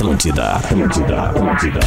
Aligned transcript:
Atlântida, 0.00 0.52
Atlântida, 0.52 1.22
Atlântida. 1.24 1.80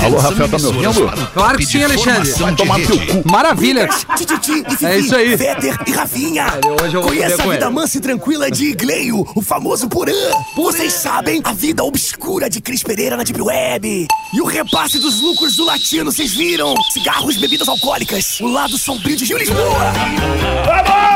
Alô, 0.00 0.16
Rafael, 0.18 0.48
tá 0.48 0.58
me 0.58 0.66
ouvindo? 0.66 1.10
Claro 1.34 1.58
que 1.58 1.66
sim, 1.66 1.82
Alexandre. 1.82 2.30
Vai 2.34 2.54
tomar 2.54 2.76
teu 2.86 2.96
cu. 3.06 3.28
Maravilha. 3.28 3.88
É 4.80 4.98
isso 4.98 5.16
aí. 5.16 5.36
E 5.88 5.90
Rafinha. 5.90 6.46
hoje 6.80 6.94
eu 6.96 7.02
vou 7.02 7.10
Conheça 7.10 7.42
a 7.42 7.46
vida 7.46 7.64
ele. 7.66 7.74
mansa 7.74 7.98
e 7.98 8.00
tranquila 8.00 8.48
de 8.48 8.66
Igleio, 8.66 9.26
o 9.34 9.42
famoso 9.42 9.88
Porã. 9.88 10.12
Vocês 10.54 10.92
sabem 10.92 11.40
a 11.42 11.52
vida 11.52 11.82
obscura 11.82 12.48
de 12.48 12.60
Cris 12.60 12.84
Pereira 12.84 13.16
na 13.16 13.24
Deep 13.24 13.42
Web. 13.42 14.06
E 14.32 14.40
o 14.40 14.44
repasse 14.44 15.00
dos 15.00 15.20
lucros 15.20 15.56
do 15.56 15.64
latino, 15.64 16.12
vocês 16.12 16.32
viram? 16.32 16.76
Cigarros, 16.92 17.36
bebidas 17.36 17.68
alcoólicas. 17.68 18.38
O 18.40 18.46
lado 18.46 18.78
sombrio 18.78 19.16
de 19.16 19.24
Rio 19.24 19.38
Lisboa. 19.38 19.92
A 20.94 21.09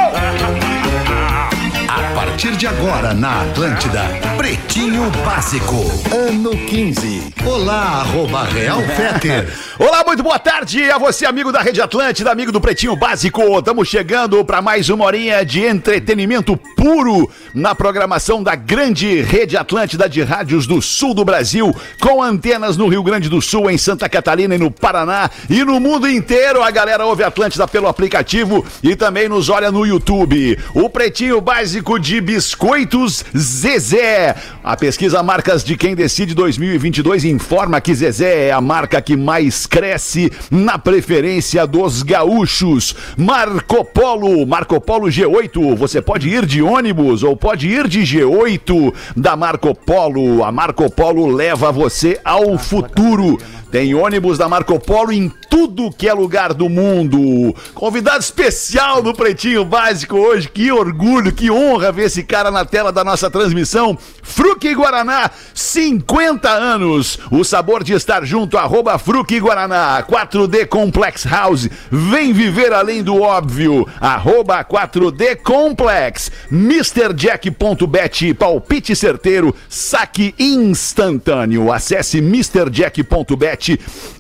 partir 2.35 2.57
de 2.57 2.67
agora 2.67 3.15
na 3.15 3.43
Atlântida, 3.43 4.03
Pretinho 4.37 5.09
Básico, 5.25 5.77
ano 6.13 6.51
15. 6.51 7.33
Olá, 7.47 8.01
arroba 8.01 8.43
Real 8.43 8.81
Feter. 8.83 9.47
Olá, 9.79 10.03
muito 10.05 10.23
boa 10.23 10.39
tarde 10.39 10.91
a 10.91 10.99
você, 10.99 11.27
amigo 11.27 11.53
da 11.53 11.61
Rede 11.61 11.81
Atlântida, 11.81 12.33
amigo 12.33 12.51
do 12.51 12.61
Pretinho 12.61 12.97
Básico. 12.97 13.41
Estamos 13.59 13.87
chegando 13.89 14.45
para 14.45 14.61
mais 14.61 14.89
uma 14.89 15.05
horinha 15.05 15.45
de 15.45 15.65
entretenimento 15.65 16.57
puro 16.57 17.31
na 17.53 17.75
programação 17.75 18.43
da 18.43 18.57
grande 18.57 19.21
Rede 19.21 19.57
Atlântida 19.57 20.09
de 20.09 20.23
rádios 20.23 20.67
do 20.67 20.83
sul 20.83 21.15
do 21.15 21.25
Brasil, 21.25 21.75
com 22.01 22.23
antenas 22.23 22.77
no 22.77 22.89
Rio 22.89 23.03
Grande 23.03 23.29
do 23.29 23.41
Sul, 23.41 23.71
em 23.71 23.79
Santa 23.79 24.09
Catarina 24.09 24.55
e 24.55 24.59
no 24.59 24.71
Paraná 24.71 25.31
e 25.49 25.65
no 25.65 25.79
mundo 25.79 26.09
inteiro. 26.09 26.63
A 26.63 26.71
galera 26.71 27.07
ouve 27.07 27.23
Atlântida 27.23 27.69
pelo 27.69 27.89
aplicativo 27.89 28.65
e 28.83 28.97
também 28.97 29.29
nos 29.29 29.49
olha 29.49 29.71
no 29.71 29.87
YouTube. 29.87 30.59
O 30.73 30.89
Pretinho 30.89 31.41
Básico 31.41 31.99
de 31.99 32.24
Biscoitos 32.25 33.25
Zezé. 33.37 34.35
A 34.63 34.77
pesquisa 34.77 35.23
Marcas 35.23 35.63
de 35.63 35.77
Quem 35.77 35.95
Decide 35.95 36.35
2022 36.35 37.25
informa 37.25 37.81
que 37.81 37.95
Zezé 37.95 38.49
é 38.49 38.51
a 38.51 38.61
marca 38.61 39.01
que 39.03 39.15
mais 39.15 39.67
cresce 39.67 40.33
na 40.51 40.79
preferência 40.79 41.67
dos 41.67 42.03
gaúchos. 42.03 42.97
Marco 43.17 43.85
Polo, 43.85 44.47
Marco 44.47 44.81
Polo 44.81 45.09
G8. 45.09 45.77
Você 45.77 46.01
pode 46.01 46.29
ir 46.29 46.47
de 46.47 46.63
ônibus 46.63 47.23
ou 47.23 47.37
pode 47.37 47.69
ir 47.69 47.87
de 47.87 48.01
G8 48.01 48.95
da 49.15 49.37
Marco 49.37 49.75
Polo. 49.75 50.43
A 50.43 50.51
Marco 50.51 50.91
Polo 50.91 51.27
leva 51.27 51.71
você 51.71 52.19
ao 52.25 52.57
futuro. 52.57 53.39
Tem 53.75 53.93
ônibus 53.93 54.39
da 54.39 54.49
Marco 54.49 54.79
Polo 54.79 55.11
em 55.11 55.29
tudo 55.51 55.91
que 55.91 56.09
é 56.09 56.15
lugar 56.15 56.55
do 56.55 56.69
mundo. 56.69 57.53
Convidado 57.75 58.21
especial 58.21 59.03
do 59.03 59.13
Pretinho 59.13 59.65
Básico 59.65 60.17
hoje. 60.17 60.49
Que 60.49 60.71
orgulho, 60.71 61.33
que 61.33 61.51
honra 61.51 61.91
ver 61.91 62.05
esse 62.05 62.23
cara 62.23 62.53
na 62.53 62.65
tela 62.65 62.93
da 62.93 63.03
nossa 63.03 63.29
transmissão. 63.29 63.99
Fruque 64.23 64.73
Guaraná, 64.73 65.29
50 65.53 66.49
anos. 66.49 67.19
O 67.33 67.43
sabor 67.43 67.83
de 67.83 67.95
estar 67.95 68.25
junto, 68.25 68.57
arroba 68.57 68.97
Fruque 68.97 69.41
Guaraná. 69.41 70.05
4D 70.09 70.69
Complex 70.69 71.25
House. 71.25 71.69
Vem 71.91 72.33
viver 72.33 72.73
além 72.73 73.03
do 73.03 73.21
óbvio. 73.23 73.89
Arroba 74.01 74.65
4D 74.65 75.43
Complex. 75.43 76.31
MrJack.bet. 76.49 78.35
Palpite 78.35 78.95
certeiro. 78.95 79.53
Saque 79.69 80.33
instantâneo. 80.39 81.73
Acesse 81.73 82.19
MrJack.bet 82.19 83.64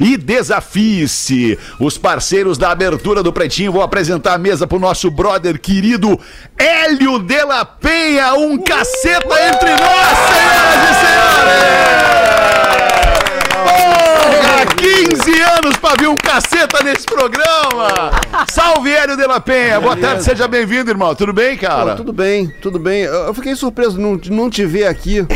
e 0.00 0.16
desafie-se. 0.16 1.58
Os 1.78 1.98
parceiros 1.98 2.58
da 2.58 2.70
abertura 2.70 3.22
do 3.22 3.32
Pretinho 3.32 3.72
vão 3.72 3.82
apresentar 3.82 4.34
a 4.34 4.38
mesa 4.38 4.66
pro 4.66 4.78
nosso 4.78 5.10
brother 5.10 5.58
querido 5.58 6.18
Hélio 6.58 7.18
de 7.18 7.44
la 7.44 7.64
Penha. 7.64 8.34
Um 8.34 8.58
caceta 8.58 9.34
entre 9.48 9.70
nós, 9.70 10.18
senhoras 10.30 10.90
e 10.90 10.94
senhores! 11.00 11.34
Porra, 14.64 14.76
15 14.76 15.42
anos 15.58 15.76
pra 15.76 15.94
vir 15.98 16.08
um 16.08 16.16
caceta 16.16 16.82
nesse 16.82 17.04
programa! 17.04 18.10
Salve, 18.50 18.90
Hélio 18.90 19.16
de 19.16 19.26
la 19.26 19.40
Penha! 19.40 19.80
Boa 19.80 19.96
tarde, 19.96 20.24
seja 20.24 20.48
bem-vindo, 20.48 20.90
irmão. 20.90 21.14
Tudo 21.14 21.32
bem, 21.32 21.56
cara? 21.56 21.90
Pô, 21.92 21.96
tudo 21.96 22.12
bem, 22.12 22.52
tudo 22.62 22.78
bem. 22.78 23.02
Eu 23.02 23.24
eu 23.24 23.34
fiquei 23.34 23.54
surpreso 23.56 23.96
de 23.96 24.30
não, 24.30 24.44
não 24.44 24.50
te 24.50 24.64
ver 24.64 24.86
aqui. 24.86 25.26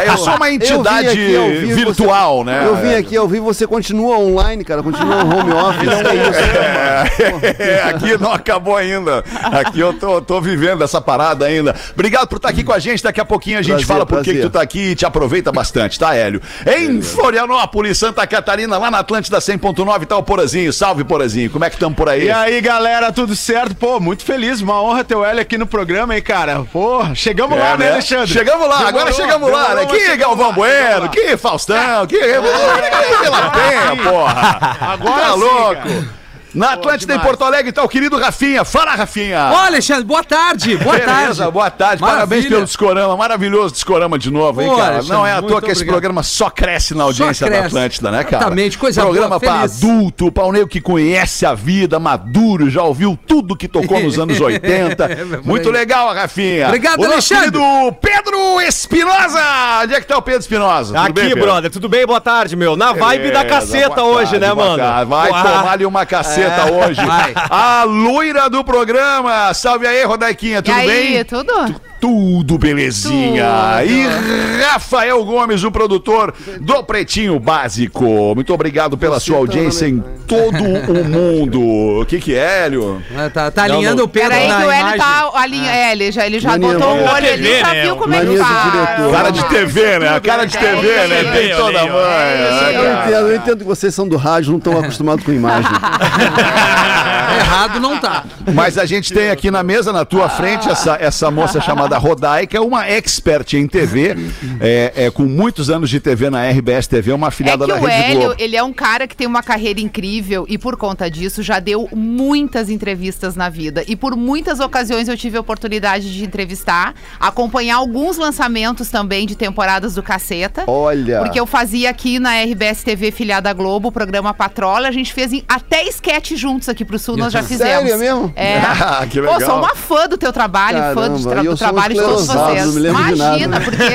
É, 0.00 0.08
eu 0.08 0.16
sou 0.16 0.34
uma 0.36 0.50
entidade 0.50 1.06
Eu 1.32 1.44
aqui 1.46 1.66
virtual, 1.74 2.38
você- 2.38 2.44
né? 2.44 2.64
Eu 2.66 2.76
vim 2.76 2.94
aqui 2.94 3.16
ao 3.16 3.28
vivo, 3.28 3.44
você 3.44 3.66
continua 3.66 4.18
online, 4.18 4.64
cara, 4.64 4.82
continua 4.82 5.16
home 5.24 5.52
office. 5.52 5.88
é 5.88 7.50
isso. 7.50 7.62
É, 7.62 7.82
aqui 7.82 8.16
não 8.18 8.32
acabou 8.32 8.76
ainda. 8.76 9.24
Aqui 9.52 9.80
eu 9.80 9.92
tô, 9.92 10.20
tô 10.20 10.40
vivendo 10.40 10.82
essa 10.82 11.00
parada 11.00 11.46
ainda. 11.46 11.74
Obrigado 11.92 12.28
por 12.28 12.36
estar 12.36 12.48
aqui 12.48 12.62
com 12.64 12.72
a 12.72 12.78
gente. 12.78 13.02
Daqui 13.02 13.20
a 13.20 13.24
pouquinho 13.24 13.58
a 13.58 13.62
gente 13.62 13.84
Prazer, 13.84 13.86
fala 13.86 14.06
por 14.06 14.22
que 14.22 14.34
tu 14.34 14.50
tá 14.50 14.62
aqui 14.62 14.90
e 14.90 14.94
te 14.94 15.04
aproveita 15.04 15.50
bastante, 15.52 15.98
tá, 15.98 16.14
Hélio? 16.14 16.40
Em 16.66 17.00
Florianópolis, 17.02 17.98
Santa 17.98 18.19
Catarina, 18.26 18.76
lá 18.78 18.90
na 18.90 18.98
Atlântida 18.98 19.38
100.9, 19.38 20.06
tá 20.06 20.16
o 20.16 20.22
Porazinho. 20.22 20.72
Salve, 20.72 21.04
Porazinho. 21.04 21.50
Como 21.50 21.64
é 21.64 21.70
que 21.70 21.76
estamos 21.76 21.96
por 21.96 22.08
aí? 22.08 22.24
E 22.24 22.30
aí, 22.30 22.60
galera, 22.60 23.12
tudo 23.12 23.34
certo? 23.36 23.74
Pô, 23.74 23.98
muito 24.00 24.24
feliz, 24.24 24.60
uma 24.60 24.82
honra 24.82 25.04
ter 25.04 25.14
o 25.14 25.24
Hélio 25.24 25.40
aqui 25.42 25.56
no 25.58 25.66
programa, 25.66 26.14
hein, 26.14 26.22
cara? 26.22 26.64
Pô, 26.72 27.02
chegamos 27.14 27.56
É, 27.58 27.60
lá, 27.60 27.76
né, 27.76 27.86
né? 27.86 27.92
Alexandre? 27.92 28.26
Chegamos 28.32 28.68
lá, 28.68 28.78
agora 28.88 29.10
Demorou, 29.10 29.14
chegamos 29.14 29.50
lá, 29.50 29.62
né? 29.62 29.68
demorou, 29.76 29.86
Que 29.88 30.00
chegamos 30.00 30.20
Galvão 30.20 30.48
lá, 30.48 30.52
Bueno, 30.54 31.08
que 31.10 31.36
Faustão, 31.36 32.06
que. 32.06 32.18
que 32.18 33.28
La 33.28 33.50
Penha, 33.50 33.96
porra. 34.10 34.76
Agora 34.80 35.20
tá 35.22 35.34
louco. 35.34 35.74
cara. 35.74 36.19
Na 36.54 36.72
Atlântida 36.72 37.14
em. 37.14 37.18
Porto 37.18 37.44
Alegre 37.44 37.70
tá 37.72 37.82
o 37.82 37.88
querido 37.88 38.18
Rafinha. 38.18 38.64
Fala, 38.64 38.94
Rafinha. 38.94 39.50
Ô, 39.52 39.56
Alexandre, 39.56 40.04
boa 40.04 40.24
tarde. 40.24 40.76
Boa 40.76 40.96
Beleza, 40.98 41.34
tarde. 41.44 41.52
boa 41.52 41.70
tarde. 41.70 42.00
Parabéns 42.00 42.18
Maravilha. 42.28 42.48
pelo 42.50 42.64
Discorama. 42.64 43.16
Maravilhoso 43.16 43.74
Discorama 43.74 44.18
de 44.18 44.30
novo, 44.30 44.60
hein, 44.62 44.68
Pô, 44.68 44.76
cara? 44.76 44.88
Alexandre, 44.94 45.16
Não 45.16 45.26
é 45.26 45.32
à 45.32 45.42
toa 45.42 45.60
que 45.60 45.66
esse 45.70 45.80
obrigado. 45.82 45.92
programa 45.94 46.22
só 46.22 46.50
cresce 46.50 46.94
na 46.94 47.04
audiência 47.04 47.46
da 47.46 47.52
cresce. 47.52 47.66
Atlântida, 47.68 48.10
né, 48.10 48.24
cara? 48.24 48.36
Exatamente, 48.42 48.78
coisa 48.78 49.00
Programa 49.02 49.28
boa, 49.38 49.40
pra 49.40 49.54
feliz. 49.60 49.76
adulto, 49.84 50.32
pra 50.32 50.44
um 50.46 50.52
nego 50.52 50.66
que 50.68 50.80
conhece 50.80 51.46
a 51.46 51.54
vida, 51.54 51.98
maduro, 52.00 52.68
já 52.68 52.82
ouviu 52.82 53.18
tudo 53.26 53.56
que 53.56 53.68
tocou 53.68 54.00
nos 54.00 54.18
anos 54.18 54.40
80. 54.40 55.04
É, 55.04 55.24
Muito 55.44 55.70
legal, 55.70 56.12
Rafinha. 56.14 56.66
Obrigado, 56.66 56.98
o 56.98 57.02
nosso 57.02 57.32
Alexandre. 57.34 57.50
querido 57.60 57.92
Pedro 58.00 58.60
Espinosa. 58.62 59.40
Onde 59.84 59.94
é 59.94 60.00
que 60.00 60.06
tá 60.06 60.16
o 60.18 60.22
Pedro 60.22 60.40
Espinosa? 60.40 60.98
Aqui, 61.00 61.12
bem, 61.12 61.28
Pedro? 61.28 61.42
brother, 61.44 61.70
tudo 61.70 61.88
bem? 61.88 62.04
Boa 62.06 62.20
tarde, 62.20 62.56
meu. 62.56 62.76
Na 62.76 62.92
vibe 62.92 63.30
da 63.30 63.44
Beleza, 63.44 63.60
caceta 63.60 63.94
boa 63.96 64.06
hoje, 64.16 64.32
tarde, 64.32 64.38
né, 64.46 64.52
mano? 64.54 64.76
tarde. 64.76 65.10
Vai 65.10 65.28
Porra. 65.28 65.42
tomar-lhe 65.58 65.84
uma 65.86 66.06
caceta 66.06 66.39
É. 66.42 66.86
hoje. 66.86 67.04
Vai. 67.04 67.32
A 67.36 67.84
loira 67.84 68.48
do 68.48 68.64
programa. 68.64 69.52
Salve 69.54 69.86
aí, 69.86 70.04
Rodaiquinha, 70.04 70.58
E 70.58 70.62
tudo 70.62 70.74
aí, 70.74 70.86
bem? 70.86 71.24
tudo? 71.24 71.52
Tudo 72.00 72.56
belezinha. 72.58 73.44
Tudo. 73.80 73.90
E 73.90 74.62
Rafael 74.64 75.22
Gomes, 75.24 75.62
o 75.64 75.70
produtor 75.70 76.34
do 76.60 76.82
Pretinho 76.82 77.38
Básico. 77.38 78.34
Muito 78.34 78.52
obrigado 78.54 78.96
pela 78.96 79.20
sua 79.20 79.36
audiência 79.36 79.86
em 79.86 80.02
todo 80.26 80.56
o 80.56 81.04
mundo. 81.04 81.60
O 82.00 82.06
que 82.06 82.18
que 82.18 82.34
é, 82.34 82.64
Hélio? 82.64 83.02
Ah, 83.16 83.28
Tá, 83.30 83.50
tá 83.50 83.62
alinhando 83.64 83.98
não. 83.98 84.04
o 84.04 84.08
Pedro 84.08 84.30
Peraí 84.30 84.48
na 84.48 84.60
que 84.60 84.66
o 84.66 84.70
Hélio 84.70 84.98
tá 84.98 85.30
alinha, 85.34 85.70
é, 85.70 85.92
ele 85.92 86.10
já, 86.10 86.26
ele 86.26 86.40
já 86.40 86.50
Mania, 86.50 86.72
botou 86.72 86.88
o 86.92 86.96
mania 86.96 87.12
olho 87.12 87.32
ali, 87.32 87.42
TV, 87.44 87.60
já 87.60 87.74
né? 87.74 87.82
viu 87.82 87.96
como 87.96 88.14
é 88.14 88.20
que 88.20 88.26
Mania 88.26 88.44
diretor. 88.70 89.12
Cara 89.12 89.30
de 89.30 89.44
TV, 89.44 89.98
né? 89.98 90.20
Cara 90.20 90.44
de 90.46 90.58
TV, 90.58 90.88
né? 91.06 91.20
é, 91.20 91.24
Tem 91.32 91.50
é, 91.50 91.56
toda 91.56 91.78
a 91.80 91.84
é, 91.84 91.90
manha. 91.90 92.50
né, 92.50 92.76
Eu 92.76 92.92
entendo, 92.92 93.28
eu 93.30 93.36
entendo 93.36 93.58
que 93.58 93.64
vocês 93.64 93.94
são 93.94 94.08
do 94.08 94.16
rádio, 94.16 94.50
não 94.52 94.58
estão 94.58 94.78
acostumados 94.78 95.24
com 95.24 95.32
imagem. 95.32 95.70
Errado 97.40 97.80
não 97.80 97.98
tá. 97.98 98.24
Mas 98.52 98.76
a 98.78 98.84
gente 98.84 99.12
tem 99.12 99.30
aqui 99.30 99.50
na 99.50 99.62
mesa, 99.62 99.92
na 99.92 100.04
tua 100.04 100.28
frente, 100.28 100.68
essa, 100.68 100.96
essa 101.00 101.30
moça 101.30 101.60
chamada 101.60 101.89
Rodai, 101.98 102.46
que 102.46 102.56
é 102.56 102.60
uma 102.60 102.86
expert 102.88 103.54
em 103.54 103.66
TV, 103.66 104.16
é, 104.60 104.92
é, 104.96 105.10
com 105.10 105.24
muitos 105.24 105.70
anos 105.70 105.88
de 105.90 106.00
TV 106.00 106.30
na 106.30 106.48
RBS 106.48 106.86
TV, 106.86 107.12
uma 107.12 107.26
É 107.26 107.28
afiliada 107.28 107.64
que 107.64 107.72
da 107.72 107.78
o 107.78 107.84
Rede 107.84 108.02
Hélio, 108.02 108.20
Globo. 108.20 108.34
ele 108.38 108.56
é 108.56 108.62
um 108.62 108.72
cara 108.72 109.06
que 109.06 109.16
tem 109.16 109.26
uma 109.26 109.42
carreira 109.42 109.80
incrível 109.80 110.44
e 110.48 110.56
por 110.58 110.76
conta 110.76 111.10
disso 111.10 111.42
já 111.42 111.58
deu 111.60 111.88
muitas 111.94 112.68
entrevistas 112.70 113.36
na 113.36 113.48
vida. 113.48 113.84
E 113.86 113.96
por 113.96 114.16
muitas 114.16 114.60
ocasiões 114.60 115.08
eu 115.08 115.16
tive 115.16 115.36
a 115.36 115.40
oportunidade 115.40 116.12
de 116.12 116.24
entrevistar, 116.24 116.94
acompanhar 117.18 117.76
alguns 117.76 118.16
lançamentos 118.16 118.88
também 118.90 119.26
de 119.26 119.36
temporadas 119.36 119.94
do 119.94 120.02
Caceta. 120.02 120.64
Olha. 120.66 121.20
Porque 121.20 121.38
eu 121.38 121.46
fazia 121.46 121.90
aqui 121.90 122.18
na 122.18 122.40
RBS 122.42 122.82
TV 122.82 123.10
filiada 123.10 123.52
Globo, 123.52 123.88
o 123.88 123.92
programa 123.92 124.32
Patrola. 124.34 124.88
A 124.88 124.92
gente 124.92 125.12
fez 125.12 125.30
até 125.48 125.84
sketch 125.88 126.32
juntos 126.36 126.68
aqui 126.68 126.84
pro 126.84 126.98
Sul, 126.98 127.16
nós 127.16 127.32
já 127.32 127.42
fizemos. 127.42 127.88
Sério, 127.88 127.92
é 127.94 127.96
mesmo? 127.96 128.32
É. 128.36 128.60
Ah, 128.90 129.06
que 129.06 129.20
Pô, 129.20 129.32
legal. 129.32 129.40
sou 129.50 129.58
uma 129.58 129.74
fã 129.74 130.08
do 130.08 130.16
teu 130.16 130.32
trabalho, 130.32 130.78
fã 130.94 131.08
do, 131.08 131.22
Caramba, 131.22 131.30
tra- 131.30 131.42
do 131.42 131.50
um 131.52 131.56
trabalho 131.80 131.94
de 131.94 132.00
todos 132.00 132.26
vocês. 132.26 132.66
não 132.66 132.72
me 132.72 132.80
lembro 132.80 133.04
de 133.04 133.14
nada. 133.16 133.38
Imagina, 133.38 133.60
porque. 133.60 133.82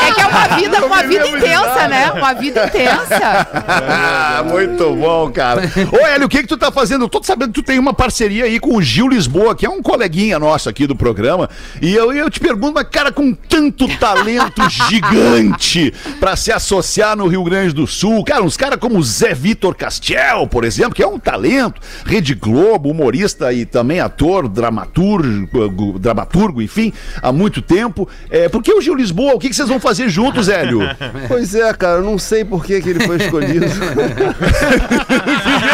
Vida, 0.56 0.84
uma 0.84 1.02
vida 1.02 1.28
intensa, 1.28 1.88
né? 1.88 2.12
Uma 2.12 2.32
vida 2.34 2.66
intensa. 2.66 3.48
Ah, 3.68 4.44
muito 4.44 4.94
bom, 4.94 5.30
cara. 5.30 5.62
Ô, 5.92 6.06
Hélio, 6.06 6.26
o 6.26 6.28
que 6.28 6.42
que 6.42 6.48
tu 6.48 6.56
tá 6.56 6.70
fazendo? 6.70 7.04
Eu 7.04 7.08
tô 7.08 7.22
sabendo 7.22 7.52
que 7.52 7.62
tu 7.62 7.64
tem 7.64 7.78
uma 7.78 7.92
parceria 7.94 8.44
aí 8.44 8.58
com 8.58 8.76
o 8.76 8.82
Gil 8.82 9.08
Lisboa, 9.08 9.54
que 9.54 9.66
é 9.66 9.70
um 9.70 9.82
coleguinha 9.82 10.38
nosso 10.38 10.68
aqui 10.68 10.86
do 10.86 10.96
programa. 10.96 11.48
E 11.80 11.94
eu, 11.94 12.12
eu 12.12 12.30
te 12.30 12.40
pergunto, 12.40 12.74
mas 12.74 12.88
cara, 12.88 13.12
com 13.12 13.32
tanto 13.32 13.86
talento 13.98 14.68
gigante 14.88 15.92
pra 16.18 16.36
se 16.36 16.52
associar 16.52 17.16
no 17.16 17.26
Rio 17.26 17.44
Grande 17.44 17.74
do 17.74 17.86
Sul, 17.86 18.24
cara, 18.24 18.42
uns 18.42 18.56
caras 18.56 18.78
como 18.78 18.98
o 18.98 19.02
Zé 19.02 19.34
Vitor 19.34 19.74
Castiel, 19.74 20.46
por 20.46 20.64
exemplo, 20.64 20.94
que 20.94 21.02
é 21.02 21.06
um 21.06 21.18
talento, 21.18 21.80
Rede 22.04 22.34
Globo, 22.34 22.90
humorista 22.90 23.52
e 23.52 23.64
também 23.64 24.00
ator, 24.00 24.48
dramaturgo, 24.48 25.98
dramaturgo 25.98 26.62
enfim, 26.62 26.92
há 27.22 27.32
muito 27.32 27.62
tempo. 27.62 28.08
É, 28.30 28.48
por 28.48 28.62
que 28.62 28.72
o 28.72 28.80
Gil 28.80 28.94
Lisboa? 28.94 29.34
O 29.34 29.38
que, 29.38 29.48
que 29.48 29.54
vocês 29.54 29.68
vão 29.68 29.80
fazer 29.80 30.08
juntos, 30.08 30.39
Hélio? 30.48 30.80
Pois 31.28 31.54
é, 31.54 31.72
cara, 31.74 31.98
eu 31.98 32.02
não 32.02 32.18
sei 32.18 32.44
por 32.44 32.64
que, 32.64 32.80
que 32.80 32.88
ele 32.90 33.06
foi 33.06 33.16
escolhido. 33.16 33.66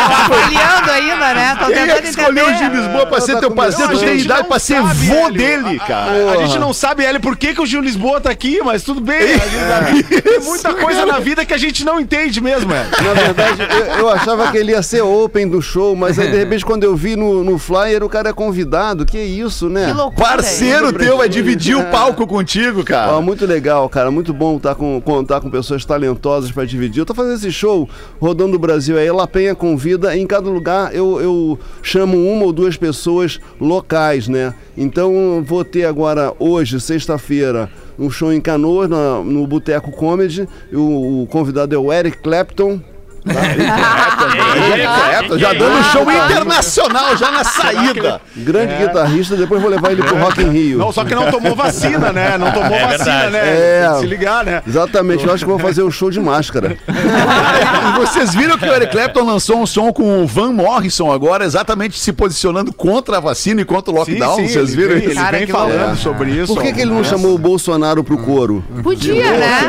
Avaliando 0.06 0.90
ainda, 0.90 1.34
né? 1.34 1.56
Tô 1.58 1.66
Quem 1.66 1.74
é 1.76 1.86
tentando 1.86 2.02
que 2.02 2.08
escolheu 2.08 2.46
o 2.46 2.54
Gil. 2.54 2.68
Lisboa 2.68 3.06
pra 3.06 3.16
Ela 3.16 3.20
ser 3.20 3.32
tá 3.34 3.40
teu 3.40 3.50
parceiro? 3.50 3.92
Tu 3.92 3.98
tem 4.00 4.18
idade 4.18 4.40
não 4.42 4.48
pra 4.48 4.58
ser 4.58 4.82
sabe, 4.82 5.06
vô 5.06 5.30
dele, 5.30 5.78
cara. 5.86 6.32
A 6.32 6.36
gente 6.44 6.58
não 6.58 6.72
sabe, 6.72 7.04
Hélio, 7.04 7.20
por 7.20 7.36
que, 7.36 7.54
que 7.54 7.60
o 7.60 7.66
Gil 7.66 7.80
Lisboa 7.80 8.20
tá 8.20 8.30
aqui, 8.30 8.60
mas 8.64 8.82
tudo 8.82 9.00
bem. 9.00 9.38
Gente- 9.38 10.22
Tem 10.22 10.40
muita 10.40 10.74
coisa 10.74 11.06
na 11.06 11.18
vida 11.18 11.44
que 11.44 11.54
a 11.54 11.58
gente 11.58 11.84
não 11.84 12.00
entende 12.00 12.40
mesmo, 12.40 12.72
Hélio. 12.72 12.90
Na 13.02 13.14
verdade, 13.14 13.62
eu, 13.62 13.86
eu 14.00 14.08
achava 14.10 14.50
que 14.50 14.58
ele 14.58 14.72
ia 14.72 14.82
ser 14.82 15.02
open 15.02 15.48
do 15.48 15.60
show, 15.62 15.94
mas 15.96 16.18
aí 16.18 16.30
de 16.30 16.36
repente 16.36 16.64
quando 16.64 16.84
eu 16.84 16.94
vi 16.96 17.16
no, 17.16 17.42
no 17.44 17.58
flyer 17.58 18.02
o 18.02 18.08
cara 18.08 18.30
é 18.30 18.32
convidado. 18.32 19.04
Que 19.06 19.18
isso, 19.18 19.68
né? 19.68 19.86
Que 19.86 19.92
loucura. 19.92 20.26
Parceiro 20.28 20.92
teu 20.92 21.16
vai 21.18 21.28
dividir 21.28 21.76
o 21.76 21.84
palco 21.86 22.26
contigo, 22.26 22.80
Ó, 22.80 22.84
cara. 22.84 23.20
muito 23.20 23.46
legal, 23.46 23.88
cara. 23.88 24.10
Muito 24.10 24.32
bom 24.32 24.55
tá 24.58 24.74
com, 24.74 25.00
contar 25.00 25.40
com 25.40 25.50
pessoas 25.50 25.84
talentosas 25.84 26.50
pra 26.50 26.64
dividir. 26.64 27.00
Eu 27.00 27.06
tô 27.06 27.14
fazendo 27.14 27.36
esse 27.36 27.52
show 27.52 27.88
rodando 28.20 28.56
o 28.56 28.58
Brasil 28.58 28.98
aí. 28.98 29.10
La 29.10 29.26
Penha 29.26 29.54
convida. 29.54 30.16
Em 30.16 30.26
cada 30.26 30.48
lugar 30.48 30.94
eu, 30.94 31.20
eu 31.20 31.58
chamo 31.82 32.16
uma 32.16 32.44
ou 32.44 32.52
duas 32.52 32.76
pessoas 32.76 33.40
locais, 33.60 34.28
né? 34.28 34.54
Então 34.76 35.42
vou 35.46 35.64
ter 35.64 35.84
agora, 35.84 36.32
hoje, 36.38 36.80
sexta-feira, 36.80 37.70
um 37.98 38.10
show 38.10 38.32
em 38.32 38.40
Canoas, 38.40 38.88
no 38.88 39.46
Boteco 39.46 39.90
Comedy. 39.90 40.48
O, 40.72 41.22
o 41.22 41.26
convidado 41.26 41.74
é 41.74 41.78
o 41.78 41.92
Eric 41.92 42.18
Clapton. 42.18 42.80
É, 43.28 45.38
já 45.38 45.52
dando 45.52 45.82
show 45.84 46.02
internacional, 46.02 47.16
já 47.16 47.30
na 47.30 47.44
saída. 47.44 48.20
Grande 48.36 48.74
guitarrista, 48.76 49.36
depois 49.36 49.60
vou 49.60 49.70
levar 49.70 49.92
ele 49.92 50.02
pro 50.02 50.16
Rock 50.16 50.42
in 50.42 50.50
Rio. 50.50 50.78
Não, 50.78 50.92
só 50.92 51.04
que 51.04 51.14
não 51.14 51.30
tomou 51.30 51.54
vacina, 51.54 52.12
né? 52.12 52.36
Não 52.38 52.50
tomou 52.52 52.78
vacina, 52.78 53.30
né? 53.30 53.40
É. 53.42 53.82
Tem 53.82 53.94
que 53.94 54.00
Se 54.00 54.06
ligar, 54.06 54.44
né? 54.44 54.62
Exatamente, 54.66 55.26
eu 55.26 55.32
acho 55.32 55.44
que 55.44 55.50
vou 55.50 55.58
fazer 55.58 55.82
o 55.82 55.90
show 55.90 56.10
de 56.10 56.20
máscara. 56.20 56.76
Vocês 57.98 58.34
viram 58.34 58.56
que 58.56 58.68
o 58.68 58.72
Eric 58.72 58.92
Clapton 58.92 59.24
lançou 59.24 59.60
um 59.60 59.66
som 59.66 59.92
com 59.92 60.22
o 60.22 60.26
Van 60.26 60.52
Morrison 60.52 61.10
agora, 61.10 61.44
exatamente 61.44 61.98
se 61.98 62.12
posicionando 62.12 62.72
contra 62.72 63.16
a 63.16 63.20
vacina 63.20 63.60
e 63.60 63.64
contra 63.64 63.92
o 63.92 63.96
lockdown. 63.96 64.36
vocês 64.36 64.56
ele 64.56 64.66
viram 64.66 64.94
vem, 65.00 65.10
isso? 65.10 65.20
Ele 65.20 65.30
vem 65.30 65.46
que 65.46 65.52
falando 65.52 65.72
loucura. 65.72 65.96
sobre 65.96 66.30
isso. 66.30 66.54
Por 66.54 66.62
que, 66.62 66.72
que 66.72 66.80
ele 66.80 66.92
não 66.92 67.02
chamou 67.02 67.34
o 67.34 67.38
Bolsonaro 67.38 68.04
pro 68.04 68.18
coro? 68.18 68.64
Podia, 68.82 69.30
né? 69.32 69.60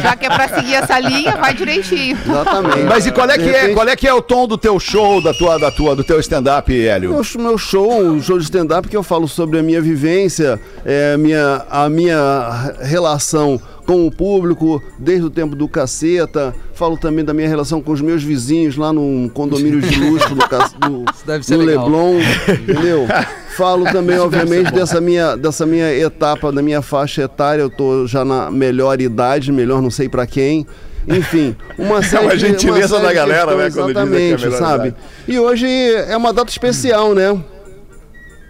Já 0.00 0.16
que 0.16 0.26
é 0.26 0.30
pra 0.30 0.48
seguir 0.48 0.74
essa 0.74 0.98
linha, 0.98 1.36
vai 1.36 1.54
direitinho. 1.54 2.16
Exatamente. 2.24 2.43
Mas 2.88 3.06
e 3.06 3.12
qual 3.12 3.28
é 3.28 3.38
que 3.38 3.44
é, 3.44 3.52
repente- 3.52 3.74
qual 3.74 3.88
é 3.88 3.96
que 3.96 4.06
é 4.06 4.14
o 4.14 4.22
tom 4.22 4.46
do 4.46 4.56
teu 4.58 4.78
show, 4.78 5.22
da 5.22 5.32
tua, 5.32 5.58
da 5.58 5.70
tua, 5.70 5.94
do 5.96 6.04
teu 6.04 6.18
stand-up, 6.20 6.72
Hélio? 6.72 7.10
Meu, 7.10 7.22
meu 7.42 7.58
show, 7.58 8.02
um 8.02 8.22
show 8.22 8.38
de 8.38 8.44
stand-up 8.44 8.88
que 8.88 8.96
eu 8.96 9.02
falo 9.02 9.26
sobre 9.28 9.58
a 9.58 9.62
minha 9.62 9.80
vivência, 9.80 10.60
é, 10.84 11.16
minha, 11.16 11.64
a 11.70 11.88
minha 11.88 12.74
relação 12.80 13.60
com 13.86 14.06
o 14.06 14.10
público 14.10 14.82
desde 14.98 15.26
o 15.26 15.30
tempo 15.30 15.54
do 15.54 15.68
caceta. 15.68 16.54
Falo 16.72 16.96
também 16.96 17.24
da 17.24 17.34
minha 17.34 17.48
relação 17.48 17.80
com 17.80 17.92
os 17.92 18.00
meus 18.00 18.22
vizinhos 18.22 18.76
lá 18.76 18.92
num 18.92 19.28
condomínio 19.28 19.80
de 19.80 20.00
luxo 20.00 20.34
do, 20.34 20.36
do, 20.36 21.04
deve 21.26 21.44
ser 21.44 21.56
no 21.56 21.64
legal. 21.64 21.84
Leblon, 21.84 22.14
entendeu? 22.60 23.06
Falo 23.56 23.84
também, 23.84 24.18
obviamente, 24.18 24.72
dessa 24.72 25.00
minha, 25.00 25.36
dessa 25.36 25.64
minha 25.64 25.92
etapa, 25.94 26.50
da 26.50 26.60
minha 26.60 26.82
faixa 26.82 27.22
etária. 27.22 27.62
Eu 27.62 27.70
tô 27.70 28.04
já 28.06 28.24
na 28.24 28.50
melhor 28.50 29.00
idade, 29.00 29.52
melhor 29.52 29.80
não 29.80 29.90
sei 29.90 30.08
pra 30.08 30.26
quem. 30.26 30.66
Enfim, 31.06 31.56
uma 31.78 32.02
série 32.04 32.24
uma 32.24 32.36
de- 32.36 32.46
gentileza 32.46 32.98
da 33.00 33.12
galera, 33.12 33.54
né, 33.56 33.70
quando 33.70 33.92
dizem 33.94 34.08
que 34.36 34.44
é 34.44 34.48
Exatamente, 34.48 34.58
sabe? 34.58 34.94
E 35.28 35.38
hoje 35.38 35.66
é 36.08 36.16
uma 36.16 36.32
data 36.32 36.50
especial, 36.50 37.14
né? 37.14 37.36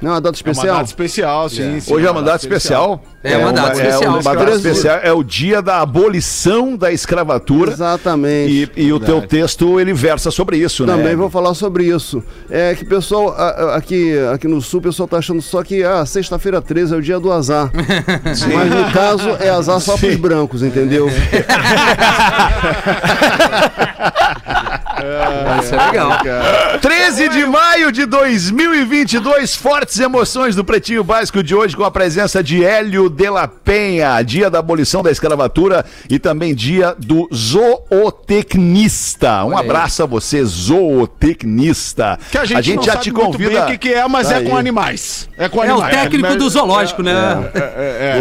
Não 0.00 0.10
é 0.10 0.14
uma 0.14 0.20
data 0.20 0.36
É 0.36 0.42
uma 0.44 0.50
especial? 0.50 0.76
data 0.76 0.88
especial, 0.88 1.48
sim. 1.48 1.80
sim, 1.80 1.94
Hoje 1.94 2.06
é 2.06 2.10
uma 2.10 2.22
data 2.22 2.44
especial. 2.44 3.02
É 3.22 3.38
uma 3.38 3.52
data 3.52 3.80
É 3.80 3.88
especial. 3.88 4.12
uma 4.12 4.22
data 4.22 4.50
especial. 4.50 4.98
É 5.02 5.12
o 5.12 5.22
dia 5.22 5.62
da 5.62 5.80
abolição 5.80 6.76
da 6.76 6.92
escravatura. 6.92 7.72
Exatamente. 7.72 8.70
E, 8.76 8.84
e 8.86 8.92
o 8.92 9.00
teu 9.00 9.22
texto, 9.22 9.80
ele 9.80 9.94
versa 9.94 10.30
sobre 10.30 10.58
isso, 10.58 10.84
né? 10.84 10.94
Também 10.94 11.16
vou 11.16 11.30
falar 11.30 11.54
sobre 11.54 11.84
isso. 11.84 12.22
É 12.50 12.74
que 12.74 12.84
o 12.84 12.88
pessoal, 12.88 13.34
aqui, 13.74 14.12
aqui 14.32 14.46
no 14.46 14.60
sul, 14.60 14.80
o 14.80 14.82
pessoal 14.82 15.08
tá 15.08 15.18
achando 15.18 15.40
só 15.40 15.62
que 15.62 15.82
ah, 15.82 16.04
sexta-feira 16.04 16.60
13 16.60 16.94
é 16.94 16.96
o 16.98 17.02
dia 17.02 17.18
do 17.18 17.32
azar. 17.32 17.70
Mas 18.24 18.70
no 18.70 18.92
caso 18.92 19.30
é 19.40 19.48
azar 19.48 19.80
só 19.80 19.96
pros 19.96 20.16
brancos, 20.16 20.62
entendeu? 20.62 21.08
Isso 25.62 25.74
é 25.74 25.86
legal. 25.86 26.10
13 26.80 27.28
de 27.28 27.44
maio 27.46 27.92
de 27.92 28.06
2022, 28.06 29.54
fortes 29.56 29.98
emoções 30.00 30.54
do 30.56 30.64
Pretinho 30.64 31.04
Básico 31.04 31.42
de 31.42 31.54
hoje 31.54 31.76
com 31.76 31.84
a 31.84 31.90
presença 31.90 32.42
de 32.42 32.64
Hélio 32.64 33.08
de 33.10 33.28
la 33.30 33.46
Penha, 33.48 34.20
dia 34.22 34.50
da 34.50 34.58
abolição 34.58 35.02
da 35.02 35.10
escravatura 35.10 35.84
e 36.08 36.18
também 36.18 36.54
dia 36.54 36.94
do 36.98 37.28
zootecnista. 37.34 39.44
Um 39.44 39.56
abraço 39.56 40.02
a 40.02 40.06
você, 40.06 40.44
zootecnista. 40.44 42.18
Que 42.30 42.38
a 42.38 42.44
gente, 42.44 42.74
não 42.76 42.82
já 42.82 42.92
sabe 42.92 43.04
te 43.04 43.12
muito 43.12 43.26
convida. 43.32 43.50
bem 43.50 43.62
o 43.62 43.66
que, 43.66 43.78
que 43.78 43.92
é, 43.94 44.06
mas 44.08 44.28
Tá 44.28 44.34
é 44.34 44.36
aí. 44.38 44.48
com 44.48 44.56
animais. 44.56 45.28
É 45.36 45.48
com 45.48 45.62
É 45.62 45.68
o 45.68 45.72
animais. 45.74 45.96
técnico 45.96 46.36
do 46.36 46.48
zoológico, 46.50 47.02
né? 47.02 47.14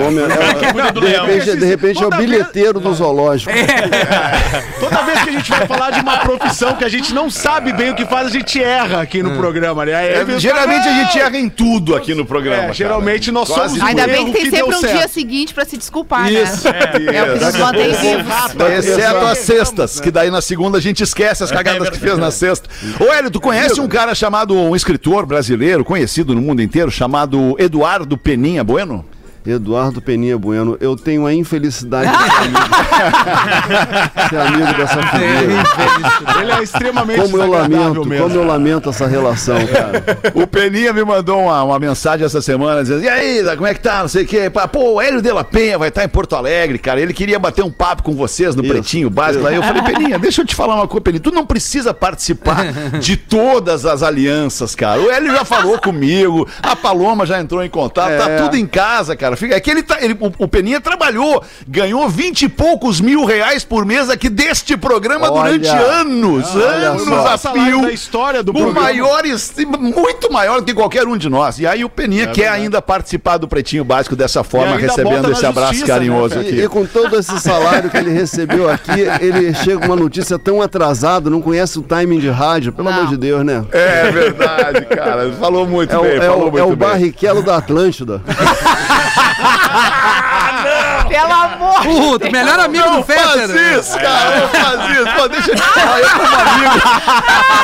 O 0.02 0.08
homem 0.08 0.24
é- 0.26 0.92
de 0.94 1.08
repente, 1.08 1.56
de 1.58 1.66
repente 1.66 2.04
é 2.04 2.08
o 2.08 2.10
bilheteiro 2.10 2.80
do 2.80 2.94
zoológico. 2.94 3.52
Toda 4.80 5.02
vez 5.04 5.22
que 5.24 5.30
a 5.30 5.34
gente 5.34 5.50
vai 5.52 5.68
falar 5.68 5.92
de 5.92 6.00
uma 6.02 6.18
profissão 6.20 6.73
que 6.76 6.84
a 6.84 6.90
gente 6.90 7.14
não 7.14 7.30
sabe 7.30 7.72
bem 7.74 7.92
o 7.92 7.96
que 7.96 8.06
faz, 8.06 8.28
a 8.28 8.30
gente 8.30 8.62
erra 8.62 9.02
aqui 9.02 9.22
no 9.24 9.36
programa, 9.36 9.86
né? 9.86 9.94
Aí, 9.94 10.08
É, 10.10 10.40
geralmente 10.40 10.88
a 10.88 11.04
gente 11.04 11.20
erra 11.20 11.38
em 11.38 11.50
tudo 11.50 11.96
aqui 11.96 12.14
no 12.14 12.26
programa. 12.26 12.58
É, 12.58 12.62
cara. 12.64 12.74
geralmente 12.74 13.32
nós 13.32 13.50
Quase 13.50 13.78
somos 13.78 13.90
Ainda 13.90 14.08
bem 14.08 14.26
que 14.26 14.32
tem 14.34 14.50
deu 14.50 14.66
sempre 14.66 14.76
um 14.76 14.80
certo. 14.82 14.98
dia 14.98 15.08
seguinte 15.08 15.54
pra 15.54 15.66
se 15.66 15.78
desculpar, 15.78 16.32
Isso. 16.32 16.68
né? 16.68 16.80
É 17.14 17.24
o 17.24 17.38
que 17.38 17.46
nos 17.46 17.56
mantém 17.56 17.92
vivos. 17.94 18.34
Exceto 18.78 19.18
as 19.18 19.38
sextas, 19.40 20.00
que 20.00 20.12
daí 20.12 20.30
na 20.32 20.42
segunda 20.42 20.78
a 20.78 20.82
gente 20.82 21.04
esquece 21.04 21.44
as 21.44 21.52
cagadas 21.52 21.90
que 21.90 22.00
fez 22.00 22.18
na 22.18 22.32
sexta. 22.32 22.70
Ô 23.00 23.12
Hélio, 23.12 23.30
tu 23.32 23.40
conhece 23.42 23.80
um 23.80 23.88
cara 23.88 24.14
chamado, 24.16 24.56
um 24.56 24.76
escritor 24.76 25.26
brasileiro, 25.26 25.84
conhecido 25.84 26.34
no 26.36 26.42
mundo 26.42 26.62
inteiro, 26.62 26.90
chamado 26.92 27.56
Eduardo 27.60 28.18
Peninha 28.18 28.64
Bueno? 28.64 29.06
Eduardo 29.46 30.02
Peninha 30.02 30.38
Bueno, 30.38 30.78
eu 30.80 30.96
tenho 30.96 31.26
a 31.26 31.34
infelicidade 31.34 32.10
de 32.10 32.18
ser 32.18 32.40
amigo, 32.40 32.60
ser 34.30 34.38
amigo 34.40 34.74
dessa 34.78 35.02
figura. 35.04 36.42
Ele 36.42 36.52
é 36.52 36.64
extremamente 36.64 37.22
Como 37.22 37.38
eu 37.38 37.50
lamento, 37.50 38.06
mesmo. 38.06 38.24
como 38.28 38.36
eu 38.40 38.48
lamento 38.48 38.90
essa 38.90 39.06
relação, 39.08 39.58
cara. 39.68 40.04
O 40.34 40.48
Peninha 40.48 40.94
me 40.94 41.04
mandou 41.04 41.42
uma, 41.44 41.64
uma 41.64 41.80
mensagem 41.80 42.26
essa 42.26 42.42
semana 42.42 42.82
dizendo: 42.84 43.04
E 43.04 43.10
aí, 43.10 43.44
como 43.56 43.68
é 43.68 43.74
que 43.74 43.82
tá? 43.82 44.02
Não 44.02 44.08
sei 44.08 44.24
o 44.24 44.28
quê. 44.28 44.50
Pô, 44.72 44.94
o 44.94 45.02
Hélio 45.02 45.22
de 45.22 45.32
la 45.32 45.44
Penha 45.44 45.78
vai 45.78 45.90
estar 45.90 46.04
em 46.04 46.10
Porto 46.10 46.36
Alegre, 46.36 46.78
cara. 46.78 47.00
Ele 47.02 47.14
queria 47.14 47.38
bater 47.40 47.64
um 47.64 47.72
papo 47.72 48.04
com 48.04 48.14
vocês 48.16 48.56
no 48.56 48.64
Isso, 48.64 48.72
Pretinho 48.74 49.10
Básico. 49.10 49.46
Aí 49.46 49.56
eu 49.56 49.64
falei: 49.64 49.82
Peninha, 49.84 50.18
deixa 50.18 50.42
eu 50.42 50.46
te 50.46 50.56
falar 50.56 50.76
uma 50.76 50.88
coisa, 50.88 51.02
Peninha. 51.04 51.22
Tu 51.22 51.32
não 51.32 51.46
precisa 51.46 51.94
participar 51.94 52.66
de 53.00 53.18
todas 53.18 53.86
as 53.86 54.04
alianças, 54.04 54.74
cara. 54.76 55.02
O 55.02 55.12
Hélio 55.12 55.32
já 55.34 55.44
falou 55.46 55.78
comigo, 55.80 56.48
a 56.62 56.76
Paloma 56.76 57.26
já 57.26 57.40
entrou 57.40 57.64
em 57.64 57.70
contato, 57.70 58.18
tá 58.18 58.30
É. 58.30 58.38
tudo 58.42 58.56
em 58.56 58.66
casa, 58.66 59.16
cara. 59.16 59.33
Fica, 59.36 59.56
é 59.56 59.60
que 59.60 59.70
ele 59.72 59.84
tá, 59.84 59.98
ele, 60.02 60.16
o, 60.20 60.32
o 60.44 60.48
Peninha 60.48 60.80
trabalhou, 60.82 61.44
ganhou 61.68 62.08
vinte 62.10 62.44
e 62.44 62.50
poucos 62.50 63.00
mil 63.02 63.26
reais 63.26 63.64
por 63.64 63.86
mês 63.86 64.10
aqui 64.10 64.30
deste 64.30 64.76
programa 64.78 65.30
Olha. 65.32 65.58
durante 65.58 65.68
anos, 65.70 66.56
Olha 66.56 66.90
anos 66.92 67.02
O 67.04 67.06
só. 67.06 67.28
a 67.28 67.38
salário 67.38 67.64
fio. 67.78 67.82
da 67.84 67.92
história 67.92 68.44
do 68.44 68.52
O 68.52 68.54
programa. 68.54 68.82
maior, 68.82 69.26
e- 69.26 69.66
muito 69.66 70.32
maior 70.32 70.60
do 70.60 70.66
que 70.66 70.74
qualquer 70.74 71.08
um 71.08 71.18
de 71.18 71.30
nós. 71.30 71.60
E 71.60 71.68
aí 71.68 71.84
o 71.84 71.90
Peninha 71.90 72.28
quer 72.28 72.48
ainda 72.50 72.82
participar 72.82 73.38
do 73.38 73.48
Pretinho 73.48 73.84
Básico 73.84 74.16
dessa 74.16 74.44
forma, 74.44 74.76
recebendo 74.78 75.32
esse 75.32 75.46
abraço 75.46 75.74
justiça, 75.74 75.94
carinhoso 75.94 76.36
né, 76.36 76.42
aqui. 76.42 76.56
E, 76.56 76.64
e 76.64 76.68
com 76.70 76.86
todo 76.86 77.18
esse 77.18 77.40
salário 77.40 77.90
que 77.90 77.98
ele 77.98 78.12
recebeu 78.12 78.70
aqui, 78.70 78.92
ele 79.22 79.54
chega 79.54 79.80
com 79.80 79.86
uma 79.88 79.96
notícia 79.96 80.38
tão 80.40 80.62
atrasada, 80.62 81.30
não 81.30 81.42
conhece 81.42 81.78
o 81.80 81.82
timing 81.82 82.20
de 82.20 82.30
rádio, 82.30 82.72
pelo 82.74 82.90
Não. 82.90 82.98
amor 82.98 83.10
de 83.10 83.18
Deus, 83.18 83.44
né? 83.46 83.64
É 83.72 84.12
verdade, 84.12 84.86
cara. 84.86 85.32
Falou 85.40 85.68
muito 85.68 85.94
É 85.94 85.98
o, 85.98 86.02
bem, 86.02 86.12
é 86.18 86.32
o, 86.32 86.58
é 86.60 86.64
o 86.64 86.68
bem. 86.76 86.76
Barrichello 86.78 87.42
da 87.44 87.58
Atlântida. 87.58 88.22
Pelo 91.08 91.34
amor 91.34 91.82
de 91.82 91.88
Puta, 91.88 92.32
melhor 92.32 92.60
amigo 92.60 92.90
do 92.90 93.04
Fetter. 93.04 93.50
Faz 93.50 93.50
isso, 93.52 94.00
cara, 94.00 94.40
não 94.40 94.48
faz 94.50 94.92
isso. 94.92 95.16
Pô, 95.16 95.28
deixa 95.28 95.52
eu 95.52 95.56
te 95.56 95.62
falar, 95.62 96.00
eu 96.00 96.10
como 96.10 96.36
amigo. 96.36 96.82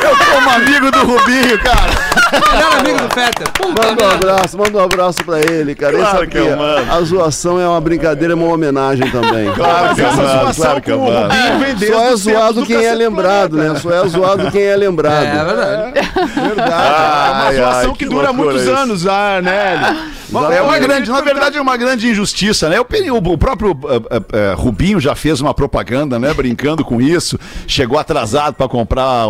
Eu 0.00 0.16
como 0.34 0.50
amigo 0.50 0.90
do 0.90 1.04
Rubinho, 1.04 1.58
cara. 1.58 2.19
Melhor 2.32 2.78
amigo 2.78 2.98
do 2.98 3.14
Fetter. 3.14 3.52
Puta 3.52 3.82
Manda 3.82 4.04
um 4.04 4.10
abraço, 4.10 4.58
manda 4.58 4.78
um 4.78 4.84
abraço 4.84 5.24
pra 5.24 5.40
ele, 5.40 5.74
cara. 5.74 5.96
Claro 5.96 6.28
que 6.28 6.38
eu 6.38 6.56
mando. 6.56 6.92
a 6.92 7.00
zoação 7.02 7.60
é 7.60 7.68
uma 7.68 7.80
brincadeira, 7.80 8.34
é 8.34 8.36
uma 8.36 8.46
homenagem 8.46 9.10
também. 9.10 9.50
Claro 9.52 9.94
que 9.94 10.00
eu 10.00 10.06
Essa 10.06 10.16
mando, 10.16 10.28
zoação 10.28 10.64
claro 10.64 10.82
que 10.82 10.90
eu 10.90 10.98
mando. 11.00 11.34
Só 11.86 12.04
é 12.04 12.16
zoado 12.16 12.60
do 12.60 12.66
quem 12.66 12.84
é 12.84 12.94
lembrado, 12.94 13.56
né? 13.56 13.74
Só 13.76 13.90
é 13.90 14.08
zoado 14.08 14.50
quem 14.50 14.62
é 14.62 14.76
lembrado. 14.76 15.24
É 15.24 15.44
verdade. 15.44 15.92
Verdade. 16.34 16.70
É 16.70 17.30
uma 17.30 17.46
Ai, 17.46 17.56
zoação 17.56 17.94
que, 17.94 18.06
dura 18.06 18.32
muitos 18.32 18.66
anos, 18.68 19.06
ah, 19.06 19.40
né? 19.42 20.10
É 20.52 20.62
uma 20.62 20.78
grande, 20.78 21.10
na 21.10 21.20
verdade, 21.20 21.58
é 21.58 21.60
uma 21.60 21.76
grande 21.76 22.08
injustiça, 22.08 22.68
né? 22.68 22.78
O, 22.80 23.36
próprio 23.36 23.76
eh, 23.88 24.00
eh, 24.10 24.22
eh, 24.32 24.54
Rubinho 24.56 25.00
já 25.00 25.14
fez 25.16 25.40
uma 25.40 25.52
propaganda, 25.52 26.18
né? 26.18 26.32
Brincando 26.32 26.84
com 26.84 27.00
isso. 27.00 27.38
Chegou 27.66 27.98
atrasado 27.98 28.54
para 28.54 28.68
comprar 28.68 29.26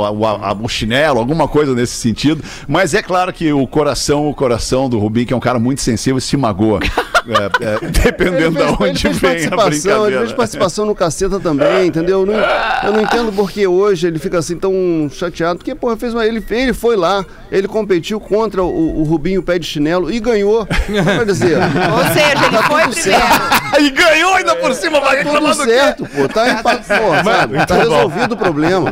o 0.60 0.68
chinelo, 0.68 1.18
alguma 1.18 1.48
coisa 1.48 1.74
nesse 1.74 1.94
sentido. 1.94 2.44
Mas 2.68 2.89
é 2.94 3.02
claro 3.02 3.32
que 3.32 3.52
o 3.52 3.66
coração, 3.66 4.28
o 4.28 4.34
coração 4.34 4.88
do 4.88 4.98
Rubinho, 4.98 5.26
que 5.26 5.32
é 5.32 5.36
um 5.36 5.40
cara 5.40 5.58
muito 5.58 5.80
sensível, 5.80 6.20
se 6.20 6.36
magoa. 6.36 6.80
É, 7.28 7.64
é, 7.86 7.90
dependendo 7.90 8.56
de 8.58 8.82
onde 8.82 9.08
vem 9.08 9.46
a 9.46 9.50
participação, 9.50 9.60
ele 9.62 9.70
brincadeira. 9.70 10.20
fez 10.20 10.32
participação 10.32 10.86
no 10.86 10.94
caceta 10.94 11.38
também, 11.40 11.86
entendeu? 11.88 12.20
Eu 12.20 12.26
não, 12.26 12.34
eu 12.34 12.92
não 12.92 13.00
entendo 13.02 13.32
porque 13.32 13.66
hoje 13.66 14.06
ele 14.06 14.18
fica 14.18 14.38
assim 14.38 14.56
tão 14.56 14.72
chateado, 15.12 15.58
porque, 15.58 15.74
porra, 15.74 15.96
fez 15.96 16.14
uma, 16.14 16.24
ele, 16.26 16.42
ele 16.50 16.72
foi 16.72 16.96
lá, 16.96 17.24
ele 17.52 17.68
competiu 17.68 18.18
contra 18.20 18.62
o, 18.62 19.00
o 19.00 19.02
Rubinho 19.04 19.42
Pé 19.42 19.58
de 19.58 19.66
Chinelo 19.66 20.10
e 20.10 20.18
ganhou. 20.20 20.66
Quer 20.66 21.24
dizer, 21.26 21.58
Ou 21.92 22.04
seja, 22.14 22.30
ele 22.46 22.50
Tá 22.56 22.62
foi 22.64 22.82
tudo 22.82 22.94
primeiro. 22.94 23.60
E 23.80 23.90
ganhou 23.90 24.34
ainda 24.34 24.56
por 24.56 24.74
cima, 24.74 25.00
vai 25.00 25.18
reclamar 25.18 25.52
tudo 25.52 25.64
certo, 25.64 26.04
pô. 26.06 26.28
Tá, 26.28 26.50
empa- 26.50 26.76
pô, 26.76 27.24
sabe, 27.30 27.66
tá 27.66 27.74
resolvido 27.76 28.32
o 28.32 28.36
problema. 28.36 28.90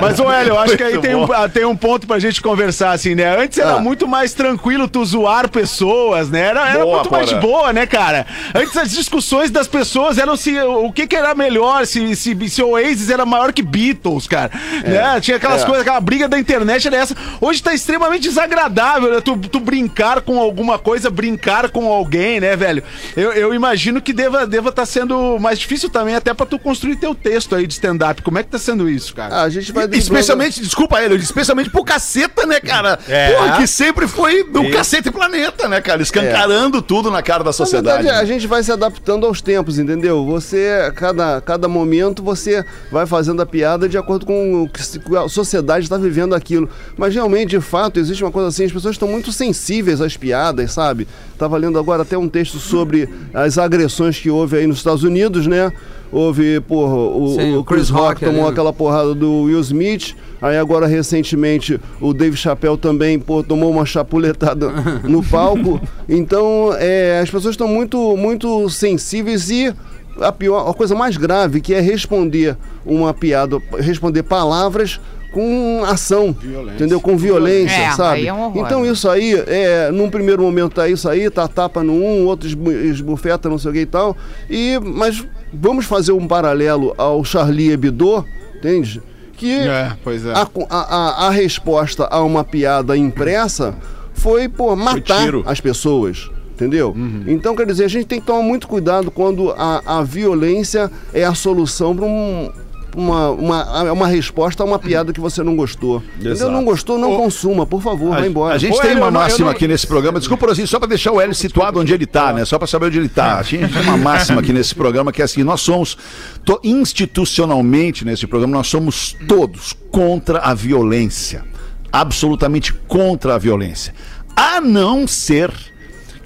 Mas, 0.00 0.20
ô 0.20 0.30
Hélio, 0.30 0.52
eu 0.52 0.58
acho 0.58 0.76
que 0.76 0.82
aí 0.82 0.98
tem 0.98 1.14
um, 1.14 1.26
bom. 1.26 1.32
ah, 1.32 1.48
tem 1.48 1.64
um 1.64 1.74
ponto 1.74 2.06
pra 2.06 2.18
gente 2.18 2.40
conversar, 2.42 2.92
assim, 2.92 3.14
né? 3.14 3.36
Antes 3.42 3.58
era 3.58 3.76
Ah. 3.76 3.80
muito 3.80 4.06
mais 4.06 4.34
tranquilo 4.34 4.86
tu 4.88 5.04
zoar 5.04 5.48
pessoas, 5.48 6.28
né? 6.30 6.40
Era, 6.40 6.68
era 6.68 6.84
Boa, 6.84 6.96
muito 6.96 7.10
mais 7.10 7.28
de 7.28 7.34
Porã. 7.40 7.69
Boa, 7.70 7.72
né, 7.72 7.86
cara? 7.86 8.26
Antes 8.54 8.76
as 8.76 8.90
discussões 8.90 9.50
das 9.50 9.66
pessoas 9.68 10.18
eram 10.18 10.36
se 10.36 10.58
o 10.60 10.92
que, 10.92 11.06
que 11.06 11.16
era 11.16 11.34
melhor, 11.34 11.86
se, 11.86 12.14
se, 12.16 12.36
se 12.48 12.62
o 12.62 12.70
Oasis 12.70 13.08
era 13.10 13.24
maior 13.24 13.52
que 13.52 13.62
Beatles, 13.62 14.26
cara. 14.26 14.50
Né? 14.84 15.20
Tinha 15.20 15.36
aquelas 15.36 15.62
É. 15.62 15.64
coisas, 15.64 15.82
aquela 15.82 16.00
briga 16.00 16.28
da 16.28 16.38
internet 16.38 16.86
era 16.86 16.96
essa. 16.96 17.16
Hoje 17.40 17.62
tá 17.62 17.72
extremamente 17.72 18.22
desagradável, 18.24 19.14
né? 19.14 19.20
Tu, 19.20 19.36
tu 19.36 19.60
brincar 19.60 20.20
com 20.20 20.38
alguma 20.38 20.78
coisa, 20.78 21.10
brincar 21.10 21.70
com 21.70 21.86
alguém, 21.90 22.40
né, 22.40 22.56
velho? 22.56 22.82
Eu, 23.16 23.32
eu 23.32 23.54
imagino 23.54 24.00
que 24.02 24.12
deva 24.12 24.38
estar 24.38 24.46
deva 24.50 24.72
tá 24.72 24.84
sendo 24.84 25.38
mais 25.38 25.58
difícil 25.58 25.88
também, 25.88 26.14
até 26.14 26.34
pra 26.34 26.44
tu 26.44 26.58
construir 26.58 26.96
teu 26.96 27.14
texto 27.14 27.54
aí 27.54 27.66
de 27.66 27.72
stand-up. 27.74 28.20
Como 28.22 28.38
é 28.38 28.42
que 28.42 28.50
tá 28.50 28.58
sendo 28.58 28.88
isso, 28.88 29.14
cara? 29.14 29.34
Ah, 29.36 29.42
a 29.42 29.48
gente 29.48 29.72
vai 29.72 29.86
driblando- 29.86 30.00
Especialmente, 30.00 30.60
desculpa 30.60 31.00
ele, 31.02 31.14
especialmente 31.16 31.70
pro 31.70 31.84
caceta, 31.84 32.44
né, 32.46 32.58
cara? 32.60 32.98
É. 33.08 33.32
Porra, 33.32 33.56
que 33.58 33.66
sempre 33.66 34.06
foi 34.08 34.44
do 34.44 34.68
cacete 34.70 35.10
planeta, 35.10 35.68
né, 35.68 35.80
cara? 35.80 36.02
Escancarando 36.02 36.82
tudo 36.82 37.10
na 37.10 37.22
cara 37.22 37.44
da 37.44 37.49
Na 37.50 37.52
sociedade. 37.52 38.02
verdade, 38.02 38.22
a 38.22 38.24
gente 38.24 38.46
vai 38.46 38.62
se 38.62 38.72
adaptando 38.72 39.26
aos 39.26 39.40
tempos, 39.42 39.78
entendeu? 39.78 40.24
Você, 40.26 40.92
cada, 40.94 41.40
cada 41.40 41.68
momento, 41.68 42.22
você 42.22 42.64
vai 42.90 43.06
fazendo 43.06 43.42
a 43.42 43.46
piada 43.46 43.88
de 43.88 43.98
acordo 43.98 44.24
com 44.24 44.62
o 44.62 44.68
que 44.68 44.80
a 45.16 45.28
sociedade 45.28 45.84
está 45.84 45.98
vivendo 45.98 46.34
aquilo. 46.34 46.68
Mas 46.96 47.14
realmente, 47.14 47.50
de 47.50 47.60
fato, 47.60 47.98
existe 47.98 48.22
uma 48.24 48.30
coisa 48.32 48.48
assim, 48.48 48.64
as 48.64 48.72
pessoas 48.72 48.94
estão 48.94 49.08
muito 49.08 49.32
sensíveis 49.32 50.00
às 50.00 50.16
piadas, 50.16 50.72
sabe? 50.72 51.06
Tava 51.38 51.56
lendo 51.56 51.78
agora 51.78 52.02
até 52.02 52.16
um 52.16 52.28
texto 52.28 52.58
sobre 52.58 53.08
as 53.32 53.58
agressões 53.58 54.18
que 54.18 54.30
houve 54.30 54.56
aí 54.56 54.66
nos 54.66 54.78
Estados 54.78 55.02
Unidos, 55.02 55.46
né? 55.46 55.72
Houve, 56.12 56.60
porra, 56.60 56.94
o, 56.94 57.36
Sim, 57.38 57.54
o 57.54 57.60
o 57.60 57.64
Chris 57.64 57.78
Chris 57.82 57.90
Rock 57.90 58.06
Rock 58.08 58.24
tomou 58.24 58.42
ali. 58.42 58.50
aquela 58.50 58.72
porrada 58.72 59.14
do 59.14 59.42
Will 59.42 59.60
Smith. 59.60 60.14
Aí 60.42 60.56
agora, 60.56 60.86
recentemente, 60.86 61.78
o 62.00 62.14
Dave 62.14 62.36
Chappelle 62.36 62.76
também, 62.78 63.18
pô, 63.18 63.42
tomou 63.42 63.70
uma 63.70 63.84
chapuletada 63.84 64.70
no 65.04 65.22
palco. 65.28 65.80
Então, 66.08 66.74
é, 66.78 67.20
as 67.22 67.30
pessoas 67.30 67.52
estão 67.54 67.68
muito, 67.68 68.16
muito 68.16 68.68
sensíveis 68.70 69.50
e 69.50 69.74
a 70.20 70.32
pior, 70.32 70.68
a 70.68 70.74
coisa 70.74 70.94
mais 70.94 71.16
grave 71.16 71.60
que 71.60 71.72
é 71.74 71.80
responder 71.80 72.56
uma 72.84 73.12
piada, 73.14 73.58
responder 73.78 74.22
palavras 74.22 75.00
com 75.32 75.82
ação, 75.86 76.34
entendeu? 76.74 77.00
Com 77.00 77.16
violência, 77.16 77.72
É, 77.76 77.92
sabe? 77.92 78.20
aí 78.22 78.26
é 78.26 78.32
um 78.32 78.46
horror. 78.46 78.66
então 78.66 78.84
isso 78.84 79.08
aí, 79.08 79.32
é, 79.46 79.88
num 79.92 80.10
primeiro 80.10 80.42
momento 80.42 80.72
tá 80.74 80.88
isso 80.88 81.08
aí, 81.08 81.30
tá 81.30 81.46
tapa 81.46 81.84
no 81.84 81.92
um, 81.92 82.26
outro 82.26 82.48
esbu- 82.48 82.72
esbufeta, 82.72 83.48
não 83.48 83.56
sei 83.56 83.70
o 83.70 83.74
que 83.74 83.80
e 83.82 83.86
tal. 83.86 84.16
E, 84.50 84.76
mas 84.82 85.24
vamos 85.54 85.84
fazer 85.86 86.10
um 86.10 86.26
paralelo 86.26 86.92
ao 86.98 87.22
Charlie 87.24 87.70
Hebdo, 87.70 88.24
entende? 88.56 89.00
Que 89.40 89.58
É, 89.58 89.92
é. 90.26 90.32
a, 90.34 90.46
a, 90.68 91.26
a- 91.26 91.30
resposta 91.30 92.04
a 92.10 92.22
uma 92.22 92.44
piada 92.44 92.94
impressa 92.94 93.74
foi, 94.12 94.48
pô, 94.50 94.76
matar 94.76 95.22
tiro. 95.24 95.42
as 95.46 95.58
pessoas. 95.62 96.30
Entendeu? 96.52 96.94
Então, 97.26 97.56
quer 97.56 97.64
dizer, 97.64 97.86
a 97.86 97.88
gente 97.88 98.04
tem 98.04 98.20
que 98.20 98.26
tomar 98.26 98.42
muito 98.42 98.68
cuidado 98.68 99.10
quando 99.10 99.50
a, 99.56 99.80
a 99.98 100.02
violência 100.02 100.90
é 101.14 101.24
a 101.24 101.32
solução 101.32 101.96
para 101.96 102.04
um, 102.04 102.52
uma, 102.96 103.30
uma, 103.30 103.92
uma 103.92 104.06
resposta 104.06 104.62
a 104.62 104.66
uma 104.66 104.78
piada 104.78 105.12
que 105.12 105.20
você 105.20 105.42
não 105.42 105.54
gostou. 105.56 106.02
Entendeu? 106.18 106.50
Não 106.50 106.64
gostou, 106.64 106.98
não 106.98 107.16
consuma, 107.16 107.64
por 107.66 107.80
favor, 107.82 108.10
vai 108.10 108.26
embora. 108.26 108.54
A 108.54 108.58
gente 108.58 108.76
Ô, 108.76 108.80
tem 108.80 108.90
Hélio, 108.90 109.02
uma 109.02 109.10
não- 109.10 109.20
máxima 109.20 109.46
não- 109.46 109.52
aqui 109.52 109.66
nesse 109.68 109.86
programa. 109.86 110.18
Desculpa, 110.18 110.50
assim, 110.50 110.66
só 110.66 110.78
para 110.78 110.88
deixar 110.88 111.12
o 111.12 111.20
Hélio 111.20 111.34
situado 111.34 111.78
onde 111.80 111.92
ele 111.94 112.06
tá, 112.06 112.32
né? 112.32 112.44
Só 112.44 112.58
para 112.58 112.66
saber 112.66 112.86
onde 112.86 112.98
ele 112.98 113.08
tá. 113.08 113.38
A 113.38 113.42
gente 113.42 113.72
tem 113.72 113.82
uma 113.82 113.96
máxima 113.96 114.40
aqui 114.40 114.52
nesse 114.52 114.74
programa 114.74 115.12
que 115.12 115.20
é 115.22 115.24
assim: 115.24 115.42
nós 115.42 115.60
somos 115.60 115.96
to- 116.44 116.60
institucionalmente 116.64 118.04
nesse 118.04 118.26
programa, 118.26 118.52
nós 118.56 118.66
somos 118.68 119.16
todos 119.28 119.74
contra 119.90 120.38
a 120.40 120.54
violência. 120.54 121.44
Absolutamente 121.92 122.72
contra 122.72 123.34
a 123.34 123.38
violência. 123.38 123.92
A 124.36 124.60
não 124.60 125.06
ser 125.06 125.52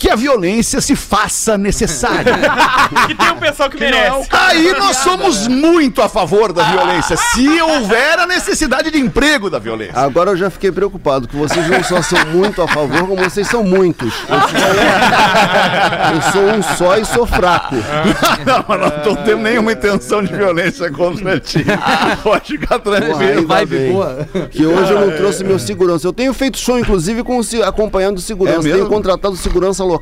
que 0.04 0.11
a 0.11 0.16
violência 0.16 0.82
se 0.82 0.94
faça 0.94 1.56
necessária. 1.56 2.34
Que 3.06 3.14
tem 3.14 3.30
um 3.32 3.37
pessoal 3.38 3.68
que 3.68 3.78
merece. 3.78 4.28
Aí 4.30 4.73
nós 4.73 4.99
somos 4.99 5.49
muito 5.49 6.00
a 6.00 6.08
favor 6.08 6.52
da 6.52 6.62
violência, 6.62 7.16
se 7.16 7.61
houver 7.61 8.18
a 8.18 8.26
necessidade 8.26 8.90
de 8.90 8.99
emprego 8.99 9.50
da 9.50 9.58
violência. 9.58 9.99
Agora 9.99 10.30
eu 10.30 10.37
já 10.37 10.49
fiquei 10.49 10.70
preocupado, 10.70 11.26
que 11.26 11.37
vocês 11.37 11.66
não 11.68 11.82
só 11.82 12.00
são 12.02 12.25
muito 12.26 12.62
a 12.62 12.68
favor, 12.68 13.08
como 13.08 13.16
vocês 13.16 13.46
são 13.49 13.64
muitos. 13.64 14.12
Eu 16.14 16.32
sou, 16.32 16.42
um 16.42 16.62
só 16.76 16.96
e 16.96 17.04
sou 17.04 17.26
fraco. 17.26 17.75
Não, 18.44 18.64
mas 18.68 19.06
não 19.06 19.16
temos 19.16 19.42
nenhuma 19.42 19.73
intenção 19.73 20.23
de 20.23 20.34
violência 20.34 20.90
contra 20.90 21.40
ti. 21.40 21.64
Pode 22.23 22.58
ficar 22.58 22.78
tranquilo. 22.78 23.18
ainda 23.18 23.42
Vibe 23.42 23.92
boa. 23.92 24.28
Que 24.50 24.66
hoje 24.66 24.92
eu 24.92 25.00
não 25.00 25.16
trouxe 25.16 25.42
meu 25.42 25.58
segurança. 25.58 26.06
Eu 26.06 26.12
tenho 26.12 26.32
feito 26.34 26.58
show, 26.58 26.78
inclusive, 26.78 27.23
com 27.23 27.40
acompanhando 27.66 28.18
o 28.18 28.20
segurança. 28.20 28.68
É 28.68 28.73
tenho 28.73 28.87
contratado 28.87 29.37
segurança 29.37 29.82
local 29.82 29.93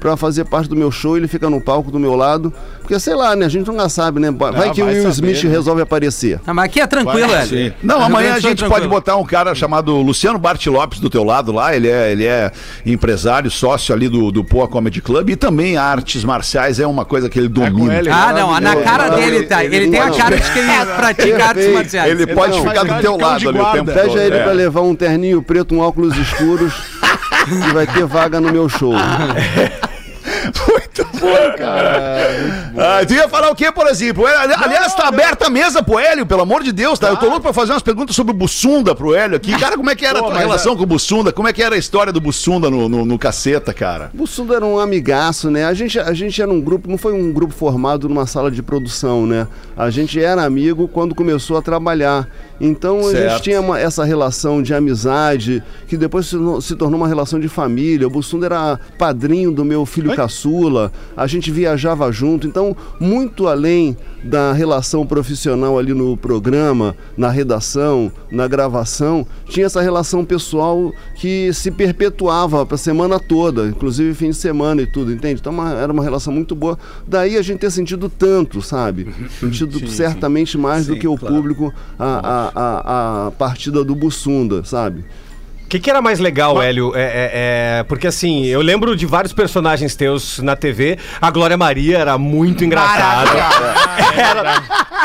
pra 0.00 0.16
fazer 0.16 0.44
parte 0.44 0.68
do 0.68 0.76
meu 0.76 0.90
show. 0.90 1.16
Ele 1.16 1.26
fica 1.26 1.50
no 1.50 1.60
palco 1.60 1.90
do 1.90 1.98
meu 1.98 2.14
lado. 2.14 2.52
Porque, 2.80 2.98
sei 3.00 3.14
lá, 3.14 3.34
né? 3.36 3.44
A 3.46 3.48
gente 3.48 3.66
nunca 3.66 3.88
sabe, 3.88 4.18
né? 4.20 4.30
Vai 4.30 4.68
Ah, 4.68 4.70
que 4.72 4.80
o 4.80 4.86
Will 4.86 5.02
saber, 5.02 5.10
Smith 5.32 5.44
né? 5.44 5.50
resolve 5.50 5.82
aparecer. 5.82 6.40
Ah, 6.46 6.54
mas 6.54 6.64
aqui 6.66 6.80
é 6.80 6.86
tranquilo, 6.86 7.28
Vai, 7.28 7.42
Hélio. 7.42 7.74
Não, 7.82 8.00
amanhã 8.00 8.34
a 8.34 8.38
é 8.38 8.40
gente 8.40 8.64
pode 8.66 8.88
botar 8.88 9.16
um 9.16 9.24
cara 9.26 9.54
chamado 9.54 9.94
Luciano 9.96 10.38
Bart 10.38 10.64
Lopes 10.66 10.98
do 11.00 11.10
teu 11.10 11.22
lado 11.24 11.52
lá. 11.52 11.74
Ele 11.76 11.88
é, 11.88 12.12
ele 12.12 12.24
é 12.24 12.50
empresário, 12.86 13.50
sócio 13.50 13.94
ali 13.94 14.08
do, 14.08 14.30
do 14.30 14.42
Poa 14.42 14.66
Comedy 14.68 15.02
Club 15.02 15.28
e 15.30 15.36
também 15.36 15.76
artes 15.76 16.24
marciais 16.24 16.80
é 16.80 16.86
uma 16.86 17.04
coisa 17.04 17.28
que 17.28 17.38
ele 17.38 17.48
domina. 17.48 17.94
ele. 17.98 18.08
Ah, 18.10 18.32
não, 18.32 18.58
na 18.60 18.76
cara 18.76 19.08
dele 19.10 19.42
tá. 19.42 19.62
ele- 19.64 19.76
Ele 19.76 19.90
tem 19.90 20.00
a 20.00 20.06
não. 20.06 20.16
cara 20.16 20.36
de 20.36 20.50
quem 20.52 20.62
pratica 20.96 21.44
artes 21.44 21.72
marciais. 21.74 22.10
Ele 22.10 22.26
pode 22.26 22.56
Não, 22.56 22.66
ficar 22.68 22.84
do 22.84 23.00
teu 23.02 23.18
cão 23.18 23.28
lado 23.28 23.48
ali 23.48 23.58
o 23.60 23.64
tempo 23.72 23.92
todo. 23.92 23.94
Pede 23.94 24.18
a 24.18 24.24
ele 24.24 24.36
É. 24.36 24.42
pra 24.44 24.52
levar 24.52 24.80
um 24.80 24.94
terninho 24.94 25.42
preto, 25.42 25.74
um 25.74 25.80
óculos 25.80 26.16
escuros. 26.16 26.72
Que 27.48 27.72
vai 27.72 27.86
ter 27.86 28.04
vaga 28.06 28.40
no 28.40 28.52
meu 28.52 28.68
show. 28.68 28.92
Muito 30.68 31.07
bom, 31.18 31.56
cara. 31.56 32.70
Ah, 32.76 33.04
tu 33.06 33.14
ia 33.14 33.28
falar 33.28 33.50
o 33.50 33.54
quê, 33.54 33.70
por 33.72 33.86
exemplo? 33.86 34.26
É, 34.26 34.36
ali- 34.36 34.54
Aliás, 34.56 34.94
tá 34.94 35.08
aberta 35.08 35.46
a 35.46 35.50
mesa 35.50 35.82
pro 35.82 35.98
Hélio, 35.98 36.26
pelo 36.26 36.42
amor 36.42 36.62
de 36.62 36.72
Deus, 36.72 36.98
tá? 36.98 37.08
Eu 37.08 37.16
tô 37.16 37.26
louco 37.26 37.42
pra 37.42 37.52
fazer 37.52 37.72
umas 37.72 37.82
perguntas 37.82 38.14
sobre 38.14 38.32
o 38.32 38.36
Bussunda 38.36 38.94
pro 38.94 39.14
Hélio 39.14 39.36
aqui. 39.36 39.56
Cara, 39.58 39.76
como 39.76 39.90
é 39.90 39.94
que 39.96 40.04
era 40.06 40.18
a 40.18 40.22
Pô, 40.22 40.26
tua 40.28 40.34
mas 40.36 40.44
relação 40.44 40.76
com 40.76 40.82
o 40.82 40.86
Bussunda? 40.86 41.32
Como 41.32 41.48
é 41.48 41.52
que 41.52 41.62
era 41.62 41.74
a 41.74 41.78
história 41.78 42.12
do 42.12 42.20
Bussunda 42.20 42.70
no, 42.70 42.88
no, 42.88 43.04
no 43.04 43.18
caceta, 43.18 43.72
cara? 43.74 44.10
O 44.18 44.26
Sundo 44.26 44.54
era 44.54 44.64
um 44.64 44.78
amigaço, 44.78 45.50
né? 45.50 45.64
A 45.64 45.74
gente, 45.74 45.98
a 45.98 46.12
gente 46.12 46.40
era 46.40 46.50
um 46.50 46.60
grupo, 46.60 46.88
não 46.88 46.98
foi 46.98 47.12
um 47.12 47.32
grupo 47.32 47.52
formado 47.54 48.08
numa 48.08 48.26
sala 48.26 48.50
de 48.50 48.62
produção, 48.62 49.26
né? 49.26 49.46
A 49.76 49.90
gente 49.90 50.20
era 50.22 50.42
amigo 50.44 50.86
quando 50.88 51.14
começou 51.14 51.56
a 51.56 51.62
trabalhar. 51.62 52.28
Então 52.60 53.00
a 53.00 53.10
Certo. 53.10 53.30
gente 53.32 53.42
tinha 53.42 53.60
uma- 53.60 53.78
essa 53.78 54.04
relação 54.04 54.60
de 54.62 54.74
amizade, 54.74 55.62
que 55.86 55.96
depois 55.96 56.26
se, 56.26 56.36
no- 56.36 56.60
se 56.60 56.74
tornou 56.76 56.98
uma 56.98 57.06
relação 57.08 57.38
de 57.38 57.48
família. 57.48 58.06
O 58.06 58.10
Bussunda 58.10 58.46
era 58.46 58.80
padrinho 58.98 59.50
do 59.52 59.64
meu 59.64 59.86
filho 59.86 60.14
caçula. 60.16 60.90
A 61.18 61.26
gente 61.26 61.50
viajava 61.50 62.10
junto. 62.12 62.46
Então, 62.46 62.76
muito 63.00 63.46
além 63.48 63.96
da 64.22 64.52
relação 64.52 65.06
profissional 65.06 65.78
ali 65.78 65.92
no 65.92 66.16
programa, 66.16 66.96
na 67.16 67.28
redação, 67.30 68.10
na 68.30 68.46
gravação, 68.48 69.26
tinha 69.48 69.66
essa 69.66 69.80
relação 69.82 70.24
pessoal 70.24 70.92
que 71.16 71.52
se 71.52 71.70
perpetuava 71.70 72.66
a 72.70 72.76
semana 72.76 73.18
toda, 73.20 73.66
inclusive 73.66 74.14
fim 74.14 74.30
de 74.30 74.36
semana 74.36 74.82
e 74.82 74.86
tudo, 74.86 75.12
entende? 75.12 75.40
Então 75.40 75.52
uma- 75.52 75.72
era 75.74 75.92
uma 75.92 76.02
relação 76.02 76.32
muito 76.32 76.54
boa. 76.54 76.78
Daí 77.06 77.36
a 77.36 77.42
gente 77.42 77.58
ter 77.60 77.70
sentido 77.70 78.08
tanto, 78.08 78.62
sabe? 78.62 79.08
Sentido 79.40 79.78
certamente 79.88 80.56
mais 80.56 80.86
do 80.86 80.96
que 80.96 81.06
o 81.08 81.16
público 81.18 81.72
a, 81.98 82.04
a, 82.06 82.52
a, 82.54 83.26
a 83.26 83.30
partida 83.32 83.84
do 83.84 83.94
Bussunda, 83.94 84.64
sabe? 84.64 85.04
O 85.68 85.70
que, 85.70 85.78
que 85.78 85.90
era 85.90 86.00
mais 86.00 86.18
legal, 86.18 86.62
Hélio? 86.62 86.96
É, 86.96 87.02
é- 87.02 87.30
é, 87.80 87.82
porque 87.82 88.06
assim, 88.06 88.46
eu 88.46 88.62
lembro 88.62 88.96
de 88.96 89.04
vários 89.04 89.34
personagens 89.34 89.94
teus 89.94 90.38
na 90.38 90.56
TV. 90.56 90.96
A 91.20 91.30
Glória 91.30 91.58
Maria 91.58 91.98
era 91.98 92.16
muito 92.16 92.64
engraçada. 92.64 93.28
Era- 94.16 94.62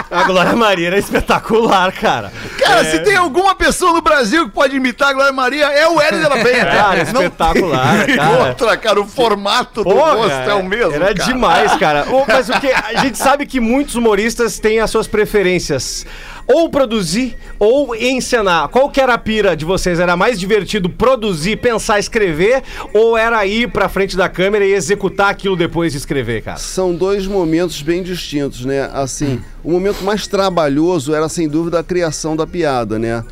a 0.10 0.24
Glória 0.24 0.55
Maria 0.55 0.88
era 0.88 0.98
espetacular, 0.98 1.91
cara. 1.91 2.32
Cara, 2.60 2.86
se 2.86 3.00
tem 3.00 3.15
alguma 3.15 3.55
pessoa 3.55 3.91
no 3.93 4.01
Brasil 4.01 4.46
que 4.46 4.51
pode 4.51 4.75
imitar 4.75 5.10
a 5.10 5.13
Glória 5.13 5.34
Maria, 5.34 5.65
é 5.65 5.88
o 5.88 6.00
Hélio 6.00 6.20
de 6.22 6.29
la 6.29 6.43
Penha. 6.43 6.65
Cara, 6.65 7.01
espetacular, 7.01 8.05
cara. 8.08 8.48
outra, 8.48 8.77
cara. 8.77 9.01
O 9.01 9.05
formato 9.08 9.84
do 9.84 9.89
rosto 9.89 10.32
é 10.50 10.53
o 10.53 10.63
mesmo. 10.63 10.93
Era 10.93 11.13
cara. 11.13 11.27
demais, 11.34 11.75
cara. 11.75 12.05
Mas 12.27 12.48
o 12.50 12.60
que 12.60 12.72
a 12.72 13.01
gente 13.01 13.17
sabe 13.17 13.46
que 13.46 13.60
muitos 13.60 13.96
humoristas 13.96 14.60
têm 14.60 14.79
as 14.79 14.89
suas 14.89 15.08
preferências. 15.08 16.05
Ou 16.47 16.69
produzir 16.69 17.35
ou 17.57 17.95
encenar. 17.95 18.67
Qual 18.69 18.89
que 18.89 19.00
era 19.00 19.13
a 19.13 19.17
pira 19.17 19.55
de 19.55 19.65
vocês? 19.65 20.00
Era 20.00 20.17
mais 20.17 20.39
divertido 20.39 20.89
produzir, 20.89 21.57
pensar, 21.57 22.00
escrever? 22.00 22.63
Ou 22.93 23.17
era 23.17 23.45
ir 23.45 23.69
pra 23.69 23.88
frente 23.88 24.17
da 24.17 24.27
câmera 24.27 24.65
e 24.65 24.73
executar 24.73 25.29
aquilo 25.29 25.55
depois 25.55 25.91
de 25.91 25.97
escrever, 25.97 26.41
cara? 26.41 26.57
São 26.57 26.93
dois 26.93 27.25
momentos 27.27 27.81
bem 27.81 28.03
distintos, 28.03 28.65
né? 28.65 28.89
Assim, 28.93 29.41
o 29.63 29.71
momento 29.71 30.03
mais 30.03 30.27
trabalhoso 30.27 31.13
era 31.13 31.29
sem 31.29 31.47
dúvida 31.47 31.79
a 31.79 31.83
criação 31.83 32.35
da 32.35 32.45
piada, 32.45 33.00
né? 33.00 33.23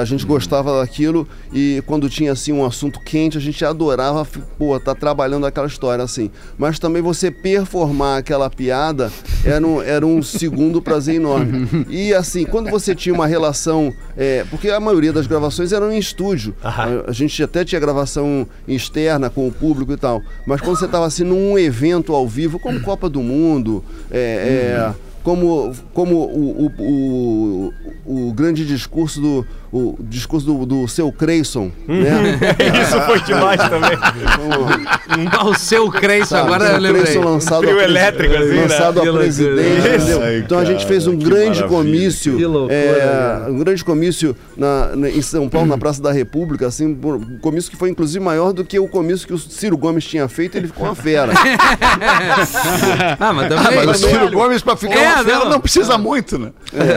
A 0.00 0.04
gente 0.04 0.26
gostava 0.26 0.80
daquilo 0.80 1.26
e 1.52 1.82
quando 1.86 2.08
tinha 2.08 2.32
assim 2.32 2.52
um 2.52 2.64
assunto 2.64 3.00
quente, 3.00 3.38
a 3.38 3.40
gente 3.40 3.64
adorava, 3.64 4.26
pô, 4.58 4.78
tá 4.78 4.94
trabalhando 4.94 5.46
aquela 5.46 5.66
história 5.66 6.04
assim. 6.04 6.30
Mas 6.58 6.78
também 6.78 7.00
você 7.00 7.30
performar 7.30 8.18
aquela 8.18 8.50
piada 8.50 9.10
era 9.44 9.66
um, 9.66 9.80
era 9.80 10.06
um 10.06 10.22
segundo 10.22 10.82
prazer 10.82 11.16
enorme. 11.16 11.68
E 11.88 12.12
assim, 12.12 12.44
quando 12.44 12.70
você 12.70 12.94
tinha 12.94 13.14
uma 13.14 13.26
relação, 13.26 13.92
é, 14.16 14.44
porque 14.50 14.68
a 14.68 14.80
maioria 14.80 15.12
das 15.12 15.26
gravações 15.26 15.72
eram 15.72 15.92
em 15.92 15.98
estúdio. 15.98 16.54
A, 16.62 16.84
a 17.08 17.12
gente 17.12 17.42
até 17.42 17.64
tinha 17.64 17.80
gravação 17.80 18.46
externa 18.66 19.30
com 19.30 19.46
o 19.46 19.52
público 19.52 19.92
e 19.92 19.96
tal. 19.96 20.22
Mas 20.46 20.60
quando 20.60 20.78
você 20.78 20.86
estava 20.86 21.06
assim 21.06 21.24
num 21.24 21.58
evento 21.58 22.12
ao 22.14 22.26
vivo, 22.28 22.58
como 22.58 22.80
Copa 22.80 23.08
do 23.08 23.22
Mundo, 23.22 23.84
é, 24.10 24.18
é, 24.18 24.94
como, 25.24 25.74
como 25.94 26.16
o, 26.16 26.66
o, 26.66 27.72
o, 28.06 28.28
o 28.28 28.32
grande 28.34 28.64
discurso 28.66 29.20
do 29.20 29.46
o 29.76 29.96
discurso 30.00 30.46
do, 30.46 30.64
do 30.64 30.86
seu 30.86 31.10
Creyson, 31.10 31.72
né? 31.88 32.38
Isso 32.80 33.00
foi 33.02 33.20
demais 33.22 33.60
também. 33.68 33.98
O 35.44 35.54
seu 35.54 35.90
Creyson, 35.90 36.36
agora 36.36 36.64
eu 36.74 36.78
lembrei. 36.78 37.02
Creyson 37.02 37.24
lançado 37.24 37.62
Trio 37.62 37.72
a 37.72 37.74
presi- 37.82 37.90
elétrico, 37.90 38.34
assim, 38.36 38.46
né? 38.48 38.60
lançado 38.62 39.00
Que 39.00 39.08
a 39.08 39.12
presidente, 39.12 39.78
entendeu? 39.88 40.22
Ai, 40.22 40.38
Então 40.38 40.58
a 40.60 40.64
gente 40.64 40.86
fez 40.86 41.06
um 41.08 41.16
grande 41.16 41.60
maravilha. 41.60 41.68
comício, 41.68 42.36
Que 42.36 42.46
loucura, 42.46 42.74
é, 42.74 43.40
né? 43.40 43.46
um 43.50 43.58
grande 43.58 43.84
comício 43.84 44.36
na, 44.56 44.94
na- 44.94 45.10
em 45.10 45.20
São 45.22 45.48
Paulo, 45.48 45.66
na 45.66 45.76
Praça 45.76 46.00
da 46.00 46.12
República, 46.12 46.66
assim, 46.68 46.86
um 46.86 47.38
comício 47.40 47.68
que 47.70 47.76
foi 47.76 47.90
inclusive 47.90 48.24
maior 48.24 48.52
do 48.52 48.64
que 48.64 48.78
o 48.78 48.86
comício 48.86 49.26
que 49.26 49.34
o 49.34 49.38
Ciro 49.38 49.76
Gomes 49.76 50.04
tinha 50.04 50.28
feito, 50.28 50.56
ele 50.56 50.68
ficou 50.68 50.86
uma 50.86 50.94
fera. 50.94 51.32
Ah, 53.18 53.32
mas 53.32 53.46
Ah, 53.52 53.56
também. 53.64 53.86
mas 53.86 54.02
o 54.02 54.08
Ciro 54.08 54.30
Gomes, 54.30 54.62
pra 54.62 54.76
ficar 54.76 54.94
É, 54.98 55.14
uma 55.14 55.24
fera, 55.24 55.38
não. 55.40 55.48
não 55.50 55.60
precisa 55.60 55.98
muito, 55.98 56.38
né? 56.38 56.50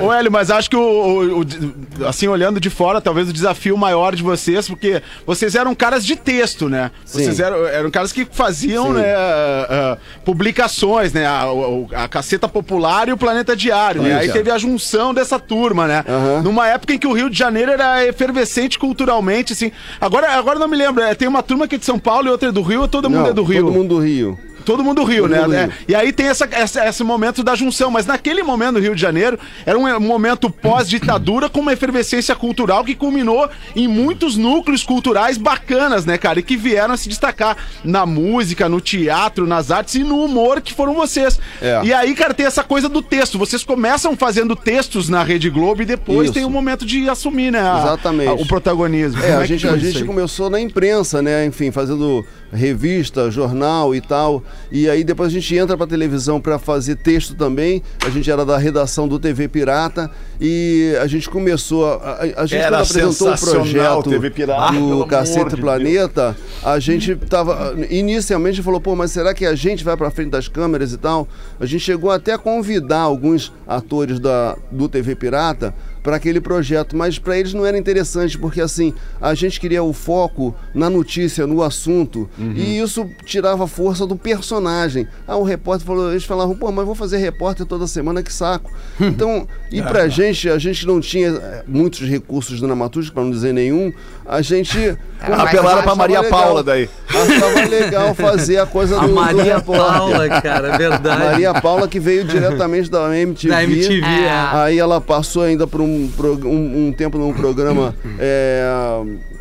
Ô, 0.04 0.12
Hélio, 0.14 0.32
mas 0.32 0.50
acho 0.52 0.70
que 0.70 0.76
o, 0.76 0.80
o- 0.82 1.42
o- 1.42 2.06
assim, 2.08 2.28
olhando 2.28 2.60
de 2.60 2.67
fora, 2.70 3.00
talvez 3.02 3.30
o 3.30 3.34
desafio 3.34 3.78
maior 3.78 4.16
de 4.16 4.24
vocês, 4.24 4.68
porque 4.68 5.02
vocês 5.26 5.56
eram 5.56 5.74
caras 5.76 6.06
de 6.06 6.16
texto, 6.16 6.68
né? 6.70 6.92
Vocês 7.06 7.36
Sim. 7.36 7.44
eram, 7.44 7.66
eram 7.68 7.92
caras 7.92 8.12
que 8.12 8.26
faziam, 8.32 8.94
né, 8.94 9.14
ah, 9.16 9.98
publicações, 10.26 11.14
né? 11.14 11.26
A, 11.26 11.52
o- 11.52 11.88
a 11.94 12.08
Caceta 12.08 12.48
Popular 12.48 13.08
e 13.10 13.12
o 13.12 13.18
Planeta 13.18 13.56
Diário, 13.56 14.02
né? 14.02 14.16
Aí 14.18 14.32
teve 14.32 14.52
a 14.52 14.58
junção 14.58 15.14
dessa 15.14 15.40
turma, 15.40 15.88
né? 15.88 16.04
Aham. 16.08 16.42
Numa 16.44 16.68
época 16.68 16.94
em 16.94 16.98
que 17.00 17.08
o 17.08 17.14
Rio 17.14 17.30
de 17.30 17.38
Janeiro 17.38 17.72
era 17.72 18.06
efervescente 18.06 18.78
culturalmente, 18.78 19.54
assim. 19.54 19.72
Agora, 20.00 20.32
agora 20.34 20.60
não 20.60 20.68
me 20.68 20.78
lembro, 20.78 21.02
é, 21.02 21.16
tem 21.16 21.28
uma 21.28 21.42
turma 21.44 21.68
que 21.68 21.76
é 21.76 21.78
de 21.78 21.86
São 21.86 21.98
Paulo 22.00 22.28
e 22.28 22.32
outra 22.32 22.50
é 22.50 22.52
do 22.52 22.62
Rio, 22.62 22.82
ou 22.82 22.88
todo 22.88 23.10
mundo 23.10 23.22
Não, 23.24 23.28
é 23.30 23.34
do 23.34 23.44
Rio? 23.44 23.64
Todo 23.64 23.74
mundo 23.74 23.96
do 23.96 24.02
Rio. 24.02 24.38
Todo 24.68 24.84
mundo 24.84 25.04
riu, 25.04 25.24
Todo 25.24 25.32
né? 25.32 25.42
mundo 25.42 25.54
É, 25.56 25.64
riu. 25.66 25.74
E 25.88 25.96
aí 25.96 26.12
tem 26.12 26.28
essa, 26.28 26.48
essa- 26.52 26.86
esse 26.86 27.04
momento 27.04 27.42
da 27.44 27.56
junção. 27.56 27.90
Mas 27.90 28.06
naquele 28.06 28.44
momento 28.44 28.74
no 28.74 28.80
Rio 28.80 28.94
de 28.94 29.02
Janeiro, 29.02 29.40
era 29.66 29.80
um 29.80 30.00
momento 30.00 30.50
pós-ditadura 30.50 31.50
com 31.50 31.62
uma 31.62 31.72
efervescência 31.74 32.36
cultural 32.36 32.84
que 32.84 32.94
culminou 32.94 33.50
em 33.76 33.88
muitos 33.88 34.36
núcleos 34.38 34.84
culturais 34.84 35.38
bacanas, 35.38 36.06
né, 36.06 36.18
cara? 36.18 36.40
E 36.40 36.44
que 36.44 36.58
vieram 36.58 36.94
a 36.94 36.98
se 36.98 37.08
destacar 37.08 37.56
na 37.84 38.06
música, 38.06 38.68
no 38.68 38.82
teatro, 38.82 39.48
nas 39.48 39.72
artes 39.72 39.96
e 39.96 40.04
no 40.04 40.22
humor 40.24 40.60
que 40.62 40.74
foram 40.74 40.94
vocês. 40.94 41.40
É. 41.62 41.82
E 41.86 41.94
aí, 41.94 42.14
cara, 42.14 42.34
tem 42.34 42.46
essa 42.46 42.64
coisa 42.64 42.90
do 42.90 43.02
texto. 43.02 43.38
Vocês 43.40 43.64
começam 43.64 44.16
fazendo 44.18 44.56
textos 44.56 45.08
na 45.08 45.24
Rede 45.24 45.50
Globo 45.50 45.82
e 45.82 45.86
depois 45.86 46.26
Isso. 46.26 46.34
tem 46.34 46.44
o 46.46 46.50
momento 46.50 46.86
de 46.86 47.10
assumir, 47.10 47.52
né? 47.52 47.62
a- 47.62 47.80
Exatamente. 47.82 48.30
a- 48.30 48.34
o 48.34 48.46
protagonismo. 48.46 49.22
É, 49.24 49.28
Como 49.30 49.40
a 49.40 49.46
gente, 49.46 49.62
foi 49.68 49.70
a 49.76 49.78
gente 49.78 50.04
começou 50.04 50.50
na 50.50 50.60
imprensa, 50.60 51.22
né? 51.22 51.46
Enfim, 51.46 51.72
fazendo 51.72 52.26
revista, 52.52 53.30
jornal 53.32 53.94
e 53.96 54.02
tal. 54.02 54.44
E 54.72 54.90
aí 54.90 55.04
depois 55.04 55.30
a 55.30 55.32
gente 55.34 55.56
entra 55.56 55.78
pra 55.78 55.88
televisão 55.88 56.40
pra 56.42 56.60
fazer 56.60 56.96
texto 56.98 57.36
também. 57.36 57.82
A 58.06 58.10
gente 58.10 58.30
era 58.30 58.46
da 58.46 58.58
redação 58.58 59.08
do 59.08 59.18
TV 59.20 59.48
Pirata 59.48 60.10
e 60.40 60.96
a 61.02 61.08
gente 61.08 61.30
começou. 61.30 61.86
A, 61.86 62.20
a- 62.38 62.46
gente 62.46 62.60
Era 62.62 62.78
quando 62.78 62.90
apresentou 62.90 63.34
o 63.34 63.38
projeto 63.38 64.10
TV 64.10 64.30
Pirata, 64.30 64.74
do 64.80 65.06
Cacete 65.06 65.56
de 65.56 65.62
Planeta, 65.62 66.36
a 66.64 66.80
gente 66.80 67.16
tava. 67.16 67.76
Inicialmente 67.90 68.62
falou, 68.62 68.80
pô, 68.82 68.96
mas 68.96 69.12
será 69.12 69.34
que 69.34 69.46
a 69.46 69.56
gente 69.56 69.84
vai 69.84 69.96
pra 69.98 70.10
frente 70.12 70.30
das 70.32 70.48
câmeras 70.48 70.94
e 70.94 70.98
tal? 70.98 71.28
A 71.60 71.66
gente 71.66 71.82
chegou 71.82 72.12
até 72.12 72.34
a 72.34 72.38
convidar 72.38 73.00
alguns 73.00 73.52
atores 73.68 74.20
da, 74.20 74.56
do 74.72 74.88
TV 74.88 75.16
Pirata 75.16 75.74
para 76.08 76.16
aquele 76.16 76.40
projeto, 76.40 76.96
mas 76.96 77.20
para 77.20 77.38
eles 77.38 77.54
não 77.54 77.66
era 77.66 77.78
interessante, 77.78 78.38
porque 78.38 78.62
assim, 78.62 78.94
a 79.22 79.34
gente 79.34 79.60
queria 79.60 79.84
o 79.84 79.92
foco 79.92 80.56
na 80.74 80.90
notícia, 80.90 81.46
no 81.46 81.62
assunto, 81.62 82.30
e 82.56 82.80
isso 82.80 83.06
tirava 83.26 83.66
a 83.66 83.68
força 83.68 84.08
do 84.08 84.16
personagem. 84.16 85.06
Ah, 85.28 85.36
o 85.36 85.44
repórter 85.44 85.86
falou, 85.86 86.12
eles 86.12 86.24
falavam, 86.24 86.56
pô, 86.56 86.72
mas 86.72 86.86
vou 86.86 86.96
fazer 86.96 87.18
repórter 87.18 87.66
toda 87.66 87.86
semana, 87.88 88.24
que 88.24 88.32
saco. 88.32 88.72
Então, 89.18 89.48
e 89.72 89.82
pra 89.82 90.08
gente, 90.08 90.48
a 90.50 90.58
gente 90.58 90.86
não 90.86 91.02
tinha 91.02 91.30
eh, 91.30 91.64
muitos 91.68 92.08
recursos 92.08 92.62
dramaturgicos, 92.62 93.14
para 93.14 93.24
não 93.24 93.32
dizer 93.32 93.54
nenhum, 93.54 93.92
a 94.26 94.42
gente 94.42 94.78
mais 95.28 95.42
Apelaram 95.42 95.84
pra. 95.84 95.96
Maria 95.96 96.22
legal. 96.22 96.40
Paula 96.40 96.64
daí. 96.64 96.90
achava 97.10 97.68
legal 97.68 98.14
fazer 98.14 98.60
a 98.60 98.66
coisa 98.66 98.98
A 98.98 99.02
do, 99.02 99.08
do 99.08 99.16
Maria 99.16 99.56
repórter. 99.56 99.86
Paula, 99.86 100.30
cara, 100.42 100.68
é 100.74 100.78
verdade. 100.78 101.24
Maria 101.24 101.54
Paula 101.56 101.88
que 101.88 102.00
veio 102.00 102.24
diretamente 102.24 102.90
da 102.92 103.18
MTV. 103.18 103.50
Da 103.50 103.64
MTV, 103.64 104.06
É. 104.06 104.26
é. 104.26 104.30
Aí 104.54 104.78
ela 104.78 105.02
passou 105.02 105.42
ainda 105.42 105.66
por 105.66 105.82
um, 105.82 105.88
pro- 106.16 106.38
um, 106.48 106.88
um 106.88 106.92
tempo 106.92 107.18
num 107.18 107.34
programa. 107.34 107.96
é, 108.20 108.64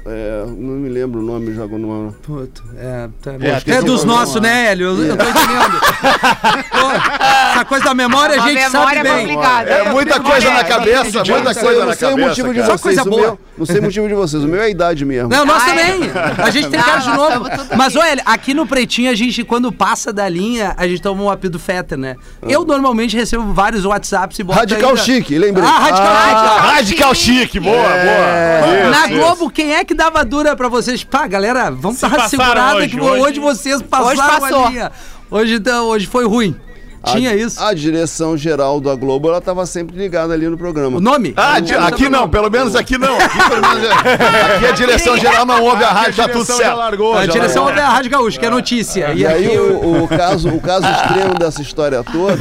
é, 0.09 0.45
não 0.47 0.75
me 0.75 0.89
lembro 0.89 1.21
o 1.21 1.23
nome 1.23 1.55
já 1.55 1.67
quando. 1.67 2.15
Puto, 2.23 2.63
é, 2.77 3.09
tá 3.23 3.33
É, 3.41 3.77
é, 3.77 3.83
dos 3.83 4.05
nossos, 4.05 4.41
né, 4.41 4.67
Hélio? 4.73 4.89
Eu, 4.89 5.05
eu 5.05 5.17
tô 5.17 5.25
entendendo. 5.25 5.81
Pô, 6.71 6.91
essa 7.53 7.65
coisa 7.65 7.85
da 7.87 7.95
memória 7.95 8.37
a 8.41 8.47
gente 8.49 8.55
memória 8.71 8.71
sabe 8.71 9.03
bem. 9.03 9.27
complicada. 9.29 9.71
É 9.71 9.91
muita 9.93 10.21
coisa 10.21 10.51
na 10.51 10.65
cabeça, 10.65 11.19
muita 11.25 11.41
não 11.43 11.53
sei, 11.55 11.63
coisa 11.63 11.77
eu 11.77 11.81
não 11.81 11.87
na 11.87 11.95
sei 11.95 12.09
o 12.09 12.11
cabeça. 12.11 12.29
motivo 12.29 12.55
de. 12.55 12.61
Só 12.61 12.67
vocês. 12.67 12.81
coisa 12.83 13.05
boa. 13.05 13.21
meu- 13.23 13.39
não 13.59 13.67
sei 13.67 13.79
o 13.79 13.83
motivo 13.83 14.09
de 14.09 14.15
vocês. 14.15 14.45
O 14.45 14.49
meu 14.49 14.61
é 14.61 14.65
a 14.65 14.69
idade 14.69 15.05
mesmo. 15.05 15.29
Não, 15.31 15.45
nós 15.47 15.63
Ah, 15.63 15.71
é? 15.71 15.91
também. 15.93 16.11
A 16.45 16.51
gente 16.51 16.69
tem 16.69 16.79
Não, 16.79 16.87
cara 16.87 16.99
de 17.01 17.11
novo. 17.11 17.47
Mas, 17.77 17.95
bem. 17.95 18.03
olha, 18.03 18.23
aqui 18.27 18.53
no 18.55 18.67
Pretinho, 18.67 19.11
a 19.11 19.15
gente, 19.15 19.43
quando 19.45 19.73
passa 19.73 20.13
da 20.13 20.29
linha, 20.29 20.75
a 20.77 20.87
gente 20.87 21.01
toma 21.01 21.23
um 21.23 21.31
apito 21.31 21.59
Fetter, 21.59 21.97
né? 21.99 22.17
Eu 22.43 22.65
normalmente 22.65 23.17
recebo 23.17 23.53
vários 23.55 23.85
WhatsApps 23.85 24.39
e 24.39 24.43
boto 24.43 24.59
Radical 24.59 24.91
ainda- 24.91 25.03
chique, 25.03 25.39
lembrei. 25.39 25.67
Ah, 25.67 25.79
Radical 25.79 26.07
Ah, 26.07 26.27
Chique. 26.27 26.75
radical 26.77 27.15
chique, 27.15 27.61
boa, 27.61 27.75
boa. 27.77 28.91
Na 28.91 29.07
Globo, 29.09 29.51
quem 29.51 29.75
é 29.75 29.85
que 29.85 29.95
dava 29.97 30.25
dura 30.25 30.55
pra 30.55 30.69
vocês? 30.69 31.03
Pá, 31.03 31.27
galera, 31.27 31.71
vamos 31.71 31.99
dar 32.01 32.09
uma 32.09 32.17
passaram 32.19 32.29
segurada 32.31 32.77
hoje, 32.77 32.89
que 32.91 33.01
hoje, 33.01 33.23
hoje- 33.23 33.41
vocês 33.41 33.83
passaram 33.83 34.09
Hoje 34.11 34.21
a 34.21 34.69
linha. 34.69 34.93
Hoje, 35.31 35.55
então, 35.55 35.87
hoje 35.87 36.07
foi 36.07 36.25
ruim. 36.27 36.55
Tinha 37.13 37.31
a, 37.31 37.37
isso. 37.37 37.63
A 37.63 37.73
direção 37.75 38.37
geral 38.37 38.81
da 38.81 38.95
Globo, 38.95 39.29
ela 39.29 39.39
estava 39.39 39.65
sempre 39.67 39.97
ligada 39.97 40.33
ali 40.35 40.49
no 40.49 40.57
programa. 40.59 40.99
O 40.99 41.01
nome? 41.01 41.33
Ah, 41.37 41.61
de- 41.61 41.75
aqui 41.75 42.09
não, 42.09 42.29
pelo 42.29 42.51
menos 42.51 42.75
aqui 42.75 42.99
não. 42.99 43.17
Aqui, 43.27 43.39
menos, 43.39 43.85
é- 43.85 44.55
aqui 44.57 44.67
a 44.67 44.71
direção 44.73 45.17
geral 45.19 45.45
não 45.47 45.63
ouve 45.65 45.83
a 45.85 45.91
rádio, 45.91 46.17
tá 46.17 46.29
tudo 46.29 46.45
já 46.47 46.55
certo. 46.57 46.77
largou, 46.77 47.15
A 47.17 47.27
já 47.27 47.33
direção 47.33 47.65
largou. 47.65 47.83
é 47.83 47.87
a 47.87 47.91
Rádio 47.91 48.11
Gaúcho, 48.11 48.39
que 48.41 48.47
é 48.47 48.51
notícia. 48.51 49.13
E, 49.13 49.21
E, 49.21 49.27
aí 49.27 49.47
aqui 49.47 49.59
o, 49.59 50.05
o 50.05 50.09
caso, 50.09 50.49
o 50.49 50.61
caso 50.61 50.87
extremo 50.87 51.35
dessa 51.35 51.63
história 51.63 52.03
toda 52.05 52.37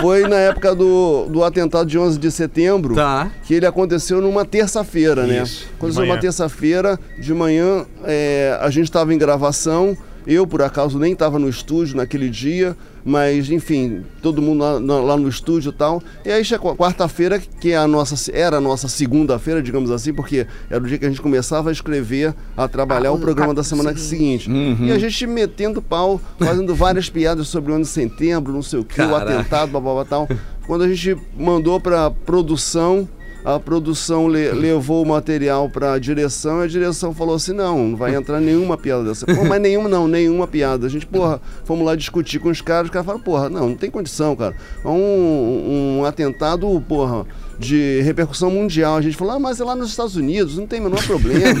foi 0.00 0.22
na 0.28 0.36
época 0.36 0.74
do, 0.74 1.26
do 1.28 1.44
atentado 1.44 1.86
de 1.88 1.98
11 1.98 2.18
de 2.18 2.30
setembro, 2.30 2.94
Tá. 2.94 3.30
que 3.44 3.54
ele 3.54 3.66
aconteceu 3.66 4.20
numa 4.20 4.44
terça-feira, 4.44 5.26
né? 5.26 5.42
Isso, 5.42 5.66
Aconteceu 5.76 6.04
numa 6.04 6.18
terça-feira, 6.18 6.98
de 7.18 7.32
manhã, 7.34 7.84
é, 8.04 8.58
a 8.60 8.70
gente 8.70 8.84
estava 8.84 9.12
em 9.14 9.18
gravação 9.18 9.96
Eu, 10.26 10.46
por 10.46 10.60
acaso, 10.62 10.98
nem 10.98 11.12
estava 11.14 11.38
no 11.38 11.48
estúdio 11.48 11.96
naquele 11.96 12.28
dia, 12.28 12.76
mas, 13.04 13.50
enfim, 13.50 14.02
todo 14.22 14.40
mundo 14.42 14.60
lá, 14.60 15.00
lá 15.00 15.16
no 15.16 15.28
estúdio 15.28 15.70
e 15.70 15.72
tal. 15.72 16.02
E 16.24 16.30
aí, 16.30 16.44
chegou 16.44 16.70
a 16.70 16.76
quarta-feira, 16.76 17.38
que 17.38 17.72
é 17.72 17.76
a 17.76 17.86
nossa, 17.86 18.30
era 18.32 18.58
a 18.58 18.60
nossa 18.60 18.88
segunda-feira, 18.88 19.62
digamos 19.62 19.90
assim, 19.90 20.12
porque 20.12 20.46
era 20.68 20.82
o 20.82 20.86
dia 20.86 20.98
que 20.98 21.06
a 21.06 21.08
gente 21.08 21.20
começava 21.22 21.68
a 21.70 21.72
escrever, 21.72 22.34
a 22.56 22.68
trabalhar 22.68 23.10
Ah, 23.10 23.12
o 23.12 23.18
programa 23.18 23.54
da 23.54 23.62
semana 23.62 23.96
seguinte. 23.96 24.50
E 24.50 24.92
a 24.92 24.98
gente 24.98 25.26
metendo 25.26 25.80
pau, 25.82 26.20
fazendo 26.38 26.74
várias 26.74 27.08
piadas 27.10 27.48
sobre 27.48 27.72
o 27.72 27.74
ano 27.74 27.84
de 27.84 27.90
setembro, 27.90 28.52
não 28.52 28.62
sei 28.62 28.78
o 28.80 28.84
que, 28.84 29.00
o 29.00 29.14
atentado, 29.14 29.70
blá, 29.72 29.80
blá, 29.80 29.94
blá, 29.94 30.04
tal. 30.04 30.28
Quando 30.66 30.84
a 30.84 30.88
gente 30.88 31.20
mandou 31.36 31.80
pra 31.80 32.10
produção, 32.10 33.08
a 33.44 33.58
produção 33.58 34.28
le- 34.28 34.52
levou 34.52 35.02
o 35.02 35.08
material 35.08 35.68
pra 35.68 35.98
direção 35.98 36.60
e 36.60 36.64
a 36.64 36.68
direção 36.68 37.14
falou 37.14 37.34
assim: 37.36 37.52
não, 37.52 37.88
não 37.88 37.96
vai 37.96 38.14
entrar 38.14 38.40
nenhuma 38.40 38.76
piada 38.76 39.04
dessa. 39.04 39.26
Pô, 39.26 39.44
mas 39.44 39.60
nenhuma, 39.60 39.88
não, 39.88 40.06
nenhuma 40.06 40.46
piada. 40.46 40.86
A 40.86 40.90
gente, 40.90 41.06
porra, 41.06 41.40
fomos 41.64 41.84
lá 41.86 41.94
discutir 41.96 42.38
com 42.38 42.48
os 42.50 42.60
caras, 42.60 42.84
os 42.86 42.90
caras 42.90 43.06
falaram: 43.06 43.24
porra, 43.24 43.48
não, 43.48 43.70
não 43.70 43.76
tem 43.76 43.90
condição, 43.90 44.34
cara. 44.36 44.54
É 44.84 44.88
um, 44.88 45.98
um 46.00 46.04
atentado, 46.04 46.82
porra. 46.88 47.26
De 47.60 48.00
repercussão 48.02 48.50
mundial. 48.50 48.96
A 48.96 49.02
gente 49.02 49.16
falou, 49.16 49.34
ah, 49.34 49.38
mas 49.38 49.60
é 49.60 49.64
lá 49.64 49.76
nos 49.76 49.90
Estados 49.90 50.16
Unidos, 50.16 50.56
não 50.56 50.66
tem 50.66 50.80
o 50.80 50.84
menor 50.84 51.02
problema. 51.04 51.60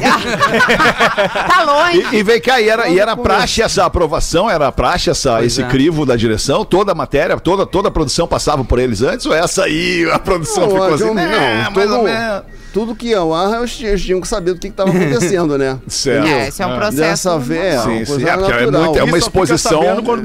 Tá 1.46 1.62
longe. 1.62 2.06
E, 2.12 2.16
e 2.16 2.22
vem 2.22 2.40
cá, 2.40 2.60
e 2.60 2.68
era, 2.68 2.88
e 2.88 2.98
era 2.98 3.16
praxe 3.16 3.60
essa 3.62 3.84
aprovação, 3.84 4.48
era 4.50 4.72
praxe 4.72 5.10
essa, 5.10 5.44
esse 5.44 5.62
é. 5.62 5.66
crivo 5.68 6.06
da 6.06 6.16
direção, 6.16 6.64
toda 6.64 6.92
a 6.92 6.94
matéria, 6.94 7.38
toda, 7.38 7.66
toda 7.66 7.88
a 7.88 7.90
produção 7.90 8.26
passava 8.26 8.64
por 8.64 8.78
eles 8.78 9.02
antes, 9.02 9.26
ou 9.26 9.34
essa 9.34 9.64
aí 9.64 10.08
a 10.10 10.18
produção 10.18 10.62
Não, 10.64 10.70
ficou 10.70 10.94
assim, 10.94 11.14
não, 11.14 11.18
"É, 11.20 11.70
mais 11.70 11.74
todo- 11.74 11.96
ou 11.98 12.04
menos." 12.04 12.59
Tudo 12.72 12.94
que 12.94 13.08
ia 13.08 13.18
ao 13.18 13.32
ar, 13.34 13.58
eles 13.58 14.00
tinham- 14.02 14.20
que 14.20 14.28
saber 14.28 14.54
do 14.54 14.60
que 14.60 14.68
estava 14.68 14.90
acontecendo, 14.94 15.56
né? 15.58 15.78
Certo. 15.88 16.26
É, 16.26 16.48
esse 16.48 16.62
é 16.62 16.66
um 16.66 16.74
processo. 16.76 16.96
Dessa 16.96 17.38
vez, 17.38 17.74
é, 17.74 17.78
Sim, 17.82 17.88
uma 17.96 18.06
sim, 18.06 18.24
é, 18.24 18.28
é, 18.62 18.70
muito- 18.70 18.98
é 18.98 19.02
uma 19.04 19.18
exposição 19.18 19.82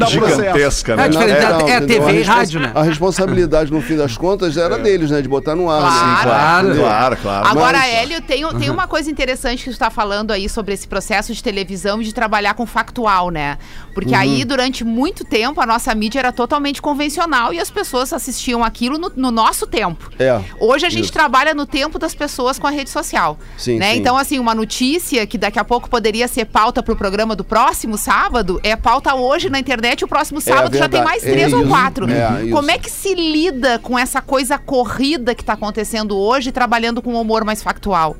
gigantesca, 0.07 0.95
né? 0.95 1.05
É 1.05 1.09
natural, 1.09 1.69
é? 1.69 1.81
TV 1.81 2.19
e 2.19 2.23
rádio, 2.23 2.59
né? 2.59 2.71
A 2.75 2.83
responsabilidade, 2.83 3.71
no 3.71 3.81
fim 3.81 3.95
das 3.97 4.17
contas, 4.17 4.57
era 4.57 4.77
deles, 4.77 5.11
né? 5.11 5.21
De 5.21 5.27
botar 5.27 5.55
no 5.55 5.69
ar. 5.69 5.81
Claro. 5.81 6.15
né? 6.15 6.23
Claro. 6.23 6.67
Entendeu? 6.67 6.83
Claro, 6.85 7.17
claro. 7.21 7.47
Agora, 7.47 7.77
Mas- 7.79 7.93
Hélio, 7.93 8.21
tem, 8.21 8.47
tem 8.59 8.69
uma 8.69 8.87
coisa 8.87 9.09
interessante 9.09 9.63
que 9.63 9.71
tu 9.71 9.77
tá 9.77 9.89
falando 9.89 10.31
aí 10.31 10.47
sobre 10.49 10.73
esse 10.73 10.87
processo 10.87 11.33
de 11.33 11.41
televisão 11.41 12.01
e 12.01 12.05
de 12.05 12.13
trabalhar 12.13 12.53
com 12.53 12.65
factual, 12.65 13.29
né? 13.29 13.57
Porque 13.93 14.13
aí, 14.13 14.41
Uhum. 14.41 14.45
durante 14.47 14.83
muito 14.83 15.23
tempo, 15.23 15.61
a 15.61 15.65
nossa 15.65 15.93
mídia 15.95 16.19
era 16.19 16.31
totalmente 16.31 16.81
convencional 16.81 17.53
e 17.53 17.59
as 17.59 17.69
pessoas 17.71 18.11
assistiam 18.13 18.63
aquilo 18.63 18.97
no, 18.97 19.11
no 19.15 19.31
nosso 19.31 19.65
tempo. 19.65 20.09
É. 20.19 20.39
Hoje 20.59 20.85
a 20.85 20.89
gente 20.89 21.05
Isso. 21.05 21.13
trabalha 21.13 21.53
no 21.53 21.65
tempo 21.65 21.97
das 21.97 22.13
pessoas 22.13 22.34
com 22.59 22.67
a 22.67 22.69
rede 22.69 22.89
social. 22.89 23.37
Sim, 23.57 23.77
né? 23.77 23.93
sim. 23.93 23.99
Então, 23.99 24.17
assim, 24.17 24.39
uma 24.39 24.53
notícia 24.53 25.25
que 25.25 25.37
daqui 25.37 25.59
a 25.59 25.63
pouco 25.63 25.89
poderia 25.89 26.27
ser 26.27 26.45
pauta 26.45 26.81
pro 26.83 26.95
programa 26.95 27.35
do 27.35 27.43
próximo 27.43 27.97
sábado, 27.97 28.59
é 28.63 28.75
pauta 28.75 29.15
hoje 29.15 29.49
na 29.49 29.59
internet, 29.59 30.03
o 30.03 30.07
próximo 30.07 30.39
sábado 30.41 30.77
já 30.77 30.87
tem 30.89 31.03
mais 31.03 31.23
É 31.23 31.31
três 31.31 31.53
ou 31.53 31.61
isso. 31.61 31.69
quatro. 31.69 32.09
É, 32.09 32.43
isso. 32.43 32.51
Como 32.51 32.71
é 32.71 32.77
que 32.77 32.89
se 32.89 33.13
lida 33.13 33.79
com 33.79 33.97
essa 33.97 34.21
coisa 34.21 34.57
corrida 34.57 35.33
que 35.33 35.43
tá 35.43 35.53
acontecendo 35.53 36.17
hoje, 36.17 36.51
trabalhando 36.51 37.01
com 37.01 37.13
um 37.13 37.21
humor 37.21 37.43
mais 37.43 37.61
factual? 37.63 38.15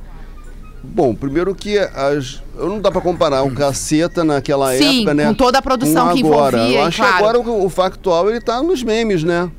Bom, 0.94 1.14
primeiro 1.16 1.54
que 1.56 1.78
as. 1.78 2.42
eu 2.58 2.70
Não 2.70 2.80
dá 2.80 2.90
pra 2.92 3.02
comparar 3.02 3.44
o 3.44 3.52
caceta 3.52 4.24
naquela 4.24 4.74
Sim, 4.76 4.98
época, 5.00 5.14
né? 5.14 5.26
com 5.28 5.34
toda 5.34 5.58
a 5.58 5.62
produção 5.62 6.08
com 6.10 6.14
que 6.16 6.24
agora. 6.24 6.58
envolvia, 6.58 6.80
Eu 6.80 6.84
acho 6.86 6.98
claro. 6.98 7.14
que 7.14 7.20
agora 7.24 7.40
o, 7.40 7.66
o 7.66 7.70
factual 7.70 8.30
ele 8.30 8.40
tá 8.40 8.62
nos 8.64 8.82
memes, 8.84 9.24
né? 9.24 9.50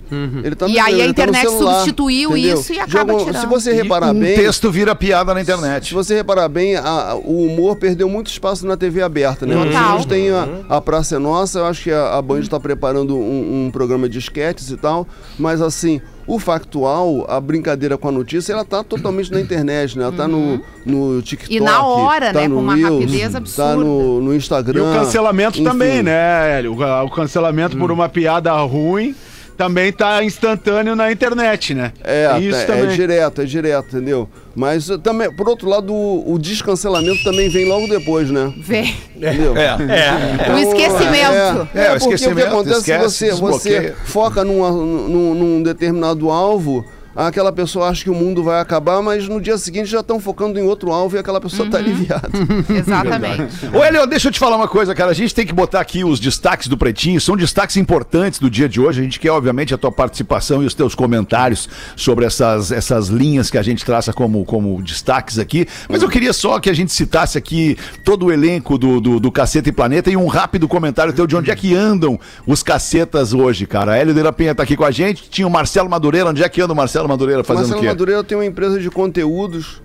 Ele 0.45 0.55
tá 0.55 0.67
E 0.69 0.75
no- 0.75 0.81
aí 0.83 0.95
a 1.01 1.05
tá 1.05 1.11
internet 1.11 1.43
celular, 1.43 1.75
substituiu 1.75 2.37
entendeu? 2.37 2.59
isso 2.61 2.73
e 2.73 2.79
acaba 2.81 3.13
algum- 3.13 3.25
tirando. 3.27 3.41
Se 3.43 3.47
você 3.47 3.73
reparar 3.73 4.13
um 4.13 4.19
bem. 4.21 4.35
texto 4.37 4.71
vira 4.71 4.95
piada 4.95 5.35
na 5.35 5.41
Se 5.45 5.51
internet. 5.51 5.93
você 5.95 6.15
reparar 6.15 6.49
bem, 6.49 6.77
a- 6.77 7.15
o 7.23 7.45
humor 7.47 7.77
perdeu 7.77 8.09
muito 8.09 8.29
espaço 8.31 8.67
na 8.67 8.77
TV 8.77 9.03
aberta, 9.03 9.45
né? 9.45 9.57
Hoje 9.57 9.67
Total. 9.73 9.85
a 9.95 9.97
gente 9.99 10.09
tem 10.09 10.31
a, 10.31 10.49
a 10.69 10.81
Praça 10.81 11.17
é 11.17 11.19
Nossa, 11.19 11.59
eu 11.59 11.67
acho 11.67 11.83
que 11.83 11.91
a, 11.93 12.15
a 12.17 12.23
Band 12.23 12.41
está 12.41 12.59
preparando 12.61 13.17
um, 13.17 13.67
um 13.67 13.71
programa 13.71 14.09
de 14.09 14.19
esquetes 14.19 14.71
e 14.71 14.77
tal, 14.77 15.07
mas 15.39 15.61
assim, 15.61 16.01
o 16.27 16.39
factual, 16.39 17.25
a 17.29 17.41
brincadeira 17.41 17.97
com 17.97 18.09
a 18.09 18.13
notícia, 18.13 18.53
ela 18.53 18.65
tá 18.65 18.83
totalmente 18.83 19.31
na 19.31 19.41
internet, 19.41 19.97
né? 19.97 20.05
Ela 20.05 20.13
tá 20.13 20.27
no, 20.27 20.61
no 20.85 21.23
TikTok. 21.23 21.57
Uhum. 21.59 21.63
E 21.63 21.65
na 21.65 21.87
hora, 21.87 22.33
tá 22.33 22.41
né? 22.41 22.49
no 22.49 22.57
Com 22.57 22.63
uma 22.63 22.75
Reels, 22.75 23.01
rapidez 23.01 23.33
Tá 23.33 23.39
absurda. 23.39 23.77
no, 23.77 24.21
no 24.21 24.35
Instagram. 24.35 24.81
E 24.81 24.83
o 24.83 25.01
cancelamento 25.01 25.59
enfim. 25.59 25.65
também, 25.69 26.03
né, 26.03 26.59
Hélio? 26.59 26.73
O, 26.75 27.05
o 27.05 27.11
cancelamento 27.11 27.77
por 27.77 27.93
uma 27.93 28.09
piada 28.09 28.53
ruim 28.53 29.15
também 29.57 29.93
tá 29.93 30.23
instantâneo 30.23 30.95
na 30.95 31.11
internet, 31.11 31.75
né? 31.75 31.93
É, 32.05 32.29
Tem 32.35 32.49
isso 32.49 32.59
é, 32.59 32.63
é 32.63 32.67
também. 32.67 32.89
direto, 32.97 33.41
é 33.43 33.45
direto, 33.45 33.97
entendeu? 33.97 34.29
Mas 34.55 34.89
também, 35.03 35.31
por 35.35 35.49
outro 35.49 35.69
lado, 35.69 35.93
o, 35.93 36.33
o 36.35 36.39
descancelamento 36.39 37.23
também 37.25 37.49
vem 37.49 37.69
logo 37.69 37.87
depois, 37.89 38.31
né? 38.31 38.53
Vê. 38.59 38.85
Entendeu? 39.15 39.55
É. 39.57 39.77
O 40.55 40.59
esquecimento. 40.59 41.69
É, 41.75 41.87
É, 41.87 41.93
o 41.93 41.99
porque 41.99 42.05
o 42.05 42.09
que 42.09 42.15
esquecimento, 42.15 42.47
acontece 42.49 42.79
esquece, 42.79 43.11
se 43.11 43.31
você, 43.33 43.81
você 43.81 43.95
foca 44.05 44.45
numa- 44.45 44.71
num, 44.71 45.35
num 45.35 45.63
determinado 45.63 46.31
alvo, 46.31 46.85
aquela 47.17 47.53
pessoa 47.53 47.89
acha 47.89 48.05
que 48.05 48.11
o 48.11 48.15
mundo 48.15 48.43
vai 48.45 48.61
acabar, 48.61 49.01
mas 49.03 49.29
no 49.29 49.41
dia 49.41 49.57
seguinte 49.59 49.87
já 49.89 50.01
estão 50.01 50.21
focando 50.21 50.59
em 50.59 50.63
outro 50.63 50.93
alvo 50.93 51.17
e 51.17 51.19
aquela 51.19 51.41
pessoa 51.41 51.63
Uhum. 51.63 51.67
está 51.67 51.79
aliviada. 51.79 52.29
Exatamente. 52.69 53.67
Ô, 53.73 53.85
Elio, 53.85 54.07
deixa 54.07 54.29
eu 54.29 54.33
te 54.33 54.39
falar 54.39 54.57
uma 54.57 54.69
coisa, 54.69 54.95
cara. 54.95 55.11
A 55.11 55.15
gente 55.15 55.35
tem 55.35 55.47
que 55.47 55.53
botar 55.53 55.81
aqui 55.81 56.05
os 56.05 56.21
destaques 56.21 56.69
do 56.69 56.77
Pretinho. 56.77 57.21
São 57.21 57.37
destaques 57.37 57.77
importantes 57.77 58.39
do 58.39 58.51
dia 58.51 58.69
de 58.69 58.81
hoje. 58.81 59.01
A 59.01 59.05
gente 59.05 59.19
quer, 59.19 59.31
obviamente, 59.31 59.75
a 59.75 59.79
tua 59.79 59.91
participação 59.91 60.63
e 60.63 60.67
os 60.67 60.75
teus 60.75 60.95
comentários 60.95 61.69
sobre 61.97 62.25
essas, 62.25 62.71
essas 62.71 63.09
linhas 63.09 63.51
que 63.51 63.59
a 63.59 63.63
gente 63.63 63.85
traça 63.85 64.13
como, 64.13 64.45
como 64.45 64.81
destaques 64.83 65.39
aqui. 65.39 65.67
Mas 65.89 66.03
eu 66.03 66.09
queria 66.09 66.33
só 66.33 66.59
que 66.61 66.69
a 66.71 66.75
gente 66.75 66.93
citasse 66.93 67.39
aqui 67.39 67.77
todo 68.05 68.27
o 68.27 68.33
elenco 68.33 68.77
do, 68.79 69.01
do, 69.01 69.21
do 69.21 69.33
Caceta 69.33 69.69
e 69.69 69.73
Planeta 69.73 70.11
e 70.11 70.17
um 70.17 70.27
rápido 70.27 70.69
comentário 70.69 71.13
teu 71.13 71.27
de 71.27 71.37
onde 71.37 71.51
é 71.51 71.57
que 71.57 71.75
andam 71.75 72.19
os 72.47 72.63
cacetas 72.63 73.33
hoje, 73.33 73.67
cara. 73.67 73.97
Hélio 73.97 74.15
de 74.15 74.23
la 74.23 74.33
Penha 74.33 74.55
tá 74.55 74.63
aqui 74.63 74.77
com 74.77 74.85
a 74.85 74.91
gente. 74.91 75.29
Tinha 75.29 75.47
o 75.47 75.51
Marcelo 75.51 75.89
Madureira. 75.89 76.31
Onde 76.31 76.43
é 76.43 76.49
que 76.49 76.61
anda 76.61 76.73
o 76.73 76.77
Marcelo 76.77 77.06
Madureira 77.09 77.43
fazendo 77.45 77.63
Marcelo 77.63 77.79
o 77.81 77.83
quê? 77.83 77.89
Madureira 77.89 78.25
tem 78.25 78.37
uma 78.39 78.47
empresa 78.47 78.79
de 78.81 78.91
conteúdos 78.91 79.83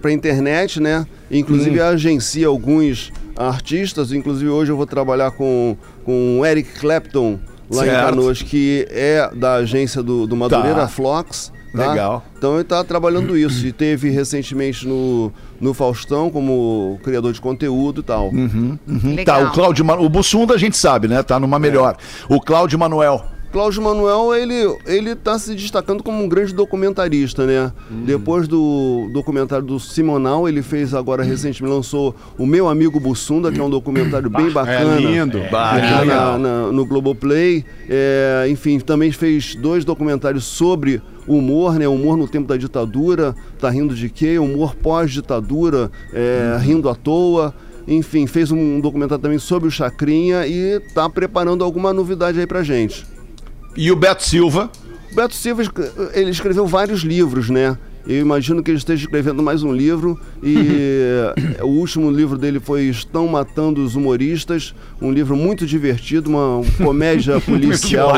para 0.00 0.12
internet, 0.12 0.80
né? 0.80 1.06
Inclusive 1.30 1.80
Hum. 1.80 1.84
agencia 1.84 2.46
alguns 2.46 3.12
artistas. 3.36 4.12
Inclusive 4.12 4.48
hoje 4.50 4.70
eu 4.70 4.76
vou 4.76 4.86
trabalhar 4.86 5.30
com, 5.32 5.76
com 6.04 6.38
o 6.40 6.46
Eric 6.46 6.78
Clapton 6.78 7.38
lá 7.70 7.84
em 7.86 7.90
Certo. 7.90 8.04
Canoas, 8.06 8.42
que 8.42 8.86
é 8.90 9.30
da 9.34 9.54
agência 9.54 10.02
do, 10.02 10.26
do 10.26 10.36
Madureira, 10.36 10.80
Tá. 10.82 10.88
Flox. 10.88 11.52
tá? 11.74 11.90
Legal. 11.90 12.24
Então 12.38 12.52
ele 12.54 12.62
está 12.62 12.84
trabalhando 12.84 13.36
isso. 13.36 13.66
E 13.66 13.72
teve 13.72 14.10
recentemente 14.10 14.86
no, 14.86 15.32
no 15.60 15.72
Faustão 15.74 16.30
como 16.30 17.00
criador 17.02 17.32
de 17.32 17.40
conteúdo 17.40 18.00
e 18.00 18.04
tal. 18.04 18.28
Uhum, 18.28 18.78
Legal. 19.16 19.24
Tá, 19.24 19.48
o 19.48 19.52
Cláudio. 19.52 19.84
O 20.00 20.08
Bussunda 20.08 20.54
a 20.54 20.58
gente 20.58 20.76
sabe, 20.76 21.08
né? 21.08 21.22
Tá 21.22 21.40
numa 21.40 21.58
melhor. 21.58 21.96
O 22.28 22.40
Cláudio 22.40 22.78
Manuel. 22.78 23.24
Cláudio 23.52 23.82
Manuel, 23.82 24.34
ele, 24.34 24.54
ele 24.86 25.14
tá 25.14 25.38
se 25.38 25.54
destacando 25.54 26.02
como 26.02 26.24
um 26.24 26.26
grande 26.28 26.54
documentarista, 26.54 27.44
né? 27.46 27.70
Depois 28.06 28.48
do 28.48 29.10
documentário 29.12 29.66
do 29.66 29.78
Simonal, 29.78 30.48
ele 30.48 30.62
fez 30.62 30.94
agora 30.94 31.22
recentemente, 31.22 31.70
lançou 31.74 32.14
O 32.38 32.46
Meu 32.46 32.66
Amigo 32.66 32.98
Bussunda, 32.98 33.52
que 33.52 33.60
é 33.60 33.62
um 33.62 33.68
documentário 33.68 34.30
bem 34.30 34.50
bacana. 34.50 34.96
É 34.96 35.00
lindo. 35.00 35.38
Que 35.38 36.00
legal. 36.00 36.38
na, 36.38 36.38
na- 36.38 36.72
no 36.72 36.86
Globoplay. 36.86 37.62
É, 37.90 38.46
enfim, 38.48 38.80
também 38.80 39.12
fez 39.12 39.54
dois 39.54 39.84
documentários 39.84 40.44
sobre 40.44 41.02
humor, 41.28 41.78
né? 41.78 41.86
Humor 41.86 42.16
no 42.16 42.26
tempo 42.26 42.48
da 42.48 42.56
ditadura, 42.56 43.34
tá 43.60 43.68
rindo 43.68 43.94
de 43.94 44.08
quê? 44.08 44.38
Humor 44.38 44.74
pós-ditadura, 44.76 45.90
é, 46.14 46.56
rindo 46.58 46.88
à 46.88 46.94
toa. 46.94 47.54
Enfim, 47.86 48.26
fez 48.26 48.50
um 48.50 48.80
documentário 48.80 49.20
também 49.20 49.38
sobre 49.38 49.68
o 49.68 49.70
Chacrinha 49.70 50.46
e 50.46 50.80
tá 50.94 51.10
preparando 51.10 51.62
alguma 51.64 51.92
novidade 51.92 52.38
aí 52.40 52.46
pra 52.46 52.62
gente. 52.62 53.04
E 53.76 53.90
o 53.90 53.96
Beto 53.96 54.24
Silva. 54.24 54.70
O 55.10 55.14
Beto 55.14 55.34
Silva, 55.34 55.62
ele 56.14 56.30
escreveu 56.30 56.66
vários 56.66 57.00
livros, 57.02 57.50
né? 57.50 57.76
Eu 58.06 58.18
imagino 58.20 58.62
que 58.62 58.70
ele 58.70 58.78
esteja 58.78 59.04
escrevendo 59.04 59.42
mais 59.42 59.62
um 59.62 59.72
livro 59.72 60.18
e 60.42 60.58
o 61.62 61.68
último 61.68 62.10
livro 62.10 62.36
dele 62.36 62.58
foi 62.58 62.84
Estão 62.84 63.28
Matando 63.28 63.84
os 63.84 63.94
Humoristas, 63.94 64.74
um 65.00 65.12
livro 65.12 65.36
muito 65.36 65.64
divertido, 65.64 66.28
uma 66.28 66.62
comédia 66.82 67.38
policial 67.42 68.12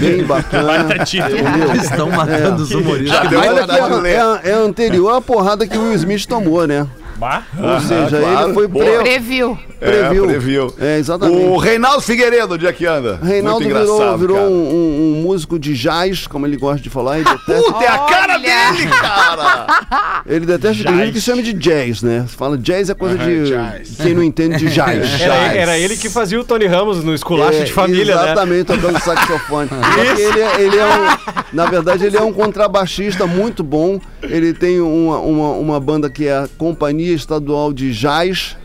bem 0.00 0.24
bacana. 0.24 0.88
Estão 1.80 2.10
matando 2.10 2.62
os 2.64 2.72
humoristas. 2.72 3.32
Olha 3.32 3.66
de 3.66 3.72
que 3.72 4.00
ler. 4.00 4.16
é, 4.16 4.50
é 4.50 4.52
anterior 4.54 5.10
à 5.10 5.20
porrada 5.20 5.66
que 5.66 5.78
o 5.78 5.82
Will 5.82 5.94
Smith 5.94 6.26
tomou, 6.26 6.66
né? 6.66 6.86
Ou 7.20 7.80
seja, 7.80 8.18
claro. 8.20 8.46
ele 8.46 8.54
foi 8.54 8.68
pre... 8.68 8.78
Previu. 8.98 9.58
previu. 9.80 10.24
É, 10.24 10.28
previu. 10.28 10.74
É, 10.80 10.98
exatamente. 10.98 11.42
O 11.46 11.56
Reinaldo 11.56 12.00
Figueiredo, 12.02 12.54
onde 12.54 12.66
é 12.66 12.72
que 12.72 12.86
anda? 12.86 13.18
Reinaldo 13.22 13.64
Muito 13.64 13.76
virou, 13.78 14.18
virou 14.18 14.38
um, 14.38 14.42
um- 14.50 15.14
um 15.18 15.22
músico 15.22 15.58
de 15.58 15.74
jazz, 15.74 16.26
como 16.26 16.46
ele 16.46 16.56
gosta 16.56 16.80
de 16.82 16.90
falar. 16.90 17.18
Ele 17.18 17.28
detesta, 17.28 17.62
Puta, 17.72 17.84
é 17.84 17.88
a 17.88 17.98
cara 17.98 18.34
Olha! 18.34 18.72
dele, 18.72 18.88
cara! 18.90 20.22
ele 20.26 20.46
detesta 20.46 20.84
que 20.84 20.96
gente 20.96 21.12
que 21.12 21.20
chama 21.20 21.42
de 21.42 21.52
jazz, 21.52 22.02
né? 22.02 22.24
Você 22.28 22.36
fala 22.36 22.56
jazz 22.58 22.88
é 22.90 22.94
coisa 22.94 23.18
de 23.18 23.48
jazz. 23.48 23.96
quem 24.02 24.14
não 24.14 24.22
entende 24.22 24.56
de 24.58 24.68
jazz. 24.70 24.98
Era, 25.20 25.34
Jazz. 25.34 25.56
era 25.56 25.78
ele 25.78 25.96
que 25.96 26.08
fazia 26.08 26.38
o 26.40 26.44
Tony 26.44 26.66
Ramos 26.66 27.02
no 27.04 27.14
esculacho 27.14 27.58
É, 27.60 27.64
de 27.64 27.72
família, 27.72 28.14
né? 28.16 28.22
Exatamente, 28.24 28.64
tocando 28.64 28.98
saxofone. 29.00 29.68
Ele, 29.98 30.40
é- 30.40 30.60
ele 30.60 30.76
é 30.76 30.84
um, 30.86 31.36
na 31.52 31.66
verdade, 31.66 32.04
ele 32.06 32.16
é 32.16 32.22
um 32.22 32.32
contrabaixista 32.32 33.26
muito 33.26 33.62
bom. 33.62 34.00
Ele 34.22 34.52
tem 34.52 34.80
uma, 34.80 35.18
uma, 35.18 35.50
uma 35.52 35.80
banda 35.80 36.08
que 36.10 36.26
é 36.26 36.36
a 36.38 36.48
Companhia 36.58 37.07
Estadual 37.12 37.72
de 37.72 37.92
Jazz. 37.92 38.56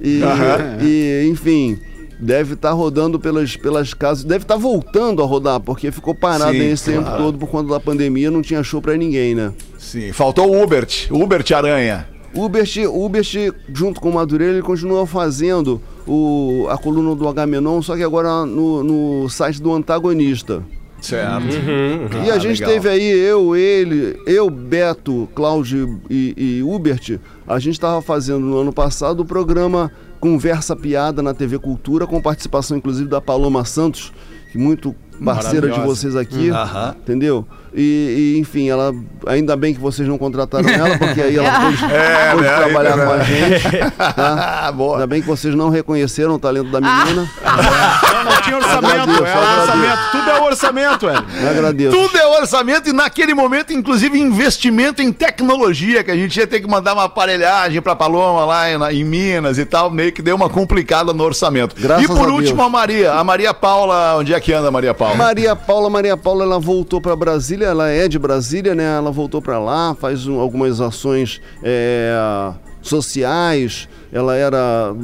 E, 0.00 0.20
e, 0.82 1.28
enfim, 1.30 1.78
deve 2.18 2.54
estar 2.54 2.72
rodando 2.72 3.18
pelas, 3.18 3.56
pelas 3.56 3.94
casas, 3.94 4.24
deve 4.24 4.44
estar 4.44 4.56
voltando 4.56 5.22
a 5.22 5.26
rodar, 5.26 5.60
porque 5.60 5.90
ficou 5.90 6.14
parado 6.14 6.52
Sim, 6.52 6.70
esse 6.70 6.92
tempo 6.92 7.04
claro. 7.04 7.22
todo 7.22 7.38
por 7.38 7.48
conta 7.48 7.70
da 7.70 7.80
pandemia, 7.80 8.30
não 8.30 8.42
tinha 8.42 8.62
show 8.62 8.80
pra 8.80 8.96
ninguém, 8.96 9.34
né? 9.34 9.52
Sim, 9.78 10.12
faltou 10.12 10.50
o 10.50 10.62
Hubert, 10.62 11.08
Hubert 11.10 11.46
Aranha. 11.54 12.06
Ubert, 12.34 12.76
Ubert, 12.92 13.34
junto 13.72 14.00
com 14.00 14.10
o 14.10 14.14
Madureira, 14.14 14.52
ele 14.52 14.62
continua 14.62 15.06
fazendo 15.06 15.80
o, 16.06 16.66
a 16.68 16.76
coluna 16.76 17.14
do 17.14 17.26
Agamenon, 17.26 17.80
só 17.80 17.96
que 17.96 18.02
agora 18.02 18.44
no, 18.44 18.82
no 18.82 19.28
site 19.28 19.60
do 19.60 19.72
antagonista. 19.72 20.62
Certo. 21.00 21.46
e 22.26 22.30
a 22.30 22.38
gente 22.38 22.60
legal. 22.60 22.74
teve 22.74 22.88
aí, 22.88 23.10
eu, 23.10 23.54
ele, 23.54 24.18
eu, 24.26 24.50
Beto, 24.50 25.28
Cláudio 25.34 26.00
e, 26.10 26.34
e 26.36 26.62
Ubert, 26.62 27.18
a 27.46 27.58
gente 27.58 27.74
estava 27.74 28.02
fazendo 28.02 28.40
no 28.40 28.58
ano 28.58 28.72
passado 28.72 29.20
o 29.20 29.24
programa 29.24 29.92
Conversa 30.18 30.74
Piada 30.74 31.22
na 31.22 31.32
TV 31.32 31.58
Cultura, 31.58 32.06
com 32.06 32.20
participação 32.20 32.76
inclusive 32.76 33.08
da 33.08 33.20
Paloma 33.20 33.64
Santos, 33.64 34.12
que 34.50 34.58
muito 34.58 34.94
parceira 35.24 35.68
de 35.70 35.80
vocês 35.80 36.14
aqui, 36.16 36.50
Aham. 36.50 36.94
entendeu? 37.02 37.46
E, 37.78 38.34
e, 38.36 38.40
enfim, 38.40 38.70
ela 38.70 38.90
ainda 39.26 39.54
bem 39.54 39.74
que 39.74 39.80
vocês 39.80 40.08
não 40.08 40.16
contrataram 40.16 40.66
ela, 40.66 40.96
porque 40.96 41.20
aí 41.20 41.36
ela 41.36 41.60
pôde, 41.60 41.84
É, 41.92 42.30
pôde 42.30 42.42
né? 42.44 42.56
trabalhar 42.56 42.94
Aí, 42.98 43.06
com 43.06 43.12
a 43.12 43.16
né? 43.18 43.24
gente. 43.24 43.90
Tá? 44.14 44.62
Ah, 44.66 44.72
boa. 44.72 44.94
Ainda 44.96 45.06
bem 45.06 45.20
que 45.20 45.28
vocês 45.28 45.54
não 45.54 45.68
reconheceram 45.68 46.36
o 46.36 46.38
talento 46.38 46.70
da 46.70 46.80
menina. 46.80 47.28
Não, 48.16 48.24
não 48.32 48.42
tinha 48.42 48.56
orçamento, 48.56 48.86
Agradeço, 48.86 49.24
é 49.24 49.60
orçamento. 49.60 49.98
Tudo 50.12 50.30
é 50.30 50.40
orçamento, 50.40 51.06
velho. 51.06 51.24
Eu 51.42 51.50
agradeço. 51.50 51.96
Tudo 51.96 52.18
é 52.18 52.26
orçamento 52.40 52.88
e 52.88 52.92
naquele 52.92 53.34
momento, 53.34 53.72
inclusive, 53.72 54.18
investimento 54.18 55.00
em 55.02 55.12
tecnologia, 55.12 56.02
que 56.02 56.10
a 56.10 56.16
gente 56.16 56.36
ia 56.38 56.46
ter 56.46 56.60
que 56.60 56.66
mandar 56.68 56.94
uma 56.94 57.04
aparelhagem 57.04 57.80
pra 57.82 57.94
Paloma 57.94 58.44
lá 58.44 58.70
em, 58.70 59.00
em 59.00 59.04
Minas 59.04 59.58
e 59.58 59.64
tal, 59.64 59.90
meio 59.90 60.12
que 60.12 60.22
deu 60.22 60.34
uma 60.34 60.48
complicada 60.48 61.12
no 61.12 61.22
orçamento. 61.24 61.76
Graças 61.78 62.04
e 62.04 62.08
por 62.08 62.28
a 62.28 62.32
último, 62.32 62.56
Deus. 62.56 62.66
a 62.66 62.68
Maria. 62.68 63.12
A 63.12 63.22
Maria 63.24 63.54
Paula, 63.54 64.16
onde 64.16 64.32
é 64.34 64.40
que 64.40 64.52
anda 64.52 64.68
a 64.68 64.72
Maria 64.72 64.94
Paula? 64.94 65.05
Maria 65.14 65.54
Paula, 65.56 65.88
Maria 65.90 66.16
Paula, 66.16 66.44
ela 66.44 66.58
voltou 66.58 67.00
para 67.00 67.14
Brasília, 67.16 67.66
ela 67.66 67.88
é 67.88 68.08
de 68.08 68.18
Brasília, 68.18 68.74
né? 68.74 68.96
Ela 68.96 69.10
voltou 69.10 69.40
para 69.40 69.58
lá, 69.58 69.94
faz 69.94 70.26
um- 70.26 70.38
algumas 70.40 70.80
ações 70.80 71.40
é, 71.62 72.52
sociais. 72.82 73.88
Ela 74.12 74.36
era 74.36 74.94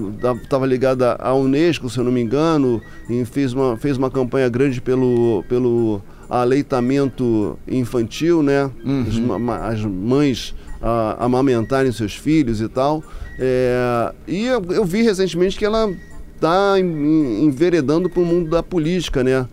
estava 0.43 0.67
ligada 0.67 1.17
à 1.19 1.35
Unesco, 1.35 1.89
se 1.91 1.99
eu 1.99 2.05
não 2.05 2.13
me 2.13 2.21
engano, 2.23 2.81
e 3.11 3.25
fez 3.25 3.53
uma, 3.53 3.77
fez 3.77 3.97
uma 3.97 4.11
campanha 4.11 4.49
grande 4.49 4.81
pelo, 4.81 5.45
pelo 5.49 6.01
aleitamento 6.31 7.59
infantil, 7.69 8.43
né? 8.43 8.71
As, 9.09 9.19
ma- 9.19 9.39
ma- 9.39 9.67
as 9.69 9.85
mães 9.85 10.55
ah, 10.81 11.17
amamentarem 11.21 11.93
seus 11.93 12.15
filhos 12.15 12.61
e 12.61 12.69
tal. 12.69 13.03
É, 13.39 14.13
e 14.27 14.47
eu, 14.47 14.63
eu 14.71 14.85
vi 14.85 15.03
recentemente 15.03 15.57
que 15.59 15.65
ela 15.65 15.91
está 16.35 16.75
enveredando 16.79 18.09
para 18.11 18.21
o 18.21 18.25
mundo 18.27 18.51
da 18.51 18.63
política, 18.63 19.23
né? 19.23 19.47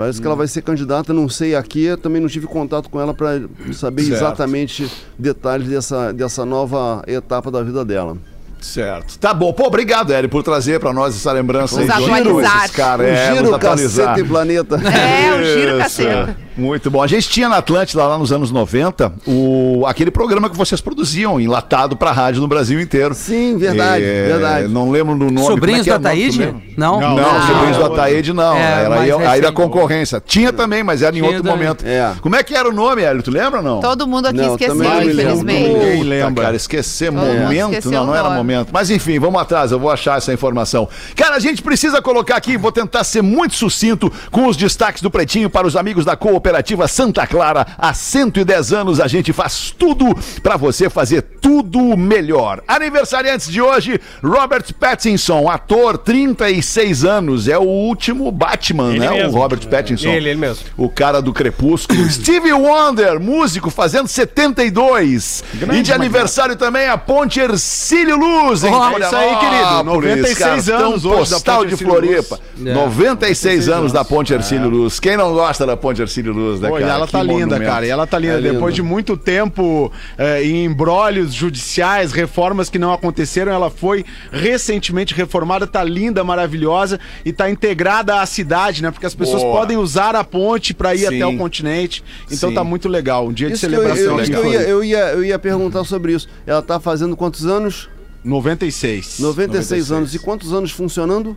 Parece 0.00 0.18
que 0.18 0.26
ela 0.26 0.34
vai 0.34 0.48
ser 0.48 0.62
candidata, 0.62 1.12
não 1.12 1.28
sei 1.28 1.54
aqui, 1.54 1.84
eu 1.84 1.98
também 1.98 2.22
não 2.22 2.28
tive 2.28 2.46
contato 2.46 2.88
com 2.88 2.98
ela 2.98 3.12
para 3.12 3.42
saber 3.74 4.04
Certo. 4.04 4.14
exatamente 4.16 4.90
detalhes 5.18 5.68
dessa, 5.68 6.10
dessa 6.10 6.42
nova 6.46 7.04
etapa 7.06 7.50
da 7.50 7.62
vida 7.62 7.84
dela. 7.84 8.16
Certo. 8.60 9.18
Tá 9.18 9.32
bom. 9.34 9.52
Pô, 9.52 9.66
obrigado, 9.66 10.12
Eri, 10.12 10.28
por 10.28 10.42
trazer 10.42 10.78
pra 10.80 10.92
nós 10.92 11.14
essa 11.16 11.32
lembrança 11.32 11.80
Nos 11.80 11.90
aí. 11.90 12.04
de 12.04 12.10
atualizar. 12.10 12.56
esses 12.64 12.76
caras. 12.76 13.06
Um 13.06 13.10
É, 13.10 13.30
giro 13.32 13.44
nos 13.44 13.52
atualizar. 13.54 14.06
cacete 14.08 14.28
planeta. 14.28 14.76
É, 14.76 15.34
o 15.34 15.44
giro 15.44 15.70
Isso. 15.72 15.78
caceta. 15.78 16.36
Muito 16.56 16.90
bom. 16.90 17.02
A 17.02 17.06
gente 17.06 17.28
tinha 17.28 17.48
na 17.48 17.56
Atlântida, 17.56 18.04
lá 18.04 18.18
nos 18.18 18.32
anos 18.32 18.50
90, 18.50 19.12
o, 19.26 19.84
aquele 19.86 20.10
programa 20.10 20.50
que 20.50 20.56
vocês 20.56 20.78
produziam, 20.80 21.40
enlatado 21.40 21.96
pra 21.96 22.12
rádio 22.12 22.42
no 22.42 22.48
Brasil 22.48 22.78
inteiro. 22.80 23.14
Sim, 23.14 23.56
verdade, 23.56 24.04
É, 24.04 24.26
verdade. 24.26 24.68
Não 24.68 24.90
lembro 24.90 25.14
do 25.16 25.30
nome. 25.30 25.46
Sobrinhos 25.46 25.86
como 25.86 25.90
é 25.90 25.94
é 25.94 25.96
o 25.96 26.00
nome? 26.02 26.06
Ataíde? 26.06 26.54
Não. 26.76 27.00
Não, 27.00 27.16
Não, 27.16 27.46
Sobrinhos 27.46 27.76
do 27.78 27.84
não. 27.84 27.92
Ataíde 27.94 28.32
não. 28.34 28.56
É, 28.56 28.84
era 28.84 29.00
aí, 29.00 29.10
aí 29.10 29.40
da 29.40 29.50
concorrência. 29.52 30.20
Tinha 30.24 30.52
também, 30.52 30.82
mas 30.84 31.00
era 31.02 31.16
em 31.16 31.20
Tinha 31.20 31.26
outro 31.28 31.42
também. 31.42 31.58
momento. 31.58 31.84
É. 31.86 32.12
Como 32.20 32.36
é 32.36 32.42
que 32.42 32.54
era 32.54 32.68
o 32.68 32.72
nome, 32.72 33.02
Hélio? 33.02 33.22
Tu 33.22 33.30
lembra 33.30 33.60
ou 33.60 33.64
não? 33.64 33.80
Todo 33.80 34.06
mundo 34.06 34.26
aqui 34.26 34.36
Não, 34.38 34.50
esqueceu, 34.52 34.74
também 34.76 34.90
não 34.90 34.98
me 34.98 35.04
lembro. 35.06 35.22
infelizmente. 35.22 35.68
Ninguém 35.72 36.02
lembra. 36.02 36.44
Cara, 36.44 36.56
esquecer 36.56 37.10
momento, 37.10 37.90
não, 37.90 38.06
não 38.06 38.12
o 38.12 38.16
era 38.16 38.28
nome. 38.28 38.49
Momento. 38.50 38.70
Mas 38.72 38.90
enfim, 38.90 39.18
vamos 39.18 39.40
atrás, 39.40 39.72
eu 39.72 39.78
vou 39.78 39.90
achar 39.90 40.18
essa 40.18 40.32
informação. 40.32 40.88
Cara, 41.16 41.36
a 41.36 41.40
gente 41.40 41.62
precisa 41.62 42.02
colocar 42.02 42.36
aqui, 42.36 42.56
vou 42.56 42.72
tentar 42.72 43.04
ser 43.04 43.22
muito 43.22 43.54
sucinto 43.54 44.12
com 44.30 44.46
os 44.46 44.56
destaques 44.56 45.02
do 45.02 45.10
Pretinho 45.10 45.48
para 45.48 45.66
os 45.66 45.76
amigos 45.76 46.04
da 46.04 46.16
Cooperativa 46.16 46.86
Santa 46.88 47.26
Clara. 47.26 47.66
Há 47.78 47.94
110 47.94 48.72
anos 48.72 49.00
a 49.00 49.06
gente 49.06 49.32
faz 49.32 49.74
tudo 49.76 50.06
para 50.42 50.56
você 50.56 50.90
fazer 50.90 51.22
tudo 51.22 51.96
melhor. 51.96 52.62
Aniversariantes 52.66 53.48
de 53.50 53.60
hoje, 53.62 54.00
Robert 54.22 54.72
Pattinson, 54.78 55.48
ator, 55.48 55.98
36 55.98 57.04
anos, 57.04 57.48
é 57.48 57.58
o 57.58 57.62
último 57.62 58.30
Batman, 58.30 58.90
Ele 58.90 59.00
né? 59.00 59.10
mesmo. 59.10 59.38
O 59.38 59.40
Robert 59.40 59.66
Pattinson. 59.68 60.08
Ele, 60.08 60.30
ele 60.30 60.38
mesmo. 60.38 60.64
O 60.76 60.88
cara 60.88 61.20
do 61.20 61.32
Crepúsculo. 61.32 62.00
Stevie 62.10 62.52
Wonder, 62.52 63.20
músico, 63.20 63.70
fazendo 63.70 64.08
72. 64.08 65.44
e 65.72 65.82
de 65.82 65.92
aniversário 65.92 66.56
também 66.56 66.88
a 66.88 66.98
Ponte 66.98 67.40
Ercílio 67.40 68.16
Luz. 68.16 68.39
Florianópolis, 68.40 69.06
isso 69.06 69.16
aí, 69.16 69.36
querido. 69.36 69.82
96 69.84 70.38
cartão 70.38 70.86
anos 70.88 71.04
hoje 71.04 71.30
da 71.30 71.36
postal 71.36 71.58
Ponte 71.58 71.68
de 71.68 71.84
Floripa. 71.84 72.40
É. 72.64 72.74
96 72.74 73.68
anos 73.68 73.92
da 73.92 74.04
Ponte 74.04 74.32
Ercílio 74.32 74.68
Luz. 74.68 74.98
Quem 75.00 75.16
não 75.16 75.32
gosta 75.32 75.66
da 75.66 75.76
Ponte 75.76 76.00
Ercílio 76.00 76.32
Luz, 76.32 76.60
né, 76.60 76.68
Pô, 76.68 76.74
cara? 76.78 76.92
ela 76.92 77.06
Que 77.06 77.12
tá 77.12 77.22
linda, 77.22 77.34
monumento. 77.34 77.64
cara. 77.64 77.86
E 77.86 77.90
ela 77.90 78.06
tá 78.06 78.18
linda. 78.18 78.34
É 78.34 78.36
linda. 78.40 78.52
Depois 78.52 78.74
de 78.74 78.82
muito 78.82 79.16
tempo 79.16 79.92
eh, 80.18 80.44
em 80.44 80.64
embrólios 80.64 81.32
judiciais, 81.32 82.12
reformas 82.12 82.68
que 82.68 82.78
não 82.78 82.92
aconteceram, 82.92 83.52
ela 83.52 83.70
foi 83.70 84.04
recentemente 84.30 85.14
reformada, 85.14 85.66
tá 85.66 85.82
linda, 85.84 86.22
maravilhosa 86.24 86.98
e 87.24 87.32
tá 87.32 87.50
integrada 87.50 88.20
à 88.20 88.26
cidade, 88.26 88.82
né? 88.82 88.90
Porque 88.90 89.06
as 89.06 89.14
pessoas 89.14 89.42
Boa. 89.42 89.58
podem 89.60 89.76
usar 89.76 90.14
a 90.16 90.24
ponte 90.24 90.74
pra 90.74 90.94
ir 90.94 91.00
Sim. 91.00 91.06
até 91.16 91.26
o 91.26 91.36
continente. 91.36 92.02
Então 92.30 92.50
Sim. 92.50 92.54
tá 92.54 92.64
muito 92.64 92.88
legal. 92.88 93.26
Um 93.26 93.32
dia 93.32 93.48
de 93.48 93.54
Isso 93.54 93.66
eu, 93.66 93.70
celebração 93.70 94.18
eu, 94.18 94.24
que 94.24 94.32
eu, 94.32 94.46
ia, 94.52 94.60
eu, 94.60 94.84
ia, 94.84 94.98
eu 95.12 95.24
ia 95.24 95.38
perguntar 95.38 95.84
sobre 95.84 96.12
isso. 96.12 96.28
Ela 96.46 96.62
tá 96.62 96.78
fazendo 96.80 97.16
quantos 97.16 97.46
anos? 97.46 97.88
96. 98.24 99.18
96, 99.20 99.92
anos. 99.92 100.14
E 100.14 100.18
quantos 100.18 100.52
anos 100.52 100.70
funcionando? 100.70 101.36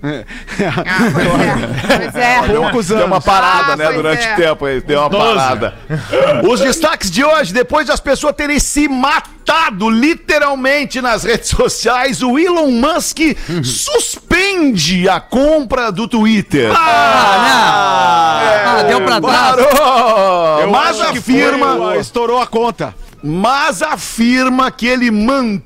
Ah, 0.00 0.24
pois 1.12 1.34
é. 1.40 1.96
Pois 1.98 2.14
é. 2.14 2.42
Poucos 2.54 2.86
Deu 2.86 2.98
uma 3.04 3.16
anos. 3.16 3.24
parada, 3.24 3.72
Ah, 3.72 3.76
né, 3.76 3.92
durante 3.92 4.24
é. 4.24 4.32
o 4.32 4.36
tempo 4.36 4.64
aí, 4.64 4.80
deu 4.80 5.00
uma 5.00 5.10
parada. 5.10 5.74
Os 6.48 6.60
destaques 6.60 7.10
de 7.10 7.24
hoje, 7.24 7.52
depois 7.52 7.88
das 7.88 7.98
pessoas 7.98 8.36
terem 8.36 8.60
se 8.60 8.86
matado 8.86 9.90
literalmente 9.90 11.00
nas 11.00 11.24
redes 11.24 11.48
sociais, 11.50 12.22
o 12.22 12.38
Elon 12.38 12.70
Musk 12.70 13.18
suspende 13.64 15.08
a 15.08 15.18
compra 15.18 15.90
do 15.90 16.06
Twitter. 16.06 16.70
Ah, 16.72 18.62
não. 18.64 18.78
Ah, 18.78 18.82
deu 18.84 19.00
pra 19.00 19.20
trás. 19.20 19.56
Parou! 19.56 20.60
Eu 20.60 20.70
Mas 20.70 20.96
foi, 20.96 21.06
afirma, 21.18 21.74
uh, 21.74 22.00
estourou 22.00 22.40
a 22.40 22.46
conta. 22.46 22.94
mas 23.20 23.82
afirma 23.82 24.70
que 24.70 24.86
ele 24.86 25.10
mantém 25.10 25.62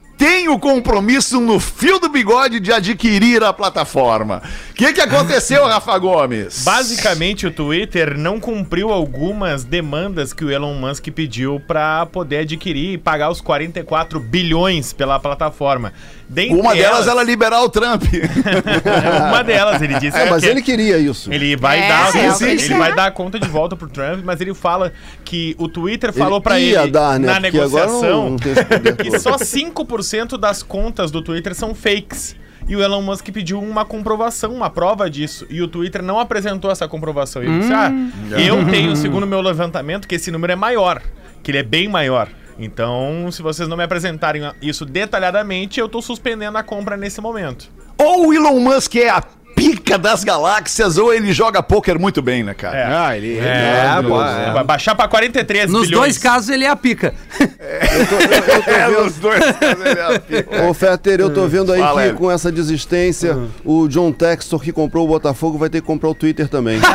o 0.52 0.58
compromisso 0.58 1.40
no 1.40 1.58
fio 1.58 1.98
do 1.98 2.08
bigode 2.08 2.60
de 2.60 2.72
adquirir 2.72 3.42
a 3.42 3.52
plataforma. 3.52 4.40
O 4.70 4.74
que, 4.74 4.92
que 4.92 5.00
aconteceu, 5.00 5.66
Rafa 5.66 5.98
Gomes? 5.98 6.62
Basicamente, 6.62 7.46
o 7.46 7.50
Twitter 7.50 8.16
não 8.16 8.38
cumpriu 8.38 8.92
algumas 8.92 9.64
demandas 9.64 10.32
que 10.32 10.44
o 10.44 10.50
Elon 10.50 10.74
Musk 10.74 11.08
pediu 11.08 11.60
para 11.66 12.06
poder 12.06 12.38
adquirir 12.38 12.94
e 12.94 12.98
pagar 12.98 13.30
os 13.30 13.40
44 13.40 14.20
bilhões 14.20 14.92
pela 14.92 15.18
plataforma. 15.18 15.92
Dentre 16.32 16.54
Uma 16.58 16.74
delas 16.74 16.94
elas, 16.94 17.08
ela 17.08 17.22
liberar 17.22 17.62
o 17.62 17.68
Trump. 17.68 18.04
uma 19.28 19.44
delas, 19.44 19.82
ele 19.82 19.98
disse 19.98 20.16
É, 20.16 20.30
mas 20.30 20.42
que 20.42 20.48
ele 20.48 20.62
queria 20.62 20.96
isso. 20.96 21.30
ele 21.32 21.54
vai 21.56 21.78
É, 21.80 21.88
dar, 21.88 22.16
é 22.16 22.50
ele, 22.50 22.74
vai 22.74 22.94
dar 22.94 23.06
a 23.06 23.10
conta 23.10 23.38
de 23.38 23.46
volta 23.48 23.76
pro 23.76 23.86
Trump, 23.88 24.22
mas 24.24 24.40
ele 24.40 24.54
fala 24.54 24.92
que 25.24 25.54
o 25.58 25.68
Twitter 25.68 26.10
falou 26.10 26.36
Ele 26.38 26.42
pra 26.42 26.58
ele 26.58 26.70
ia 26.70 26.86
dar, 26.86 27.20
né? 27.20 27.26
na 27.26 27.34
Porque 27.40 27.58
agora 27.58 27.86
negociação 27.86 28.30
não- 28.30 28.30
não 28.30 28.36
que 28.96 29.18
só 29.18 29.36
5% 29.36 30.38
das 30.38 30.62
contas 30.62 31.10
do 31.10 31.20
Twitter 31.20 31.54
são 31.54 31.74
fakes. 31.74 32.34
E 32.68 32.76
o 32.76 32.82
Elon 32.82 33.02
Musk 33.02 33.28
pediu 33.30 33.60
uma 33.60 33.84
comprovação, 33.84 34.54
uma 34.54 34.70
prova 34.70 35.10
disso. 35.10 35.44
E 35.50 35.60
o 35.60 35.66
Twitter 35.66 36.00
não 36.00 36.18
apresentou 36.20 36.70
essa 36.70 36.86
comprovação. 36.86 37.42
Ele 37.42 37.58
disse: 37.58 37.72
Ah, 37.72 37.90
eu 38.38 38.64
tenho, 38.70 38.94
segundo 38.94 39.24
o 39.24 39.26
meu 39.26 39.40
levantamento, 39.40 40.06
que 40.06 40.14
esse 40.14 40.30
número 40.30 40.52
é 40.52 40.56
maior, 40.56 41.02
que 41.42 41.50
ele 41.50 41.58
é 41.58 41.62
bem 41.64 41.88
maior. 41.88 42.28
Então, 42.58 43.30
se 43.30 43.42
vocês 43.42 43.68
não 43.68 43.76
me 43.76 43.84
apresentarem 43.84 44.42
isso 44.60 44.84
detalhadamente, 44.84 45.80
eu 45.80 45.88
tô 45.88 46.02
suspendendo 46.02 46.58
a 46.58 46.62
compra 46.62 46.96
nesse 46.96 47.20
momento. 47.20 47.70
Ou 47.98 48.28
o 48.28 48.34
Elon 48.34 48.58
Musk 48.60 48.96
é 48.96 49.08
a 49.08 49.22
pica 49.54 49.98
das 49.98 50.24
galáxias 50.24 50.96
ou 50.98 51.12
ele 51.12 51.32
joga 51.32 51.62
pôquer 51.62 51.98
muito 51.98 52.20
bem, 52.22 52.42
né, 52.42 52.54
cara? 52.54 53.06
Ah, 53.06 53.16
ele. 53.16 53.38
É, 53.38 53.94
ele- 53.98 54.08
pô, 54.08 54.16
Vai 54.16 54.64
baixar 54.64 54.94
pra 54.94 55.06
43 55.08 55.70
Nos 55.70 55.86
bilhões. 55.86 56.00
dois 56.00 56.18
casos 56.18 56.48
ele 56.50 56.64
é 56.64 56.68
a 56.68 56.76
pica. 56.76 57.14
É, 57.58 58.88
os 59.04 59.14
dois. 59.16 59.40
ele 59.62 59.98
é 59.98 60.16
a 60.16 60.20
pica. 60.20 60.64
Ô, 60.64 60.74
Fetter, 60.74 61.20
eu 61.20 61.32
tô 61.32 61.46
vendo 61.46 61.72
aí 61.72 61.80
Fala, 61.80 62.02
que 62.04 62.12
com 62.14 62.30
essa 62.30 62.50
desistência, 62.52 63.36
o 63.64 63.86
John 63.88 64.12
Textor 64.12 64.60
que 64.60 64.72
comprou 64.72 65.04
o 65.04 65.08
Botafogo 65.08 65.58
vai 65.58 65.68
ter 65.70 65.80
que 65.80 65.86
comprar 65.86 66.08
o 66.10 66.14
Twitter 66.14 66.48
também. 66.48 66.78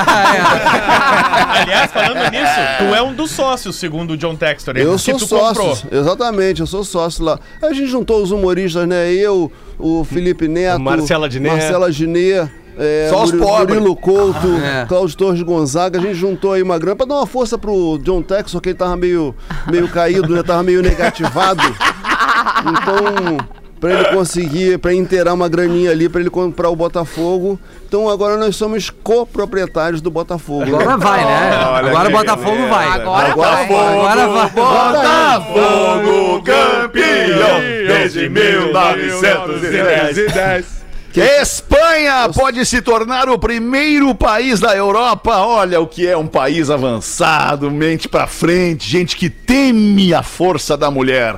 Aliás, 1.50 1.92
falando 1.92 2.32
nisso, 2.32 2.54
tu 2.80 2.96
é 2.96 3.02
um 3.02 3.14
dos 3.14 3.32
sócios, 3.32 3.76
segundo 3.76 4.12
o 4.12 4.18
John 4.18 4.36
Textor. 4.36 4.76
Eu 4.78 4.98
sou 4.98 5.18
tu 5.18 5.28
comprou. 5.28 5.76
sócio, 5.76 5.88
exatamente, 5.92 6.62
eu 6.62 6.68
sou 6.68 6.84
sócio 6.84 7.24
lá. 7.24 7.40
A 7.62 7.74
gente 7.74 7.88
juntou 7.88 8.22
os 8.22 8.32
humoristas, 8.32 8.88
né? 8.88 9.12
Eu, 9.12 9.52
o 9.80 10.04
Felipe 10.04 10.48
Neto, 10.48 10.80
Marcela 10.80 11.28
Diné. 11.30 11.50
Marcela 11.50 11.92
Diné, 11.92 12.50
é, 12.78 13.08
Só 13.10 13.24
os 13.24 13.32
Murilo, 13.32 13.48
pobres. 13.50 13.76
Murilo 13.80 13.96
Couto, 13.96 14.48
É. 14.64 14.86
Cláudio 14.86 15.18
Torres 15.18 15.42
Gonzaga. 15.42 16.00
A 16.00 16.02
gente 16.02 16.16
juntou 16.16 16.54
aí 16.54 16.62
uma 16.62 16.78
grana 16.78 16.96
pra 16.96 17.06
dar 17.06 17.16
uma 17.16 17.28
força 17.28 17.58
pro 17.58 17.98
John 18.04 18.22
Texor, 18.22 18.62
que 18.62 18.70
ele 18.70 18.78
tava 18.78 18.96
meio, 18.96 19.34
meio 19.70 19.88
caído, 19.88 20.34
né? 20.34 20.44
Tava 20.44 20.64
meio 20.64 20.82
negativado. 20.82 21.62
Então, 22.60 23.38
pra 23.80 23.94
ele 23.94 24.06
conseguir, 24.06 24.80
pra 24.80 24.92
inteirar 24.94 25.34
uma 25.34 25.48
graninha 25.48 25.92
ali, 25.92 26.10
pra 26.10 26.20
ele 26.22 26.30
comprar 26.30 26.70
o 26.70 26.76
Botafogo. 26.76 27.60
Então 27.88 28.10
agora 28.10 28.36
nós 28.38 28.56
somos 28.56 28.90
coproprietários 28.90 30.02
do 30.02 30.10
Botafogo. 30.12 30.66
né? 30.66 30.78
Agora 30.82 30.98
vai, 30.98 31.24
né? 31.26 31.66
Olha 31.70 31.90
Agora 31.90 32.04
o 32.04 32.08
que 32.12 32.18
Botafogo 32.18 32.68
vai. 32.68 32.88
Agora, 32.88 33.32
Agora 33.32 33.56
vai. 33.56 33.68
vai. 33.68 34.00
Agora 34.00 34.28
vai. 34.28 34.50
Botafogo 34.50 36.42
campeão 36.44 37.60
desde 37.88 38.30
1910. 38.30 40.78
Espanha 41.42 42.30
pode 42.32 42.64
se 42.66 42.80
tornar 42.82 43.28
o 43.28 43.40
primeiro 43.40 44.14
país 44.14 44.60
da 44.60 44.76
Europa. 44.76 45.36
Olha 45.38 45.82
o 45.82 45.88
que 45.88 46.06
é 46.08 46.16
um 46.16 46.28
país 46.28 46.70
avançado, 46.70 47.72
mente 47.72 48.08
pra 48.08 48.28
frente, 48.28 48.88
gente 48.88 49.16
que 49.16 49.28
teme 49.28 50.14
a 50.14 50.22
força 50.22 50.78
da 50.78 50.92
mulher. 50.92 51.38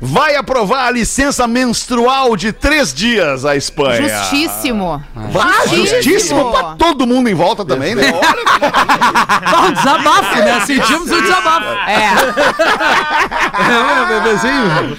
Vai 0.00 0.34
aprovar 0.34 0.86
a 0.86 0.90
licença 0.90 1.46
menstrual 1.46 2.34
de 2.34 2.52
três 2.52 2.92
dias 2.94 3.44
a 3.44 3.54
Espanha. 3.54 4.08
Justíssimo. 4.08 5.04
Ah, 5.14 5.66
justíssimo 5.68 6.50
pra 6.50 6.74
todo 6.76 7.06
mundo 7.06 7.28
em 7.28 7.34
volta 7.34 7.64
também, 7.66 7.94
né? 7.94 8.10
Olha 8.12 8.42
Ah, 9.44 9.66
um 9.66 9.72
desabafo, 9.72 10.36
né? 10.38 10.60
Sentimos 10.66 11.10
um 11.10 11.20
desabafo. 11.20 11.66
É. 11.86 12.10
É, 13.60 14.20
bebezinho. 14.20 14.98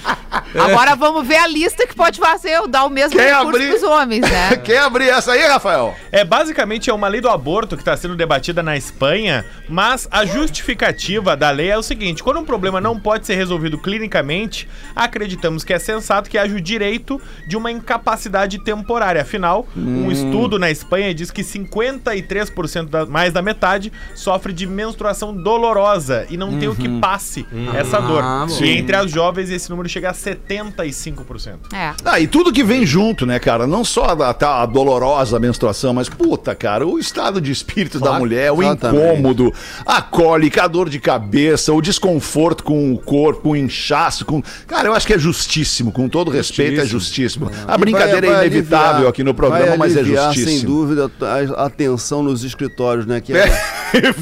Agora 0.63 0.95
vamos 0.95 1.27
ver 1.27 1.37
a 1.37 1.47
lista 1.47 1.87
que 1.87 1.95
pode 1.95 2.19
fazer, 2.19 2.67
dar 2.67 2.85
o 2.85 2.89
mesmo 2.89 3.17
Quer 3.17 3.33
recurso 3.35 3.49
abrir? 3.49 3.69
pros 3.69 3.83
homens, 3.83 4.21
né? 4.21 4.55
Quer 4.63 4.79
abrir 4.79 5.09
essa 5.09 5.31
aí, 5.33 5.45
Rafael? 5.47 5.95
É 6.11 6.23
basicamente 6.23 6.89
é 6.89 6.93
uma 6.93 7.07
lei 7.07 7.21
do 7.21 7.29
aborto 7.29 7.75
que 7.75 7.81
está 7.81 7.95
sendo 7.97 8.15
debatida 8.15 8.61
na 8.61 8.77
Espanha, 8.77 9.45
mas 9.67 10.07
a 10.11 10.25
justificativa 10.25 11.35
da 11.35 11.49
lei 11.49 11.69
é 11.71 11.77
o 11.77 11.83
seguinte: 11.83 12.21
quando 12.23 12.39
um 12.39 12.45
problema 12.45 12.79
não 12.81 12.99
pode 12.99 13.25
ser 13.25 13.35
resolvido 13.35 13.77
clinicamente, 13.77 14.67
acreditamos 14.95 15.63
que 15.63 15.73
é 15.73 15.79
sensato 15.79 16.29
que 16.29 16.37
haja 16.37 16.55
o 16.55 16.61
direito 16.61 17.21
de 17.47 17.57
uma 17.57 17.71
incapacidade 17.71 18.59
temporária. 18.63 19.21
Afinal, 19.21 19.67
um 19.75 20.11
estudo 20.11 20.57
na 20.57 20.69
Espanha 20.69 21.13
diz 21.13 21.31
que 21.31 21.41
53% 21.41 22.89
da, 22.89 23.05
mais 23.05 23.33
da 23.33 23.41
metade 23.41 23.91
sofre 24.15 24.53
de 24.53 24.65
menstruação 24.65 25.33
dolorosa 25.35 26.25
e 26.29 26.37
não 26.37 26.57
tem 26.57 26.67
o 26.67 26.75
que 26.75 26.89
passe 26.99 27.45
essa 27.73 27.99
dor. 27.99 28.21
Ah, 28.23 28.47
e 28.61 28.69
entre 28.69 28.95
as 28.95 29.11
jovens 29.11 29.49
esse 29.49 29.69
número 29.69 29.87
chega 29.89 30.09
a 30.09 30.13
75%. 30.13 31.73
É. 31.73 31.93
Ah, 32.03 32.19
e 32.19 32.27
tudo 32.27 32.51
que 32.51 32.63
vem 32.63 32.85
junto, 32.85 33.25
né, 33.25 33.39
cara? 33.39 33.67
Não 33.67 33.83
só 33.83 34.05
a, 34.05 34.33
tá, 34.33 34.61
a 34.61 34.65
dolorosa 34.65 35.39
menstruação, 35.39 35.93
mas, 35.93 36.09
puta, 36.09 36.55
cara, 36.55 36.85
o 36.85 36.99
estado 36.99 37.41
de 37.41 37.51
espírito 37.51 37.99
da 37.99 38.17
mulher, 38.17 38.51
o 38.51 38.61
exatamente. 38.61 39.03
incômodo, 39.03 39.53
a 39.85 40.01
cólica, 40.01 40.63
a 40.63 40.67
dor 40.67 40.89
de 40.89 40.99
cabeça, 40.99 41.73
o 41.73 41.81
desconforto 41.81 42.63
com 42.63 42.93
o 42.93 42.97
corpo, 42.97 43.51
o 43.51 43.55
inchaço. 43.55 44.25
Com... 44.25 44.41
Cara, 44.67 44.80
eu 44.87 44.93
acho 44.93 45.05
que 45.07 45.13
é 45.13 45.19
justíssimo, 45.19 45.91
com 45.91 46.07
todo 46.09 46.29
respeito, 46.31 46.81
é 46.81 46.85
justíssimo. 46.85 47.49
A 47.67 47.77
brincadeira 47.77 48.27
Vai- 48.27 48.35
vai 48.35 48.43
é 48.45 48.47
inevitável 48.47 48.87
aliviar- 48.89 49.09
aqui 49.09 49.23
no 49.23 49.33
programa, 49.33 49.65
vai 49.67 49.77
mas 49.77 49.95
é 49.97 50.03
justíssimo. 50.03 50.45
Sem 50.57 50.65
dúvida, 50.65 51.11
a, 51.55 51.65
a 51.65 51.69
tensão 51.69 52.21
nos 52.23 52.43
escritórios, 52.43 53.05
né? 53.05 53.19
Que 53.21 53.33
é, 53.33 53.47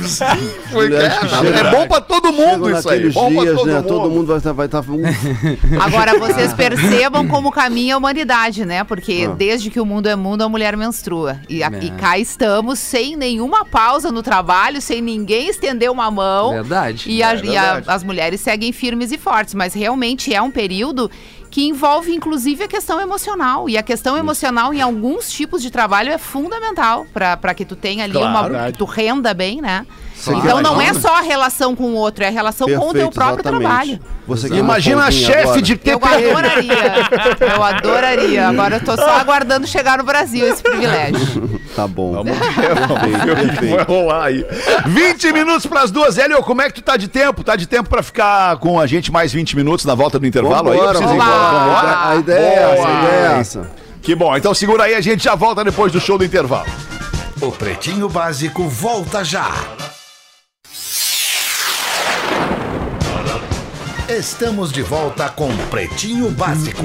Foi- 0.72 0.86
Mulheres 0.89 1.17
que 1.19 1.26
é, 1.26 1.30
chegam- 1.30 1.67
é 1.67 1.72
bom 1.72 1.88
pra 1.88 2.02
todo 2.02 2.32
mundo 2.32 2.69
isso 2.72 2.89
aí. 2.89 3.10
Bom 3.12 3.32
pra 3.34 3.41
dias, 3.43 3.56
todo 3.56 3.67
né? 3.67 3.74
mundo. 3.76 3.88
Todo 3.88 4.10
mundo 4.10 4.28
vai 4.28 4.38
estar. 4.38 4.54
Vai 4.54 4.67
tá, 4.67 4.84
Agora 5.80 6.17
vocês 6.19 6.54
percebam 6.54 7.28
como 7.28 7.52
caminha 7.52 7.95
a 7.95 7.98
humanidade, 7.98 8.65
né? 8.65 8.84
Porque 8.84 9.28
Ah. 9.30 9.34
desde 9.36 9.69
que 9.69 9.80
o 9.80 9.86
mundo 9.86 10.08
é 10.08 10.15
mundo, 10.15 10.41
a 10.43 10.50
mulher 10.50 10.76
menstrua. 10.76 11.38
E, 11.48 11.63
a- 11.63 11.72
e 11.82 11.91
cá 11.91 12.17
estamos, 12.17 12.80
sem 12.80 13.15
nenhuma 13.15 13.63
pausa 13.65 14.12
no 14.12 14.22
trabalho, 14.24 14.82
sem 14.82 15.02
ninguém 15.02 15.50
estender 15.50 15.89
uma 15.91 16.10
mão. 16.10 16.52
Verdade. 16.52 17.10
E, 17.10 17.22
a- 17.24 17.34
É 17.34 17.41
e 17.45 17.58
a- 17.58 17.62
verdade. 17.74 17.86
as 17.88 18.04
mulheres 18.04 18.41
seguem 18.41 18.72
firmes 18.72 19.12
e 19.12 19.17
fortes, 19.17 19.54
mas 19.54 19.74
realmente 19.74 20.34
é 20.34 20.41
um 20.41 20.48
período 20.51 21.09
que 21.49 21.63
envolve 21.67 22.13
inclusive 22.13 22.63
a 22.63 22.67
questão 22.67 22.99
emocional. 23.01 23.67
E 23.69 23.77
a 23.77 23.83
questão 23.83 24.17
emocional 24.17 24.73
em 24.73 24.81
alguns 24.81 25.31
tipos 25.31 25.62
de 25.62 25.71
trabalho 25.71 26.12
é 26.12 26.17
fundamental 26.17 27.05
para 27.13 27.53
que 27.53 27.65
tu 27.65 27.75
tenha 27.75 28.03
ali 28.03 28.13
Claro. 28.13 28.53
uma. 28.53 28.71
que 28.71 28.77
tu 28.77 28.85
renda 28.85 29.33
bem, 29.33 29.62
né? 29.62 29.85
Você 30.21 30.34
Então 30.34 30.62
não 30.62 30.82
é 30.82 30.93
só 30.93 31.15
a 31.17 31.21
relação 31.21 31.75
com 31.75 31.84
o 31.86 31.93
outro, 31.95 32.23
é 32.23 32.27
a 32.27 32.32
relação 32.32 32.67
com 32.67 32.89
o 32.89 32.93
teu 32.93 33.10
próprio 33.10 33.39
exatamente. 33.41 33.62
trabalho. 33.67 33.99
Você 34.27 34.47
Imagina 34.49 35.05
a 35.05 35.12
chefe 35.12 35.62
de 35.62 35.73
Eu 35.73 35.77
TPM. 35.99 36.29
adoraria. 36.32 36.75
Eu 37.55 37.63
adoraria. 37.63 38.47
Agora 38.49 38.75
eu 38.75 38.84
tô 38.84 38.95
só 38.95 39.10
aguardando 39.17 39.65
chegar 39.65 39.97
no 39.97 40.03
Brasil 40.03 40.45
esse 40.47 40.62
privilégio. 40.62 41.60
Tá 41.75 41.88
bom. 41.88 42.13
O 42.19 42.25
que 42.25 43.67
vai 43.75 43.84
rolar 43.86 44.25
aí. 44.25 44.45
20 44.88 45.32
minutos 45.32 45.65
pras 45.65 45.91
duas. 45.91 46.17
Hélio, 46.17 46.41
como 46.43 46.62
é 46.62 46.67
que 46.67 46.73
tu 46.73 46.82
tá 46.82 46.97
de 46.97 47.08
tempo? 47.08 47.41
Tá 47.43 47.55
de 47.55 47.67
tempo 47.67 47.88
pra 47.89 48.03
ficar 48.03 48.58
com 48.58 48.77
a 48.79 48.86
gente 48.88 49.12
mais 49.12 49.32
20 49.32 49.55
minutos 49.55 49.86
na 49.86 49.95
volta 49.95 50.19
do 50.19 50.25
intervalo 50.27 50.71
aí? 50.71 50.77
Eu 50.77 50.84
Vambora, 50.88 50.97
ir 50.97 51.01
vamos 51.05 51.15
embora. 51.23 51.29
lá. 51.38 51.51
Vambora? 51.51 52.10
A 52.10 52.15
ideia 52.17 52.39
é 52.39 52.53
essa, 52.73 52.82
a 52.82 52.86
Boa. 52.91 52.99
ideia 53.03 53.19
é 53.36 53.39
essa. 53.39 53.71
Que 54.01 54.15
bom. 54.15 54.36
Então 54.36 54.53
segura 54.53 54.84
aí, 54.86 54.95
a 54.95 54.99
gente 55.01 55.23
já 55.23 55.36
volta 55.36 55.63
depois 55.63 55.91
do 55.93 56.01
show 56.01 56.17
do 56.17 56.25
intervalo. 56.25 56.67
O 57.39 57.51
Pretinho 57.51 58.10
Básico 58.10 58.67
volta 58.67 59.23
já. 59.23 59.49
Estamos 64.10 64.72
de 64.72 64.82
volta 64.82 65.30
com 65.30 65.56
Pretinho 65.67 66.32
Básico. 66.32 66.82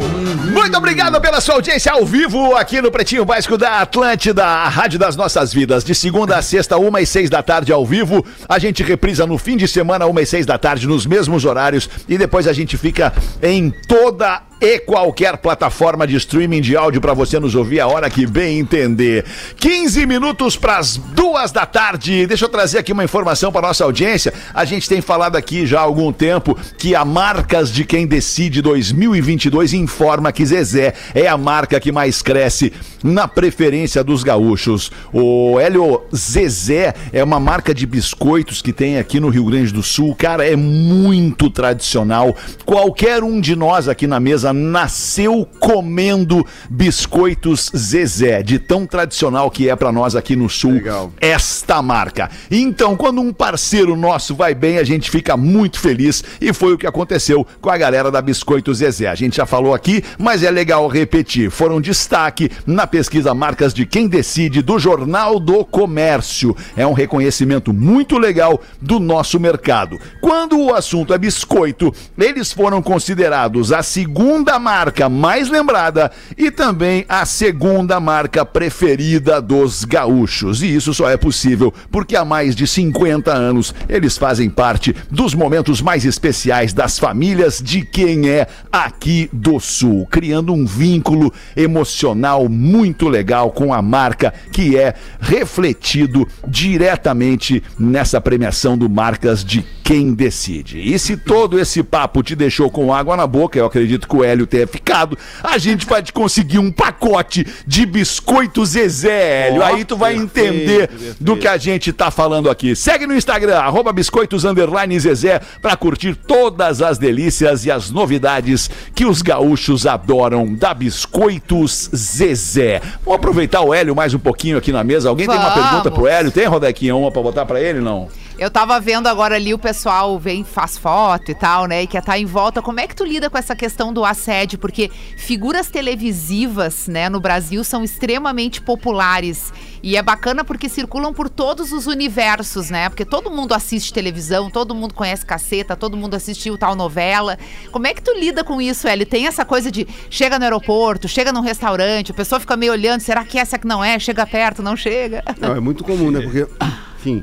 Muito 0.52 0.76
obrigado 0.76 1.18
pela 1.22 1.40
sua 1.40 1.54
audiência 1.54 1.90
ao 1.90 2.04
vivo 2.04 2.54
aqui 2.54 2.82
no 2.82 2.92
Pretinho 2.92 3.24
Básico 3.24 3.56
da 3.56 3.80
Atlântida, 3.80 4.44
a 4.44 4.68
rádio 4.68 4.98
das 4.98 5.16
nossas 5.16 5.50
vidas. 5.50 5.82
De 5.82 5.94
segunda 5.94 6.36
a 6.36 6.42
sexta, 6.42 6.76
uma 6.76 7.00
e 7.00 7.06
seis 7.06 7.30
da 7.30 7.42
tarde 7.42 7.72
ao 7.72 7.86
vivo. 7.86 8.22
A 8.46 8.58
gente 8.58 8.82
reprisa 8.82 9.26
no 9.26 9.38
fim 9.38 9.56
de 9.56 9.66
semana, 9.66 10.04
uma 10.04 10.20
e 10.20 10.26
seis 10.26 10.44
da 10.44 10.58
tarde, 10.58 10.86
nos 10.86 11.06
mesmos 11.06 11.46
horários. 11.46 11.88
E 12.06 12.18
depois 12.18 12.46
a 12.46 12.52
gente 12.52 12.76
fica 12.76 13.10
em 13.42 13.70
toda 13.88 14.42
e 14.60 14.78
qualquer 14.78 15.36
plataforma 15.36 16.06
de 16.06 16.16
streaming 16.16 16.60
de 16.60 16.76
áudio 16.76 17.00
para 17.00 17.12
você 17.12 17.38
nos 17.38 17.54
ouvir 17.54 17.80
a 17.80 17.86
hora 17.86 18.08
que 18.08 18.26
bem 18.26 18.58
entender. 18.58 19.24
15 19.56 20.06
minutos 20.06 20.56
para 20.56 20.78
as 20.78 20.96
duas 20.96 21.52
da 21.52 21.66
tarde. 21.66 22.26
Deixa 22.26 22.44
eu 22.44 22.48
trazer 22.48 22.78
aqui 22.78 22.92
uma 22.92 23.04
informação 23.04 23.52
para 23.52 23.66
nossa 23.66 23.84
audiência. 23.84 24.32
A 24.54 24.64
gente 24.64 24.88
tem 24.88 25.00
falado 25.00 25.36
aqui 25.36 25.66
já 25.66 25.80
há 25.80 25.82
algum 25.82 26.12
tempo 26.12 26.56
que 26.78 26.94
a 26.94 27.04
Marcas 27.04 27.70
de 27.70 27.84
Quem 27.84 28.06
Decide 28.06 28.62
2022 28.62 29.74
informa 29.74 30.32
que 30.32 30.46
Zezé 30.46 30.94
é 31.14 31.26
a 31.26 31.36
marca 31.36 31.78
que 31.78 31.92
mais 31.92 32.22
cresce 32.22 32.72
na 33.02 33.28
preferência 33.28 34.02
dos 34.02 34.22
gaúchos. 34.22 34.90
O 35.12 35.60
Hélio 35.60 36.02
Zezé 36.14 36.94
é 37.12 37.22
uma 37.22 37.38
marca 37.38 37.74
de 37.74 37.84
biscoitos 37.84 38.62
que 38.62 38.72
tem 38.72 38.98
aqui 38.98 39.20
no 39.20 39.28
Rio 39.28 39.44
Grande 39.44 39.72
do 39.72 39.82
Sul. 39.82 40.14
Cara, 40.14 40.46
é 40.46 40.56
muito 40.56 41.50
tradicional. 41.50 42.34
Qualquer 42.64 43.22
um 43.22 43.40
de 43.40 43.54
nós 43.54 43.88
aqui 43.88 44.06
na 44.06 44.18
mesa 44.18 44.53
nasceu 44.54 45.46
comendo 45.58 46.46
biscoitos 46.70 47.70
Zezé, 47.76 48.42
de 48.42 48.58
tão 48.58 48.86
tradicional 48.86 49.50
que 49.50 49.68
é 49.68 49.76
pra 49.76 49.92
nós 49.92 50.16
aqui 50.16 50.36
no 50.36 50.48
Sul. 50.48 50.72
Legal. 50.72 51.12
Esta 51.20 51.82
marca. 51.82 52.30
Então, 52.50 52.96
quando 52.96 53.20
um 53.20 53.32
parceiro 53.32 53.96
nosso 53.96 54.34
vai 54.34 54.54
bem, 54.54 54.78
a 54.78 54.84
gente 54.84 55.10
fica 55.10 55.36
muito 55.36 55.78
feliz 55.78 56.22
e 56.40 56.52
foi 56.52 56.72
o 56.72 56.78
que 56.78 56.86
aconteceu 56.86 57.46
com 57.60 57.70
a 57.70 57.76
galera 57.76 58.10
da 58.10 58.22
Biscoito 58.22 58.72
Zezé. 58.72 59.08
A 59.08 59.14
gente 59.14 59.36
já 59.36 59.46
falou 59.46 59.74
aqui, 59.74 60.02
mas 60.18 60.42
é 60.42 60.50
legal 60.50 60.86
repetir. 60.86 61.50
Foram 61.50 61.80
destaque 61.80 62.50
na 62.66 62.86
pesquisa 62.86 63.34
Marcas 63.34 63.74
de 63.74 63.84
Quem 63.84 64.06
Decide 64.06 64.62
do 64.62 64.78
Jornal 64.78 65.40
do 65.40 65.64
Comércio. 65.64 66.56
É 66.76 66.86
um 66.86 66.92
reconhecimento 66.92 67.72
muito 67.72 68.18
legal 68.18 68.60
do 68.80 69.00
nosso 69.00 69.40
mercado. 69.40 69.98
Quando 70.20 70.58
o 70.58 70.74
assunto 70.74 71.12
é 71.12 71.18
biscoito, 71.18 71.92
eles 72.16 72.52
foram 72.52 72.82
considerados 72.82 73.72
a 73.72 73.82
segunda 73.82 74.33
segunda 74.34 74.58
marca 74.58 75.08
mais 75.08 75.48
lembrada 75.48 76.10
e 76.36 76.50
também 76.50 77.04
a 77.08 77.24
segunda 77.24 78.00
marca 78.00 78.44
preferida 78.44 79.40
dos 79.40 79.84
gaúchos. 79.84 80.60
E 80.60 80.74
isso 80.74 80.92
só 80.92 81.08
é 81.08 81.16
possível 81.16 81.72
porque 81.88 82.16
há 82.16 82.24
mais 82.24 82.56
de 82.56 82.66
50 82.66 83.32
anos 83.32 83.72
eles 83.88 84.18
fazem 84.18 84.50
parte 84.50 84.92
dos 85.08 85.34
momentos 85.34 85.80
mais 85.80 86.04
especiais 86.04 86.72
das 86.72 86.98
famílias 86.98 87.62
de 87.62 87.82
quem 87.82 88.28
é 88.28 88.48
aqui 88.72 89.30
do 89.32 89.60
Sul, 89.60 90.04
criando 90.10 90.52
um 90.52 90.66
vínculo 90.66 91.32
emocional 91.56 92.48
muito 92.48 93.08
legal 93.08 93.52
com 93.52 93.72
a 93.72 93.80
marca 93.80 94.34
que 94.50 94.76
é 94.76 94.94
refletido 95.20 96.26
diretamente 96.44 97.62
nessa 97.78 98.20
premiação 98.20 98.76
do 98.76 98.90
Marcas 98.90 99.44
de 99.44 99.62
Quem 99.84 100.14
Decide. 100.14 100.80
E 100.80 100.98
se 100.98 101.14
todo 101.14 101.60
esse 101.60 101.82
papo 101.82 102.22
te 102.22 102.34
deixou 102.34 102.70
com 102.70 102.92
água 102.92 103.18
na 103.18 103.26
boca, 103.26 103.58
eu 103.58 103.66
acredito 103.66 104.08
que 104.08 104.16
o 104.16 104.24
Hélio 104.24 104.46
tenha 104.46 104.66
ficado, 104.66 105.16
a 105.42 105.58
gente 105.58 105.84
vai 105.84 106.02
te 106.02 106.10
conseguir 106.10 106.58
um 106.58 106.72
pacote 106.72 107.46
de 107.66 107.84
biscoitos 107.84 108.70
Zezé, 108.70 109.48
Hélio. 109.48 109.62
Aí 109.62 109.84
tu 109.84 109.94
vai 109.94 110.16
entender 110.16 110.88
do 111.20 111.36
que 111.36 111.46
a 111.46 111.58
gente 111.58 111.92
tá 111.92 112.10
falando 112.10 112.48
aqui. 112.48 112.74
Segue 112.74 113.06
no 113.06 113.14
Instagram, 113.14 113.58
arroba 113.58 113.92
biscoitos 113.92 114.46
underline 114.46 114.98
Zezé, 114.98 115.38
pra 115.60 115.76
curtir 115.76 116.14
todas 116.14 116.80
as 116.80 116.96
delícias 116.96 117.66
e 117.66 117.70
as 117.70 117.90
novidades 117.90 118.70
que 118.94 119.04
os 119.04 119.20
gaúchos 119.20 119.86
adoram 119.86 120.54
da 120.54 120.72
Biscoitos 120.72 121.90
Zezé. 121.94 122.80
Vamos 123.04 123.18
aproveitar 123.18 123.60
o 123.60 123.74
Hélio 123.74 123.94
mais 123.94 124.14
um 124.14 124.18
pouquinho 124.18 124.56
aqui 124.56 124.72
na 124.72 124.82
mesa. 124.82 125.10
Alguém 125.10 125.26
tem 125.26 125.36
uma 125.36 125.50
Vamos. 125.50 125.62
pergunta 125.62 125.90
pro 125.90 126.06
Hélio? 126.06 126.30
Tem, 126.30 126.46
Rodequinha, 126.46 126.96
uma 126.96 127.12
pra 127.12 127.20
botar 127.20 127.44
pra 127.44 127.60
ele, 127.60 127.80
não? 127.80 128.08
Eu 128.36 128.50
tava 128.50 128.80
vendo 128.80 129.06
agora 129.06 129.36
ali 129.36 129.54
o 129.54 129.58
pessoal 129.58 130.18
vem, 130.18 130.42
faz 130.42 130.76
foto 130.76 131.30
e 131.30 131.34
tal, 131.34 131.66
né? 131.66 131.84
E 131.84 131.86
quer 131.86 131.98
estar 131.98 132.18
em 132.18 132.26
volta. 132.26 132.60
Como 132.60 132.80
é 132.80 132.86
que 132.86 132.94
tu 132.94 133.04
lida 133.04 133.30
com 133.30 133.38
essa 133.38 133.54
questão 133.54 133.92
do 133.92 134.04
assédio? 134.04 134.58
Porque 134.58 134.90
figuras 135.16 135.68
televisivas, 135.68 136.88
né, 136.88 137.08
no 137.08 137.20
Brasil 137.20 137.62
são 137.62 137.84
extremamente 137.84 138.60
populares. 138.60 139.52
E 139.82 139.96
é 139.96 140.02
bacana 140.02 140.42
porque 140.42 140.68
circulam 140.68 141.12
por 141.12 141.28
todos 141.28 141.70
os 141.70 141.86
universos, 141.86 142.70
né? 142.70 142.88
Porque 142.88 143.04
todo 143.04 143.30
mundo 143.30 143.54
assiste 143.54 143.92
televisão, 143.92 144.50
todo 144.50 144.74
mundo 144.74 144.94
conhece 144.94 145.24
caceta, 145.24 145.76
todo 145.76 145.96
mundo 145.96 146.14
assistiu 146.14 146.58
tal 146.58 146.74
novela. 146.74 147.38
Como 147.70 147.86
é 147.86 147.94
que 147.94 148.02
tu 148.02 148.12
lida 148.18 148.42
com 148.42 148.60
isso, 148.60 148.88
Eli? 148.88 149.04
Tem 149.04 149.28
essa 149.28 149.44
coisa 149.44 149.70
de 149.70 149.86
chega 150.10 150.38
no 150.38 150.44
aeroporto, 150.44 151.06
chega 151.06 151.32
num 151.32 151.40
restaurante, 151.40 152.10
a 152.10 152.14
pessoa 152.14 152.40
fica 152.40 152.56
meio 152.56 152.72
olhando, 152.72 153.00
será 153.00 153.24
que 153.24 153.38
essa 153.38 153.58
que 153.58 153.66
não 153.66 153.84
é? 153.84 153.96
Chega 153.98 154.26
perto, 154.26 154.60
não 154.60 154.76
chega? 154.76 155.22
Não, 155.38 155.54
é 155.54 155.60
muito 155.60 155.84
comum, 155.84 156.10
né? 156.10 156.20
Porque, 156.20 156.48
enfim, 156.98 157.22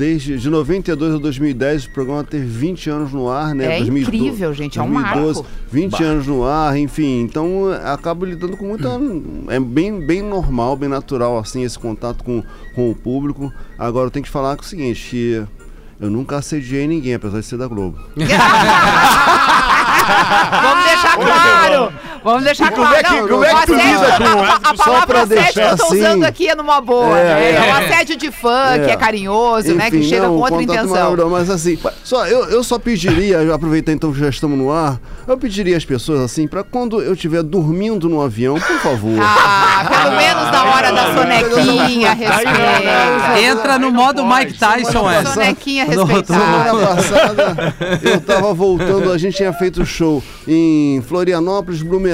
desde 0.00 0.38
de 0.38 0.48
92 0.48 1.16
a 1.16 1.18
2010 1.18 1.84
o 1.84 1.90
programa 1.90 2.24
teve 2.24 2.46
20 2.46 2.88
anos 2.88 3.12
no 3.12 3.28
ar, 3.28 3.54
né? 3.54 3.76
É 3.76 3.80
incrível, 3.80 4.54
gente, 4.54 4.78
é 4.78 4.82
um 4.82 4.88
marco. 4.88 5.44
20 5.70 6.02
anos 6.02 6.26
no 6.26 6.42
ar, 6.42 6.74
enfim. 6.78 7.20
Então 7.20 7.70
eh, 7.70 7.92
acabo 7.92 8.24
lidando 8.24 8.56
com 8.56 8.64
muita. 8.64 8.88
É 9.48 9.60
bem, 9.60 10.00
bem 10.00 10.22
normal, 10.22 10.74
bem 10.74 10.88
natural, 10.88 11.38
assim, 11.38 11.64
esse 11.64 11.78
contato 11.78 12.24
com, 12.24 12.42
com 12.74 12.90
o 12.90 12.94
público. 12.94 13.52
Agora 13.78 14.06
eu 14.06 14.10
tenho 14.10 14.24
que 14.24 14.30
falar 14.30 14.56
que 14.56 14.62
é 14.62 14.64
o 14.64 14.68
seguinte, 14.68 15.06
que 15.10 15.44
eu 16.00 16.08
nunca 16.08 16.38
assediei 16.38 16.86
ninguém, 16.86 17.12
apesar 17.12 17.40
de 17.40 17.44
ser 17.44 17.58
da 17.58 17.66
Globo. 17.66 17.98
Vamos 20.62 20.84
deixar 20.86 21.16
claro! 21.18 21.92
Vamos 22.22 22.44
deixar 22.44 22.70
como 22.70 22.82
claro. 22.86 22.96
é 22.96 23.02
que- 23.02 23.14
Não, 23.20 23.28
como 23.28 23.44
é 23.44 23.54
que 23.54 23.66
tu 23.66 23.72
o 23.72 23.76
assédio, 23.76 23.94
lida 24.00 24.16
com- 24.18 24.42
a, 24.42 24.70
a 24.70 24.76
só 24.76 24.84
palavra 24.84 25.22
assédio 25.22 25.52
que 25.52 25.60
eu 25.60 25.76
tô 25.76 25.84
assim- 25.84 25.98
usando 25.98 26.24
aqui 26.24 26.48
é 26.48 26.54
numa 26.54 26.80
boa. 26.80 27.18
É, 27.18 27.24
né? 27.24 27.50
É, 27.50 27.54
é. 27.56 27.60
um 27.72 27.74
assédio 27.76 28.16
de 28.16 28.30
fã, 28.30 28.78
que 28.84 28.90
é 28.90 28.96
carinhoso, 28.96 29.74
né? 29.74 29.90
Que 29.90 29.96
Enfim, 29.98 30.08
chega 30.08 30.22
não, 30.26 30.34
com 30.36 30.40
outra 30.42 30.62
intenção. 30.62 31.30
Mas 31.30 31.48
assim, 31.50 31.78
só, 32.04 32.26
eu, 32.26 32.44
eu 32.50 32.62
só 32.62 32.78
pediria, 32.78 33.54
aproveitar 33.54 33.92
então 33.92 34.12
que 34.12 34.18
já 34.20 34.28
estamos 34.28 34.58
no 34.58 34.70
ar, 34.70 35.00
eu 35.26 35.38
pediria 35.38 35.76
às 35.76 35.84
pessoas 35.84 36.20
assim, 36.20 36.46
pra 36.46 36.62
quando 36.62 37.00
eu 37.00 37.14
estiver 37.14 37.42
dormindo 37.42 38.08
no 38.08 38.20
avião, 38.20 38.54
por 38.60 38.78
favor. 38.80 39.18
Ah, 39.20 39.86
pelo 39.88 40.16
menos 40.16 40.50
na 40.50 40.64
hora 40.74 40.92
da 40.92 41.14
sonequinha, 41.14 42.12
respeita. 42.12 43.40
Entra 43.40 43.78
no 43.78 43.90
modo 43.90 44.24
Mike 44.24 44.58
Tyson, 44.58 45.10
essa. 45.10 45.34
Sonequinha 45.34 45.84
respeitada. 45.84 46.24
Semana 46.70 46.86
passada 46.86 47.74
eu 48.02 48.20
tava 48.20 48.52
voltando, 48.52 49.10
a 49.12 49.18
gente 49.18 49.36
tinha 49.36 49.52
feito 49.52 49.84
show 49.86 50.22
em 50.46 51.02
Florianópolis, 51.06 51.80
Blumenau 51.82 52.09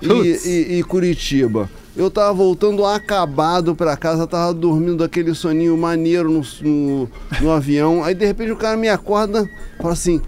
e, 0.00 0.06
Putz. 0.08 0.46
e- 0.46 0.78
e 0.78 0.82
Curitiba. 0.82 1.68
Eu 1.94 2.10
tava 2.10 2.32
voltando 2.32 2.86
acabado 2.86 3.74
pra 3.74 3.96
casa, 3.98 4.26
tava 4.26 4.54
dormindo 4.54 5.04
aquele 5.04 5.34
soninho 5.34 5.76
maneiro 5.76 6.30
no, 6.30 6.42
no, 6.62 7.08
no 7.40 7.50
avião. 7.50 8.02
Aí 8.02 8.14
de 8.14 8.24
repente 8.24 8.50
o 8.50 8.56
cara 8.56 8.76
me 8.78 8.88
acorda 8.88 9.42
e 9.78 9.82
fala 9.82 9.92
assim. 9.92 10.20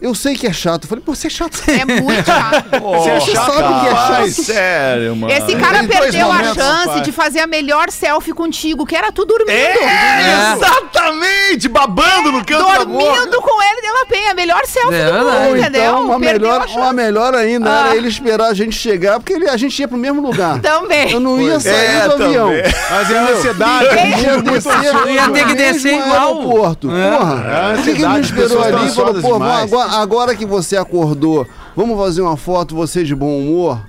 Eu 0.00 0.14
sei 0.14 0.34
que 0.36 0.46
é 0.46 0.52
chato. 0.52 0.84
Eu 0.84 0.88
falei, 0.88 1.02
pô, 1.04 1.14
você 1.14 1.26
é 1.26 1.30
chato. 1.30 1.62
É 1.68 1.84
muito 1.84 2.24
chato. 2.26 2.66
Você 3.16 3.34
sabe 3.34 3.56
que 3.80 3.86
é 3.86 3.92
Ai, 3.96 4.30
chato. 4.30 4.44
sério, 4.44 5.16
mano. 5.16 5.32
Esse 5.32 5.56
cara 5.56 5.78
Tem 5.78 5.86
dois 5.88 6.00
perdeu 6.00 6.30
a 6.30 6.34
momentos, 6.34 6.54
chance 6.54 6.86
pai. 6.88 7.00
de 7.00 7.12
fazer 7.12 7.40
a 7.40 7.46
melhor 7.46 7.90
selfie 7.90 8.32
contigo, 8.32 8.84
que 8.86 8.94
era 8.94 9.10
tu 9.10 9.24
dormindo. 9.24 9.50
É, 9.50 10.52
exatamente! 10.56 11.68
Babando 11.68 12.32
no 12.32 12.44
canto 12.44 12.66
da 12.72 12.84
boca. 12.84 13.04
Dormindo 13.14 13.40
com 13.40 13.62
ele 13.62 13.80
de 13.80 13.88
La 13.90 14.06
Penha, 14.06 14.30
a 14.30 14.34
melhor 14.34 14.60
selfie 14.66 14.94
É 14.94 15.06
do 15.06 15.12
mundo. 15.18 15.26
Ou 15.48 15.56
entendeu? 15.56 15.82
então, 15.82 16.04
uma 16.06 16.20
Perdeu 16.20 16.48
melhor, 16.48 16.60
a 16.62 16.66
chance. 16.66 16.78
uma 16.78 16.92
melhor 16.92 17.34
ainda 17.34 17.70
Ah. 17.70 17.86
era 17.88 17.96
ele 17.96 18.08
esperar 18.08 18.46
a 18.48 18.54
gente 18.54 18.76
chegar, 18.76 19.18
porque 19.18 19.32
ele- 19.32 19.48
a 19.48 19.56
gente 19.56 19.78
ia 19.78 19.88
pro 19.88 19.96
mesmo 19.96 20.20
lugar. 20.20 20.60
Também. 20.62 21.10
Eu 21.12 21.20
não 21.20 21.40
ia 21.40 21.58
sair 21.60 21.74
É, 21.74 22.08
do 22.08 22.22
avião. 22.24 22.48
também. 22.48 22.62
Mas 22.90 23.10
é 23.10 23.18
ansiedade. 23.18 23.84
Ia 23.84 24.42
descer, 24.42 24.72
Tu 24.72 25.08
ia 25.08 25.28
ter 25.30 25.44
que 25.44 25.50
no 25.50 25.54
descer 25.56 25.92
mesmo 25.92 26.04
igual. 26.06 26.28
aeroporto. 26.38 26.88
Porra, 26.88 27.44
É, 27.46 27.76
ninguém 27.76 27.94
me 27.94 28.04
ansiedade, 28.04 28.20
as 28.20 28.26
esperou 28.26 28.48
pessoas 28.48 28.66
ali 28.66 28.84
e 28.84 28.88
estão 28.88 28.94
falou, 29.04 29.10
ansiosas 29.16 29.22
pô, 29.22 29.32
demais. 29.38 29.72
agora, 29.72 29.85
agora 29.92 30.34
que 30.34 30.44
você 30.46 30.76
acordou, 30.76 31.46
vamos 31.76 31.98
fazer 31.98 32.20
uma 32.22 32.36
foto, 32.36 32.74
você 32.74 33.02
de 33.04 33.14
bom 33.14 33.38
humor? 33.38 33.80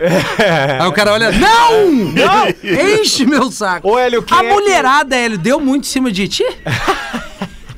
Aí 0.79 0.87
o 0.87 0.91
cara 0.93 1.13
olha, 1.13 1.31
não! 1.31 1.85
Não! 2.13 2.47
Enche 2.99 3.25
meu 3.25 3.51
saco. 3.51 3.89
Ô, 3.89 3.97
Hélio, 3.99 4.21
quem 4.23 4.37
A 4.37 4.43
é 4.43 4.47
que- 4.47 4.53
mulherada, 4.53 5.15
Hélio, 5.15 5.37
deu 5.37 5.59
muito 5.59 5.85
em 5.85 5.87
cima 5.87 6.11
de 6.11 6.27
ti? 6.27 6.45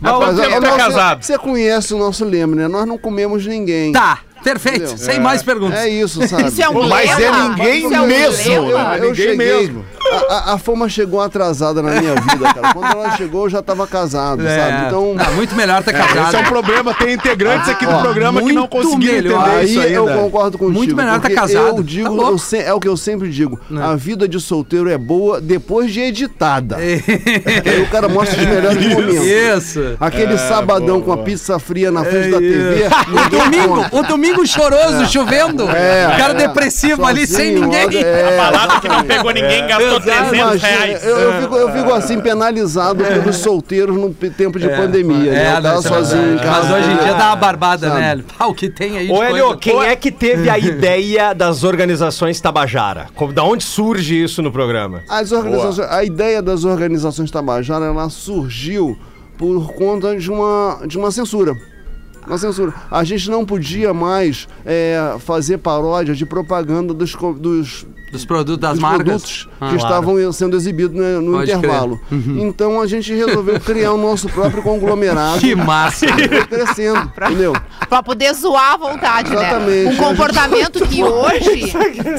Mas, 0.02 0.14
tempo 0.14 0.24
ó, 0.24 0.62
tá 0.62 0.70
você- 0.72 0.78
casado? 0.78 1.24
Você 1.26 1.38
conhece 1.38 1.94
o 1.94 1.98
nosso 1.98 2.24
lema, 2.24 2.56
né? 2.56 2.68
Nós 2.70 2.86
não 2.88 2.98
comemos 2.98 3.46
ninguém. 3.46 3.92
Tá, 3.92 4.20
perfeito. 4.42 4.78
Entendeu? 4.86 4.98
Sem 4.98 5.20
mais 5.20 5.44
perguntas. 5.44 5.78
É 5.78 5.90
isso, 5.90 6.26
sabe? 6.26 6.48
Isso 6.48 6.62
é 6.64 6.70
um 6.70 6.88
Mas 6.88 7.10
é 7.10 7.16
lema? 7.18 7.50
ninguém 7.50 7.86
Isso 7.86 7.94
é 7.94 8.02
um 8.02 8.08
mesmo, 8.08 8.48
lema? 8.68 8.96
Eu, 8.96 9.04
eu 9.04 9.10
ninguém 9.10 9.16
cheguei. 9.16 9.36
mesmo. 9.36 9.86
A, 10.30 10.34
a- 10.52 10.54
a 10.54 10.58
fama 10.58 10.88
chegou 10.90 11.22
atrasada 11.22 11.82
na 11.82 11.92
minha 12.00 12.16
vida, 12.16 12.54
cara. 12.54 12.74
Quando 12.74 12.92
ela 12.92 13.16
chegou, 13.18 13.46
eu 13.46 13.50
já 13.50 13.62
tava 13.62 13.86
casado, 13.88 14.42
sabe? 14.44 14.88
Então. 14.88 15.16
Ah, 15.20 15.32
muito 15.32 15.56
melhor 15.56 15.84
tá 15.84 15.92
Esse 15.92 16.00
casado. 16.02 16.36
é 16.36 16.40
um 16.40 16.44
problema. 16.44 16.94
Tem 16.94 17.14
integrantes 17.14 17.70
aqui 17.70 17.86
do 17.86 17.92
Ó, 17.94 18.02
programa 18.02 18.42
que 18.42 18.52
não 18.54 18.68
conseguiram 18.68 19.14
melhor. 19.16 19.42
entender 19.42 19.56
Aí 19.60 19.66
isso 19.70 19.82
eu 19.82 20.08
ainda. 20.08 20.22
concordo 20.22 20.58
contigo. 20.58 20.78
Muito 20.78 20.96
melhor 20.96 21.14
tá 21.16 21.20
porque 21.22 21.36
casado. 21.36 21.68
Eu 21.68 21.76
Tá 21.76 21.82
digo, 21.84 22.14
louco. 22.14 22.32
eu 22.32 22.38
se- 22.38 22.58
é 22.58 22.74
o 22.74 22.80
que 22.80 22.88
eu 22.88 22.98
sempre 22.98 23.30
digo. 23.30 23.60
A 23.82 23.96
vida 23.96 24.28
de 24.28 24.40
solteiro 24.40 24.90
é 24.90 24.98
boa 24.98 25.40
depois 25.42 25.92
de 25.92 26.00
editada. 26.02 26.78
Porque 26.78 27.70
aí 27.70 27.82
o 27.84 27.88
cara 27.88 28.08
mostra 28.10 28.40
os 28.40 28.46
melhores 28.48 28.86
momentos. 28.86 29.26
Isso. 29.26 29.96
Aquele 30.00 30.38
sabadão 30.38 31.02
com 31.02 31.12
a 31.12 31.18
pizza 31.18 31.60
fria 31.60 31.92
na 31.92 32.04
frente 32.04 32.30
da 32.32 32.38
TV. 32.40 32.88
O 33.26 33.30
domingo, 33.30 33.86
o 33.92 34.04
domingo 34.04 34.48
choroso, 34.48 35.06
chovendo. 35.12 35.70
É, 35.70 36.08
o 36.14 36.18
cara 36.18 36.34
é. 36.34 36.48
depressivo 36.48 37.06
ali, 37.06 37.26
sem 37.28 37.58
Sozinho, 37.58 37.62
ninguém. 37.62 38.02
é, 38.04 38.38
Balada 38.38 38.80
que 38.80 38.88
não 38.88 39.04
pegou 39.04 39.32
ninguém, 39.32 39.68
gastou 39.68 39.99
Exato. 40.00 40.30
300 40.30 40.38
Imagina, 40.40 40.68
reais. 40.68 41.04
eu, 41.04 41.18
eu 41.18 41.42
fico, 41.42 41.56
eu 41.56 41.72
fico 41.72 41.94
assim 41.94 42.20
penalizado 42.20 43.04
pelos 43.04 43.36
solteiros 43.38 43.96
no 43.96 44.14
tempo 44.14 44.60
de 44.60 44.68
pandemia. 44.70 45.32
né? 45.32 45.42
É, 45.42 45.46
cara 45.54 45.62
não, 45.62 45.80
é 45.80 45.82
sozinho 45.82 46.34
em 46.36 46.38
casa. 46.38 46.70
Mas 46.70 46.72
hoje 46.72 46.92
em 46.92 46.98
dia 47.04 47.14
dá 47.14 47.28
uma 47.28 47.36
barbada, 47.36 47.88
Sabe? 47.90 48.00
né? 48.02 48.24
Ah, 48.38 48.48
o 48.48 48.54
que 48.54 48.70
tem 48.70 48.98
aí 48.98 49.08
de 49.08 49.12
Ô, 49.14 49.18
coisa. 49.18 49.58
quem 49.58 49.84
é 49.84 49.96
que 49.96 50.12
teve 50.12 50.50
a 50.50 50.58
ideia 50.60 51.34
das 51.34 51.64
organizações 51.64 52.40
Tabajara? 52.42 53.08
Da 53.34 53.44
onde 53.44 53.64
surge 53.64 54.24
isso 54.24 54.42
no 54.42 54.52
programa? 54.52 55.02
As 55.10 55.32
organizações, 55.32 55.90
a 55.90 56.04
ideia 56.04 56.42
das 56.42 56.64
organizações 56.64 57.30
Tabajara 57.32 57.86
ela 57.86 58.10
surgiu 58.10 58.98
por 59.38 59.74
conta 59.74 60.18
de 60.18 60.30
uma, 60.30 60.82
de 60.86 60.98
uma 60.98 61.12
censura. 61.12 61.54
Uma 62.28 62.38
censura. 62.38 62.74
A 62.92 63.04
gente 63.04 63.30
não 63.30 63.46
podia 63.46 63.94
mais 63.94 64.48
é, 64.66 65.16
fazer 65.20 65.58
paródia 65.60 66.14
de 66.14 66.26
propaganda 66.26 66.94
dos, 66.94 67.16
dos, 67.40 67.88
Dos 68.12 68.26
produtos 68.26 68.60
das 68.60 68.72
dos 68.74 68.80
marcas. 68.82 69.04
produtos 69.06 69.50
Ah, 69.62 69.70
que 69.70 69.78
claro. 69.78 69.78
estavam 69.78 70.34
sendo 70.34 70.56
exibidos 70.58 71.00
né, 71.00 71.20
no 71.20 71.34
Pode 71.34 71.52
intervalo. 71.52 72.00
Então 72.12 72.82
a 72.82 72.88
gente 72.88 73.14
resolveu 73.14 73.60
criar 73.62 73.94
o 73.94 73.98
nosso 73.98 74.28
próprio 74.30 74.64
conglomerado. 74.64 75.40
Que 75.40 75.54
massa. 75.56 76.06
E 76.08 76.28
foi 76.28 76.46
crescendo, 76.48 77.12
entendeu? 77.26 77.54
Pra 77.88 78.02
poder 78.04 78.34
zoar 78.34 78.74
à 78.74 78.78
vontade, 78.78 79.32
Exatamente. 79.34 79.86
né? 79.86 79.92
Um 79.92 79.96
comportamento 79.98 80.86
que 80.88 81.04
hoje 81.06 81.72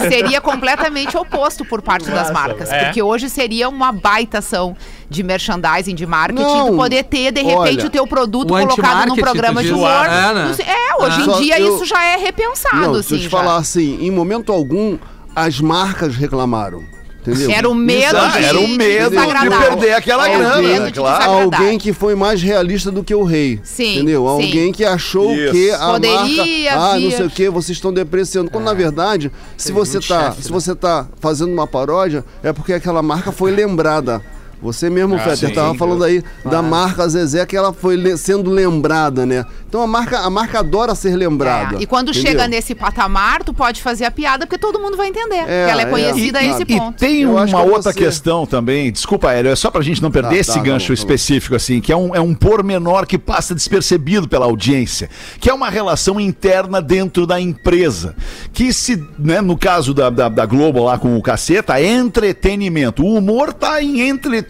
seria 0.08 0.40
completamente 0.40 1.16
oposto 1.16 1.64
por 1.64 1.82
parte 1.82 2.10
das 2.10 2.30
marcas. 2.30 2.70
É. 2.70 2.84
Porque 2.84 3.02
hoje 3.02 3.28
seria 3.28 3.68
uma 3.68 3.92
baita 3.92 4.38
ação 4.38 4.76
de 5.08 5.22
merchandising, 5.24 5.94
de 5.94 6.06
marketing, 6.06 6.42
Não. 6.42 6.66
tu 6.70 6.76
poder 6.76 7.02
ter, 7.04 7.32
de 7.32 7.40
repente, 7.42 7.78
Olha, 7.80 7.86
o 7.86 7.90
teu 7.90 8.06
produto 8.06 8.54
o 8.54 8.60
colocado 8.60 9.08
num 9.08 9.16
programa 9.16 9.62
de 9.62 9.72
humor. 9.72 9.88
É, 10.06 10.34
né? 10.34 10.52
Sei- 10.54 10.64
É, 10.66 11.02
hoje 11.04 11.24
Só 11.24 11.38
em 11.38 11.42
dia 11.42 11.58
eu- 11.60 11.74
isso 11.74 11.84
já 11.84 12.04
é 12.04 12.16
repensado, 12.16 12.76
Não, 12.76 12.90
assim. 12.94 13.02
se 13.08 13.14
eu 13.14 13.18
te 13.18 13.24
já. 13.24 13.30
falar 13.30 13.56
assim, 13.56 13.98
em 14.00 14.10
momento 14.10 14.52
algum, 14.52 14.96
as 15.34 15.60
marcas 15.60 16.16
reclamaram. 16.16 16.82
Entendeu? 17.20 17.50
Era 17.50 17.68
o 17.68 17.74
medo 17.74 18.16
Ah, 18.16 18.28
de 18.30 18.44
era 18.44 18.58
o 18.58 18.66
medo 18.66 19.10
de 19.10 19.50
perder 19.50 19.92
aquela 19.92 20.26
É, 20.26 20.38
grana, 20.38 20.62
né? 20.80 20.86
de 20.86 20.92
Claro. 20.92 21.30
Alguém 21.30 21.78
que 21.78 21.92
foi 21.92 22.14
mais 22.14 22.40
realista 22.42 22.90
do 22.90 23.04
que 23.04 23.14
o 23.14 23.24
rei. 23.24 23.60
Sim, 23.62 23.96
Entendeu? 23.96 24.22
sim. 24.22 24.28
Alguém 24.28 24.72
que 24.72 24.86
achou 24.86 25.30
Isso. 25.34 25.52
que 25.52 25.70
a 25.70 25.78
Poderia 25.90 26.16
marca. 26.18 26.82
Ah, 26.82 26.94
não 26.94 27.00
vir. 27.10 27.16
sei 27.16 27.26
o 27.26 27.30
que, 27.30 27.50
vocês 27.50 27.76
estão 27.76 27.92
depreciando. 27.92 28.50
Quando 28.50 28.64
na 28.64 28.72
verdade, 28.72 29.30
se 29.54 29.70
você, 29.70 30.00
tá, 30.00 30.28
chefe, 30.30 30.44
se 30.44 30.48
né? 30.48 30.54
você 30.54 30.74
tá 30.74 31.06
fazendo 31.20 31.52
uma 31.52 31.66
paródia, 31.66 32.24
é 32.42 32.54
porque 32.54 32.72
aquela 32.72 33.02
marca 33.02 33.30
foi 33.30 33.50
lembrada. 33.50 34.22
Você 34.62 34.90
mesmo, 34.90 35.18
Fetter, 35.18 35.48
sim, 35.48 35.54
tava 35.54 35.72
sim. 35.72 35.78
falando 35.78 36.04
aí 36.04 36.22
da 36.44 36.60
marca 36.60 37.08
Zezé 37.08 37.46
que 37.46 37.56
ela 37.56 37.72
foi 37.72 37.96
le- 37.96 38.16
sendo 38.18 38.50
lembrada, 38.50 39.24
né? 39.24 39.44
Então 39.68 39.80
a 39.82 39.86
marca, 39.86 40.18
a 40.18 40.28
marca 40.28 40.58
adora 40.58 40.94
ser 40.94 41.14
lembrada. 41.16 41.76
É, 41.76 41.82
E 41.82 41.86
quando 41.86 42.10
entendeu? 42.10 42.30
chega 42.30 42.48
nesse 42.48 42.74
patamar, 42.74 43.42
tu 43.44 43.54
pode 43.54 43.80
fazer 43.80 44.04
a 44.04 44.10
piada 44.10 44.44
porque 44.46 44.58
todo 44.58 44.78
mundo 44.80 44.96
vai 44.96 45.08
entender. 45.08 45.44
É, 45.48 45.64
que 45.66 45.70
ela 45.70 45.82
é 45.82 45.84
é. 45.84 45.88
conhecida 45.88 46.38
a 46.40 46.44
esse 46.44 46.62
E 46.62 46.66
ponto. 46.66 46.98
tem 46.98 47.20
Eu 47.22 47.30
uma 47.36 47.46
que 47.46 47.54
outra 47.54 47.92
você- 47.92 47.98
questão 47.98 48.44
também, 48.44 48.90
desculpa, 48.92 49.32
Hélio, 49.32 49.50
é 49.52 49.56
só 49.56 49.70
pra 49.70 49.80
gente 49.80 50.02
não 50.02 50.10
perder 50.10 50.28
Tá, 50.30 50.36
esse 50.36 50.54
tá, 50.54 50.60
gancho 50.60 50.86
tá 50.88 50.94
bom. 50.94 50.94
específico, 50.94 51.54
assim, 51.54 51.80
que 51.80 51.92
é 51.92 51.96
um, 51.96 52.14
é 52.14 52.20
um 52.20 52.34
pormenor 52.34 53.06
que 53.06 53.16
passa 53.16 53.54
despercebido 53.54 54.28
pela 54.28 54.44
audiência, 54.46 55.08
que 55.40 55.48
é 55.48 55.54
uma 55.54 55.70
relação 55.70 56.20
interna 56.20 56.82
dentro 56.82 57.26
da 57.26 57.40
empresa. 57.40 58.14
Que 58.52 58.72
se, 58.72 59.02
né, 59.18 59.40
no 59.40 59.56
caso 59.56 59.94
da, 59.94 60.10
da, 60.10 60.28
da 60.28 60.44
Globo 60.44 60.84
lá 60.84 60.98
com 60.98 61.16
o 61.16 61.22
caceta, 61.22 61.80
é 61.80 61.86
entretenimento. 61.86 63.02
O 63.04 63.14
humor 63.16 63.52
tá 63.52 63.80
em 63.82 64.00
entretenimento. 64.00 64.49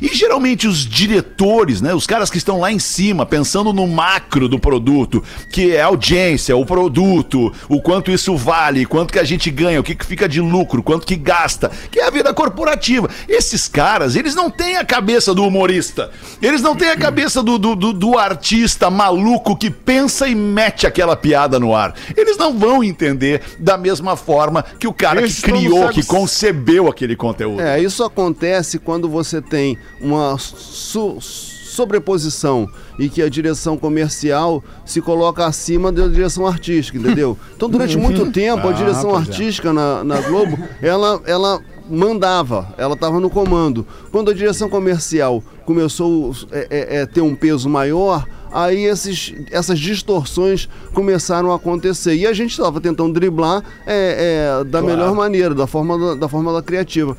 E 0.00 0.08
geralmente 0.14 0.66
os 0.68 0.86
diretores, 0.86 1.80
né, 1.80 1.94
os 1.94 2.06
caras 2.06 2.30
que 2.30 2.38
estão 2.38 2.60
lá 2.60 2.70
em 2.70 2.78
cima, 2.78 3.24
pensando 3.26 3.72
no 3.72 3.86
macro 3.86 4.48
do 4.48 4.58
produto, 4.58 5.22
que 5.50 5.74
é 5.74 5.82
a 5.82 5.86
audiência, 5.86 6.56
o 6.56 6.64
produto, 6.64 7.52
o 7.68 7.80
quanto 7.80 8.10
isso 8.10 8.36
vale, 8.36 8.86
quanto 8.86 9.12
que 9.12 9.18
a 9.18 9.24
gente 9.24 9.50
ganha, 9.50 9.80
o 9.80 9.82
que, 9.82 9.94
que 9.94 10.04
fica 10.06 10.28
de 10.28 10.40
lucro, 10.40 10.82
quanto 10.82 11.06
que 11.06 11.16
gasta, 11.16 11.70
que 11.90 11.98
é 12.00 12.06
a 12.06 12.10
vida 12.10 12.32
corporativa. 12.32 13.08
Esses 13.28 13.66
caras, 13.68 14.14
eles 14.16 14.34
não 14.34 14.50
têm 14.50 14.76
a 14.76 14.84
cabeça 14.84 15.34
do 15.34 15.44
humorista. 15.44 16.10
Eles 16.40 16.62
não 16.62 16.76
têm 16.76 16.90
a 16.90 16.96
cabeça 16.96 17.42
do, 17.42 17.58
do, 17.58 17.74
do- 17.74 17.92
do 17.92 18.18
artista 18.18 18.90
maluco 18.90 19.56
que 19.56 19.70
pensa 19.70 20.28
e 20.28 20.34
mete 20.34 20.86
aquela 20.86 21.16
piada 21.16 21.58
no 21.58 21.74
ar. 21.74 21.94
Eles 22.16 22.36
não 22.36 22.56
vão 22.56 22.84
entender 22.84 23.42
da 23.58 23.76
mesma 23.76 24.16
forma 24.16 24.62
que 24.78 24.86
o 24.86 24.92
cara 24.92 25.20
Eles 25.20 25.36
que 25.36 25.50
criou, 25.50 25.88
que 25.88 26.02
concebeu 26.04 26.88
aquele 26.88 27.16
conteúdo. 27.16 27.60
É, 27.60 27.80
isso 27.80 28.04
acontece 28.04 28.78
quando 28.78 29.08
você 29.08 29.15
tem 29.42 29.78
uma 30.00 30.36
su- 30.38 31.18
sobreposição 31.20 32.68
e 32.98 33.08
que 33.08 33.20
a 33.22 33.28
direção 33.28 33.76
comercial 33.76 34.64
se 34.84 35.00
coloca 35.02 35.44
acima 35.44 35.92
da 35.92 36.08
direção 36.08 36.46
artística, 36.46 36.96
entendeu? 36.98 37.36
Então, 37.54 37.68
durante 37.68 37.96
muito 37.96 38.30
tempo, 38.32 38.66
a 38.66 38.72
direção 38.72 39.14
artística 39.14 39.72
na, 39.72 40.02
na 40.04 40.20
Globo, 40.22 40.58
ela, 40.80 41.20
ela 41.26 41.60
mandava, 41.88 42.74
ela 42.76 42.94
estava 42.94 43.20
no 43.20 43.30
comando. 43.30 43.86
Quando 44.10 44.30
a 44.30 44.34
direção 44.34 44.68
comercial 44.68 45.42
começou 45.64 46.32
a 46.52 46.56
é, 46.56 46.66
é, 46.70 46.96
é, 46.96 47.06
ter 47.06 47.20
um 47.20 47.34
peso 47.34 47.68
maior, 47.68 48.26
aí 48.52 48.84
esses, 48.84 49.34
essas 49.50 49.78
distorções 49.78 50.68
começaram 50.92 51.52
a 51.52 51.56
acontecer. 51.56 52.14
E 52.14 52.26
a 52.26 52.32
gente 52.32 52.52
estava 52.52 52.80
tentando 52.80 53.12
driblar 53.12 53.62
é, 53.86 54.60
é, 54.60 54.64
da 54.64 54.80
melhor 54.80 55.14
maneira, 55.14 55.54
da 55.54 55.66
forma 55.66 55.98
da, 55.98 56.14
da 56.14 56.28
forma 56.28 56.52
da 56.52 56.62
criativa. 56.62 57.16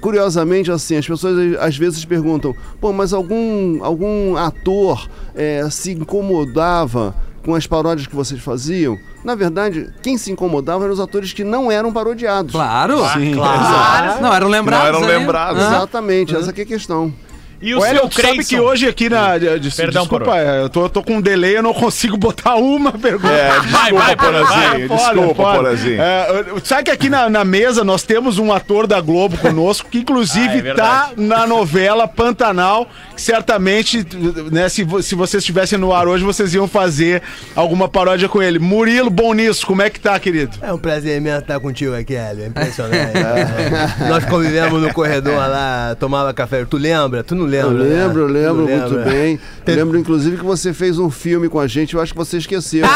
Curiosamente, 0.00 0.70
assim, 0.70 0.96
as 0.96 1.06
pessoas 1.06 1.56
às 1.58 1.76
vezes 1.76 2.04
perguntam, 2.04 2.54
pô, 2.80 2.92
mas 2.92 3.12
algum, 3.12 3.82
algum 3.84 4.36
ator 4.36 5.08
é, 5.34 5.68
se 5.70 5.92
incomodava 5.92 7.14
com 7.44 7.54
as 7.54 7.66
paródias 7.66 8.06
que 8.06 8.16
vocês 8.16 8.40
faziam? 8.40 8.98
Na 9.22 9.34
verdade, 9.34 9.90
quem 10.02 10.16
se 10.18 10.32
incomodava 10.32 10.84
eram 10.84 10.94
os 10.94 11.00
atores 11.00 11.32
que 11.32 11.44
não 11.44 11.70
eram 11.70 11.92
parodiados. 11.92 12.52
Claro. 12.52 12.98
Sim, 13.12 13.34
Claro. 13.34 14.22
Não 14.22 14.32
eram 14.34 14.48
lembrados. 14.48 14.82
Não 14.82 14.88
eram 14.98 14.98
ali. 15.08 15.18
lembrados. 15.18 15.62
Ah. 15.62 15.76
Exatamente, 15.76 16.34
essa 16.34 16.52
que 16.52 16.62
é 16.62 16.64
a 16.64 16.66
questão. 16.66 17.12
E 17.60 17.74
o 17.74 17.78
O 17.80 17.84
Hélio, 17.84 18.08
sabe 18.12 18.44
que 18.44 18.58
hoje 18.60 18.86
aqui 18.88 19.08
na. 19.08 19.38
de- 19.38 19.58
de- 19.58 19.70
Perdão, 19.74 20.02
desculpa, 20.02 20.36
é, 20.38 20.60
eu 20.62 20.68
tô, 20.68 20.82
eu 20.84 20.88
tô 20.88 21.02
com 21.02 21.14
um 21.16 21.20
delay, 21.20 21.56
eu 21.56 21.62
não 21.62 21.72
consigo 21.74 22.16
botar 22.18 22.56
uma 22.56 22.92
pergunta. 22.92 23.32
É, 23.32 23.60
desculpa, 23.60 23.92
vai, 24.04 24.16
Porazinho, 24.16 24.88
desculpa. 24.88 25.42
Porazinho. 25.54 26.00
É, 26.00 26.44
sabe 26.62 26.84
que 26.84 26.90
aqui 26.90 27.08
na, 27.08 27.28
na 27.30 27.44
mesa 27.44 27.82
nós 27.84 28.02
temos 28.02 28.38
um 28.38 28.52
ator 28.52 28.86
da 28.86 29.00
Globo 29.00 29.36
conosco, 29.38 29.88
que 29.90 29.98
Ah, 30.04 30.14
inclusive 30.14 30.68
é 30.68 30.74
tá 30.74 31.10
na 31.16 31.46
novela 31.46 32.06
Pantanal, 32.06 32.86
que 33.14 33.20
certamente, 33.22 34.06
né, 34.52 34.68
se, 34.68 34.86
se 35.02 35.14
vocês 35.14 35.42
estivessem 35.42 35.78
no 35.78 35.92
ar 35.92 36.06
hoje, 36.06 36.22
vocês 36.24 36.54
iam 36.54 36.68
fazer 36.68 37.22
alguma 37.54 37.88
paródia 37.88 38.28
com 38.28 38.42
ele. 38.42 38.58
Murilo, 38.58 39.10
bom 39.10 39.32
nisso, 39.32 39.66
como 39.66 39.82
é 39.82 39.90
que 39.90 39.98
tá, 40.00 40.18
querido? 40.18 40.56
É 40.62 40.72
um 40.72 40.78
prazer 40.78 41.20
mesmo 41.20 41.40
estar 41.40 41.58
contigo 41.60 41.94
aqui, 41.94 42.14
Hélio. 42.14 42.44
É 42.44 42.46
impressionante. 42.48 43.12
Nós 44.08 44.24
convivemos 44.24 44.80
no 44.82 44.92
corredor 44.92 45.34
lá, 45.36 45.96
tomava 45.98 46.32
café. 46.34 46.64
Tu 46.64 46.76
lembra? 46.76 47.22
Tu 47.24 47.34
não 47.34 47.44
Eu 47.62 47.70
lembra? 47.70 47.84
né? 47.88 48.02
lembro, 48.04 48.20
eu 48.22 48.26
lembro 48.28 48.62
não 48.66 48.78
muito 48.78 48.94
lembra? 48.94 49.10
bem. 49.10 49.40
Tem- 49.64 49.74
Lembro, 49.76 49.98
inclusive, 49.98 50.36
que 50.36 50.44
você 50.44 50.72
fez 50.72 50.98
um 50.98 51.10
filme 51.10 51.48
com 51.48 51.58
a 51.58 51.66
gente, 51.66 51.94
eu 51.94 52.00
acho 52.00 52.12
que 52.12 52.18
você 52.18 52.36
esqueceu. 52.38 52.84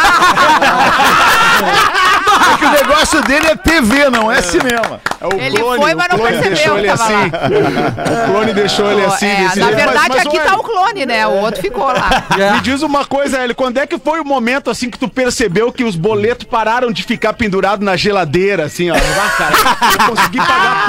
É 2.51 2.57
que 2.57 2.65
o 2.65 2.71
negócio 2.71 3.23
dele 3.23 3.47
é 3.49 3.57
TV, 3.57 4.09
não 4.11 4.31
é 4.33 4.41
cinema. 4.41 5.01
É 5.21 5.27
o 5.27 5.39
Ele 5.39 5.59
foi, 5.59 5.95
mas 5.95 6.09
não 6.11 6.19
percebeu 6.19 6.79
ele 6.79 6.89
assim. 6.89 7.13
O 7.15 8.33
clone 8.33 8.53
deixou 8.55 8.91
ele 8.91 9.05
assim. 9.07 9.27
é, 9.27 9.43
na 9.43 9.49
jeito. 9.49 9.67
Mas- 9.67 9.75
verdade, 9.77 10.09
mas, 10.09 10.27
aqui 10.27 10.39
olha, 10.39 10.47
tá 10.51 10.57
o 10.57 10.63
clone, 10.63 11.07
né? 11.07 11.27
O 11.27 11.33
outro 11.41 11.61
ficou 11.61 11.87
lá. 11.87 12.09
Me 12.55 12.61
diz 12.61 12.83
uma 12.83 13.05
coisa, 13.05 13.39
Hélio, 13.39 13.55
quando 13.55 13.79
é 13.79 13.87
que 13.87 13.99
foi 13.99 14.21
o 14.21 14.25
momento 14.25 14.71
assim 14.71 14.89
que 14.89 14.99
tu 14.99 15.09
percebeu 15.09 15.71
que 15.73 15.85
os 15.85 15.95
boletos 15.97 16.47
pararam 16.47 16.91
de 16.91 17.03
ficar 17.03 17.33
pendurados 17.35 17.85
na 17.85 17.97
geladeira, 17.97 18.65
assim, 18.65 18.91
ó? 18.91 18.95
Ah, 19.19 19.31
cara, 19.37 19.55
eu 19.93 20.07
consegui 20.07 20.39
pagar 20.39 20.87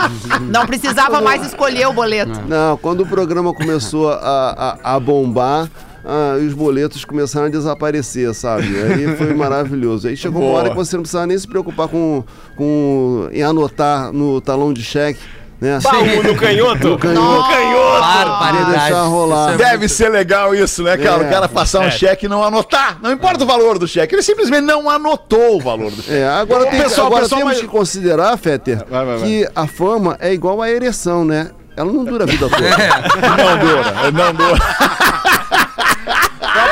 Não 0.50 0.66
precisava 0.66 1.20
mais 1.20 1.44
escolher 1.44 1.86
o 1.86 1.92
boleto. 1.92 2.40
Não, 2.48 2.76
quando 2.76 3.02
o 3.02 3.06
programa 3.06 3.52
começou 3.52 4.10
a, 4.10 4.78
a, 4.82 4.96
a 4.96 5.00
bombar, 5.00 5.68
ah, 6.04 6.36
os 6.40 6.54
boletos 6.54 7.04
começaram 7.04 7.46
a 7.46 7.50
desaparecer, 7.50 8.32
sabe? 8.32 8.68
Aí 8.80 9.16
foi 9.16 9.34
maravilhoso. 9.34 10.06
Aí 10.06 10.16
chegou 10.16 10.42
uma 10.42 10.52
hora 10.52 10.70
que 10.70 10.76
você 10.76 10.96
não 10.96 11.02
precisava 11.02 11.26
nem 11.26 11.36
se 11.36 11.48
preocupar 11.48 11.88
com, 11.88 12.22
com 12.54 13.28
em 13.32 13.42
anotar 13.42 14.12
no 14.12 14.40
talão 14.40 14.72
de 14.72 14.84
cheque, 14.84 15.18
né? 15.60 15.78
Baú 15.82 16.22
no 16.22 16.36
canhoto. 16.36 16.88
No 16.88 16.98
canhoto. 16.98 18.00
Barbaridade. 18.00 18.70
deixar 18.80 19.02
rolar. 19.04 19.54
É 19.54 19.56
Deve 19.56 19.88
ser 19.88 20.08
legal 20.10 20.54
isso, 20.54 20.82
né, 20.82 20.96
cara? 20.96 21.22
É. 21.24 21.26
O 21.26 21.30
cara 21.30 21.48
passar 21.48 21.80
um 21.80 21.90
cheque 21.90 22.26
e 22.26 22.28
não 22.28 22.42
anotar. 22.44 22.98
Não 23.02 23.10
importa 23.12 23.44
o 23.44 23.46
valor 23.46 23.78
do 23.78 23.86
cheque, 23.88 24.14
ele 24.14 24.22
simplesmente 24.22 24.62
não 24.64 24.88
anotou 24.88 25.56
o 25.56 25.60
valor 25.60 25.90
do 25.90 26.02
cheque. 26.02 26.18
É, 26.18 26.28
agora, 26.28 26.66
tem- 26.66 26.80
pessoal, 26.82 27.06
agora 27.08 27.22
pessoal, 27.22 27.40
temos 27.40 27.54
mas- 27.54 27.62
que 27.62 27.68
considerar, 27.68 28.36
Fetter, 28.36 28.84
Vai, 28.88 29.04
vai, 29.06 29.16
vai. 29.18 29.28
que 29.28 29.48
a 29.54 29.66
fama 29.66 30.16
é 30.20 30.32
igual 30.32 30.60
à 30.62 30.70
ereção, 30.70 31.24
né? 31.24 31.50
Ela 31.76 31.92
não 31.92 32.04
dura 32.04 32.24
a 32.24 32.26
vida 32.26 32.48
toda. 32.48 32.62
Não 32.62 33.58
dura, 33.58 34.10
não 34.10 34.34
dura. 34.34 34.58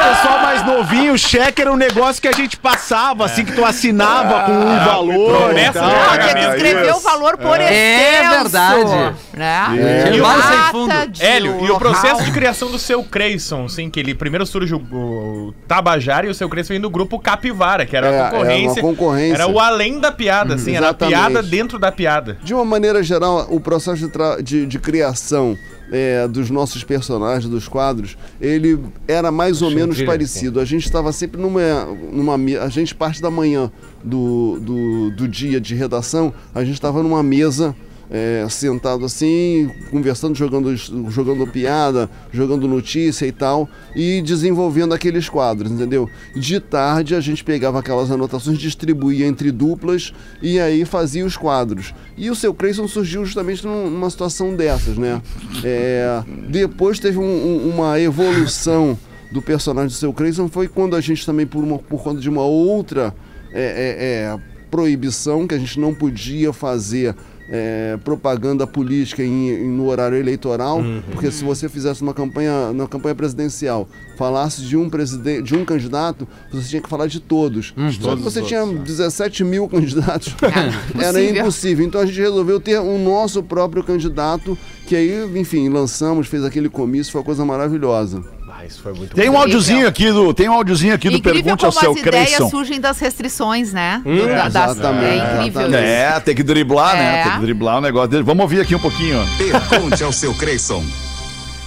O 0.05 0.17
pessoal 0.17 0.39
mais 0.41 0.65
novinho, 0.67 1.13
o 1.15 1.19
cheque 1.19 1.63
era 1.63 1.73
um 1.73 1.77
negócio 1.77 2.21
que 2.21 2.29
a 2.29 2.33
gente 2.33 2.57
passava, 2.57 3.25
assim, 3.25 3.45
que 3.45 3.53
tu 3.53 3.65
assinava 3.65 4.45
com 4.45 4.53
um 4.53 4.85
valor. 4.85 5.39
promessa 5.39 5.71
e 5.71 5.73
tal. 5.73 5.89
Não, 5.89 6.19
tinha 6.19 6.35
que 6.35 6.41
escrever 6.57 6.95
o 6.95 7.01
valor 7.01 7.37
por 7.39 7.61
extenso. 7.61 7.75
É 7.75 8.29
verdade. 8.43 9.15
Né? 9.33 10.05
É. 10.09 10.15
E 10.15 10.21
Vale 10.21 10.43
sem 10.43 10.59
fundo. 10.71 11.09
de 11.09 11.23
Hélio, 11.25 11.53
e 11.53 11.55
o 11.55 11.73
local. 11.73 11.79
processo 11.79 12.25
de 12.25 12.31
criação 12.33 12.71
do 12.71 12.79
seu 12.79 13.03
Creyson, 13.03 13.65
assim, 13.65 13.91
que 13.91 13.99
ele 14.01 14.15
primeiro 14.15 14.47
surge 14.47 14.75
o, 14.75 14.79
o 14.79 15.55
Tabajara 15.67 16.27
e 16.27 16.31
o 16.31 16.35
seu 16.35 16.49
Creyson 16.49 16.75
vem 16.75 16.81
do 16.81 16.91
grupo 16.91 17.19
Capivara, 17.19 17.85
que 17.87 17.97
era 17.97 18.07
É, 18.09 18.21
a 18.21 18.31
concorrência. 18.31 18.79
era 18.81 18.87
uma 18.87 18.95
concorrência. 18.95 19.35
Era 19.35 19.47
o 19.49 19.59
além 19.59 19.99
da 19.99 20.13
piada, 20.13 20.55
assim, 20.55 20.77
era 20.77 20.87
a 20.87 20.91
Exatamente. 20.91 21.17
piada 21.19 21.43
dentro 21.43 21.79
da 21.79 21.91
piada. 21.91 22.39
De 22.43 22.55
uma 22.55 22.65
maneira 22.65 23.03
geral, 23.03 23.47
o 23.51 23.59
processo 23.61 23.99
de, 23.99 24.09
tra- 24.09 24.41
de- 24.43 24.67
de 24.67 24.79
criação 24.79 25.57
é, 25.91 26.27
dos 26.29 26.51
nossos 26.51 26.83
personagens, 26.85 27.49
dos 27.51 27.69
quadros, 27.69 28.17
ele 28.41 28.79
era 29.07 29.31
mais 29.31 29.63
ou 29.63 29.71
menos 29.71 30.01
parecido. 30.03 30.61
A 30.61 30.65
gente 30.65 30.85
estava 30.85 31.13
sempre 31.13 31.41
numa, 31.41 31.87
numa. 32.13 32.35
A 32.61 32.69
gente 32.69 32.95
parte 32.95 33.21
da 33.21 33.31
manhã 33.31 33.71
do, 34.03 34.59
do, 34.61 35.11
do 35.11 35.29
dia 35.29 35.61
de 35.61 35.75
redação, 35.75 36.33
a 36.55 36.65
gente 36.65 36.75
estava 36.75 37.03
numa 37.03 37.23
mesa. 37.23 37.75
É, 38.17 38.47
sentado 38.49 39.05
assim, 39.05 39.69
conversando, 39.91 40.37
jogando, 40.37 40.77
jogando 41.11 41.45
piada, 41.49 42.09
jogando 42.33 42.69
notícia 42.69 43.27
e 43.27 43.33
tal, 43.33 43.69
e 43.97 44.23
desenvolvendo 44.23 44.95
aqueles 44.95 45.29
quadros, 45.29 45.73
entendeu? 45.73 46.09
De 46.37 46.61
tarde 46.61 47.17
a 47.17 47.21
gente 47.21 47.43
pegava 47.43 47.81
aquelas 47.81 48.13
anotações, 48.13 48.57
distribuía 48.59 49.27
entre 49.27 49.51
duplas 49.51 50.13
e 50.41 50.61
aí 50.61 50.85
fazia 50.85 51.27
os 51.27 51.37
quadros. 51.37 51.93
E 52.17 52.31
o 52.31 52.37
seu 52.37 52.55
Creyson 52.55 52.87
surgiu 52.87 53.25
justamente 53.25 53.67
num- 53.67 53.91
numa 53.91 54.09
situação 54.09 54.55
dessas, 54.55 54.97
né? 54.97 55.21
É, 55.65 56.23
depois 56.49 57.01
teve 57.01 57.19
um- 57.19 57.23
um- 57.25 57.71
uma 57.71 57.99
evolução 58.01 58.97
do 59.33 59.43
personagem 59.43 59.89
do 59.89 59.95
seu 59.95 60.13
Creyson, 60.13 60.49
foi 60.49 60.69
quando 60.69 60.95
a 60.95 61.01
gente 61.01 61.27
também, 61.27 61.47
por, 61.47 61.65
uma, 61.65 61.79
por 61.81 62.01
conta 62.01 62.21
de 62.21 62.29
uma 62.31 62.43
outra 62.43 63.13
é, 63.53 63.61
é, 63.63 64.35
é, 64.37 64.39
proibição 64.71 65.47
que 65.47 65.55
a 65.55 65.59
gente 65.59 65.79
não 65.81 65.95
podia 65.95 66.53
fazer 66.53 67.15
é, 67.51 67.99
propaganda 68.03 68.67
política 68.67 69.23
em- 69.23 69.51
em- 69.51 69.69
no 69.69 69.87
horário 69.89 70.17
eleitoral, 70.17 70.79
Uhum. 70.79 71.03
porque 71.13 71.31
se 71.31 71.45
você 71.45 71.69
fizesse 71.69 72.01
uma 72.03 72.15
campanha, 72.15 72.73
na 72.73 72.87
campanha 72.87 73.15
presidencial, 73.15 73.89
falasse 74.17 74.63
de 74.63 74.77
um 74.77 74.89
presidente, 74.89 75.43
de 75.43 75.55
um 75.57 75.65
candidato, 75.65 76.27
você 76.51 76.69
tinha 76.71 76.83
que 76.83 76.89
falar 76.89 77.07
de 77.07 77.21
todos. 77.21 77.75
Uhum. 77.77 77.93
Só 77.93 78.17
que 78.17 78.23
você 78.23 78.41
tinha 78.43 78.65
17 78.67 79.45
mil 79.45 79.69
candidatos. 79.69 80.35
Era 80.99 81.21
impossível. 81.21 81.41
impossível. 81.43 81.87
Então 81.87 82.01
a 82.01 82.07
gente 82.07 82.21
resolveu 82.21 82.59
ter 82.61 82.79
o 82.79 82.99
nosso 82.99 83.43
próprio 83.43 83.85
candidato, 83.85 84.57
que 84.87 84.97
aí, 84.97 85.29
enfim, 85.39 85.69
lançamos, 85.69 86.27
fez 86.27 86.45
aquele 86.45 86.69
comício, 86.69 87.13
foi 87.13 87.21
uma 87.21 87.25
coisa 87.27 87.45
maravilhosa. 87.45 88.23
Isso 88.67 88.81
foi 88.83 88.93
muito 88.95 89.15
Tem 89.15 89.29
um 89.29 89.37
áudiozinho 89.39 89.87
aqui 89.87 90.11
do, 90.11 90.33
tem 90.35 90.49
um 90.49 90.53
áudiozinho 90.55 90.95
aqui 90.95 91.09
do 91.11 91.17
Incrível 91.17 91.43
Pergunte 91.43 91.65
ao 91.65 91.71
como 91.73 91.81
seu 91.81 91.93
as 91.93 91.99
ideias 91.99 92.27
Creyson. 92.29 92.51
surgem 92.51 92.81
das 92.81 92.99
restrições, 92.99 93.73
né? 93.73 94.03
Hum, 94.05 94.27
Da- 94.27 94.49
das- 94.49 94.71
exatamente, 94.73 95.07
é 95.07 95.47
incrível. 95.47 95.75
É, 95.75 96.21
tem 96.21 96.35
que 96.35 96.43
driblar, 96.43 96.97
né? 96.97 97.21
É. 97.21 97.23
Tem 97.25 97.33
que 97.33 97.39
driblar 97.41 97.79
o 97.79 97.81
negócio 97.81 98.09
dele. 98.09 98.23
Vamos 98.23 98.43
ouvir 98.43 98.61
aqui 98.61 98.75
um 98.75 98.79
pouquinho. 98.81 99.19
Pergunte 99.37 100.03
ao 100.03 100.13
seu 100.13 100.35
Creyson. 100.35 100.83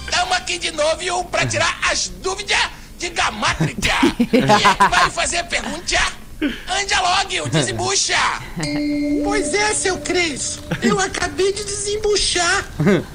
Estamos 0.08 0.36
aqui 0.36 0.58
de 0.58 0.70
novo 0.72 1.24
pra 1.24 1.46
tirar 1.46 1.78
as 1.90 2.08
dúvidas 2.22 2.56
de 2.98 3.10
gamátrica. 3.10 3.92
Quem 4.30 4.40
é 4.42 4.74
que 4.74 4.88
vai 4.90 5.10
fazer 5.10 5.38
a 5.38 5.44
pergunta? 5.44 5.96
Ande 6.40 6.94
logo, 6.94 7.48
desembucha. 7.50 8.16
Pois 9.24 9.52
é, 9.52 9.74
seu 9.74 9.98
Crespo. 9.98 10.62
Eu 10.80 10.98
acabei 10.98 11.52
de 11.52 11.62
desembuchar. 11.64 12.64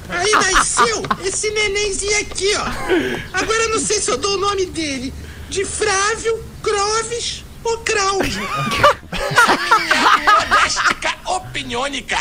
Aí 0.09 0.31
nasceu 0.31 1.03
esse 1.23 1.49
nenenzinho 1.49 2.19
aqui, 2.19 2.53
ó. 2.55 2.65
Agora 3.33 3.63
eu 3.63 3.69
não 3.69 3.79
sei 3.79 3.99
se 3.99 4.11
eu 4.11 4.17
dou 4.17 4.35
o 4.35 4.37
nome 4.39 4.67
dele 4.67 5.11
de 5.49 5.65
Frávio, 5.65 6.43
Croves 6.61 7.43
ou 7.63 7.77
Cláudio. 7.79 8.47
Modéstica 10.23 11.15
opiniônica. 11.25 12.17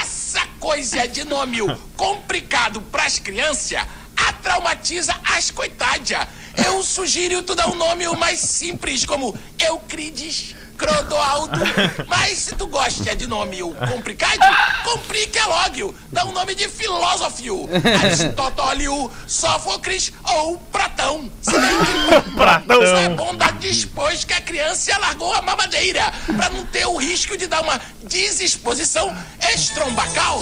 Essa 0.00 0.40
coisa 0.58 1.06
de 1.06 1.24
nome 1.24 1.58
complicado 1.96 2.80
pras 2.80 3.18
crianças 3.18 3.82
atraumatiza 4.16 5.14
as 5.24 5.50
coitadas. 5.50 6.26
Eu 6.64 6.82
sugiro 6.82 7.42
tu 7.42 7.54
dar 7.54 7.68
um 7.68 7.74
nome 7.74 8.06
mais 8.16 8.40
simples, 8.40 9.04
como 9.04 9.36
Euclides. 9.58 10.54
Crodoaldo, 10.76 11.60
mas 12.06 12.38
se 12.38 12.54
tu 12.54 12.66
gosta 12.66 13.14
de 13.16 13.26
nome 13.26 13.58
complicado, 13.92 14.40
complica 14.84 15.46
logo. 15.46 15.94
Dá 16.12 16.24
um 16.24 16.32
nome 16.32 16.54
de 16.54 16.68
filósofo. 16.68 17.68
Aristótelio, 18.02 19.10
Sófocles 19.26 20.12
ou 20.24 20.58
Platão. 20.58 21.30
Se 21.40 21.52
bem 21.52 21.60
que 21.60 22.30
Pratão. 22.36 22.82
Isso 22.82 22.94
é 22.94 23.08
bom 23.08 23.34
dar 23.34 23.52
depois 23.52 24.24
que 24.24 24.32
a 24.32 24.40
criança 24.40 24.96
largou 24.98 25.32
a 25.32 25.42
mamadeira, 25.42 26.12
pra 26.36 26.50
não 26.50 26.64
ter 26.66 26.86
o 26.86 26.96
risco 26.96 27.36
de 27.36 27.46
dar 27.46 27.62
uma 27.62 27.80
desexposição 28.04 29.14
estrombacal. 29.54 30.40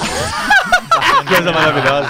Coisa 1.27 1.53
maravilhosa. 1.53 2.09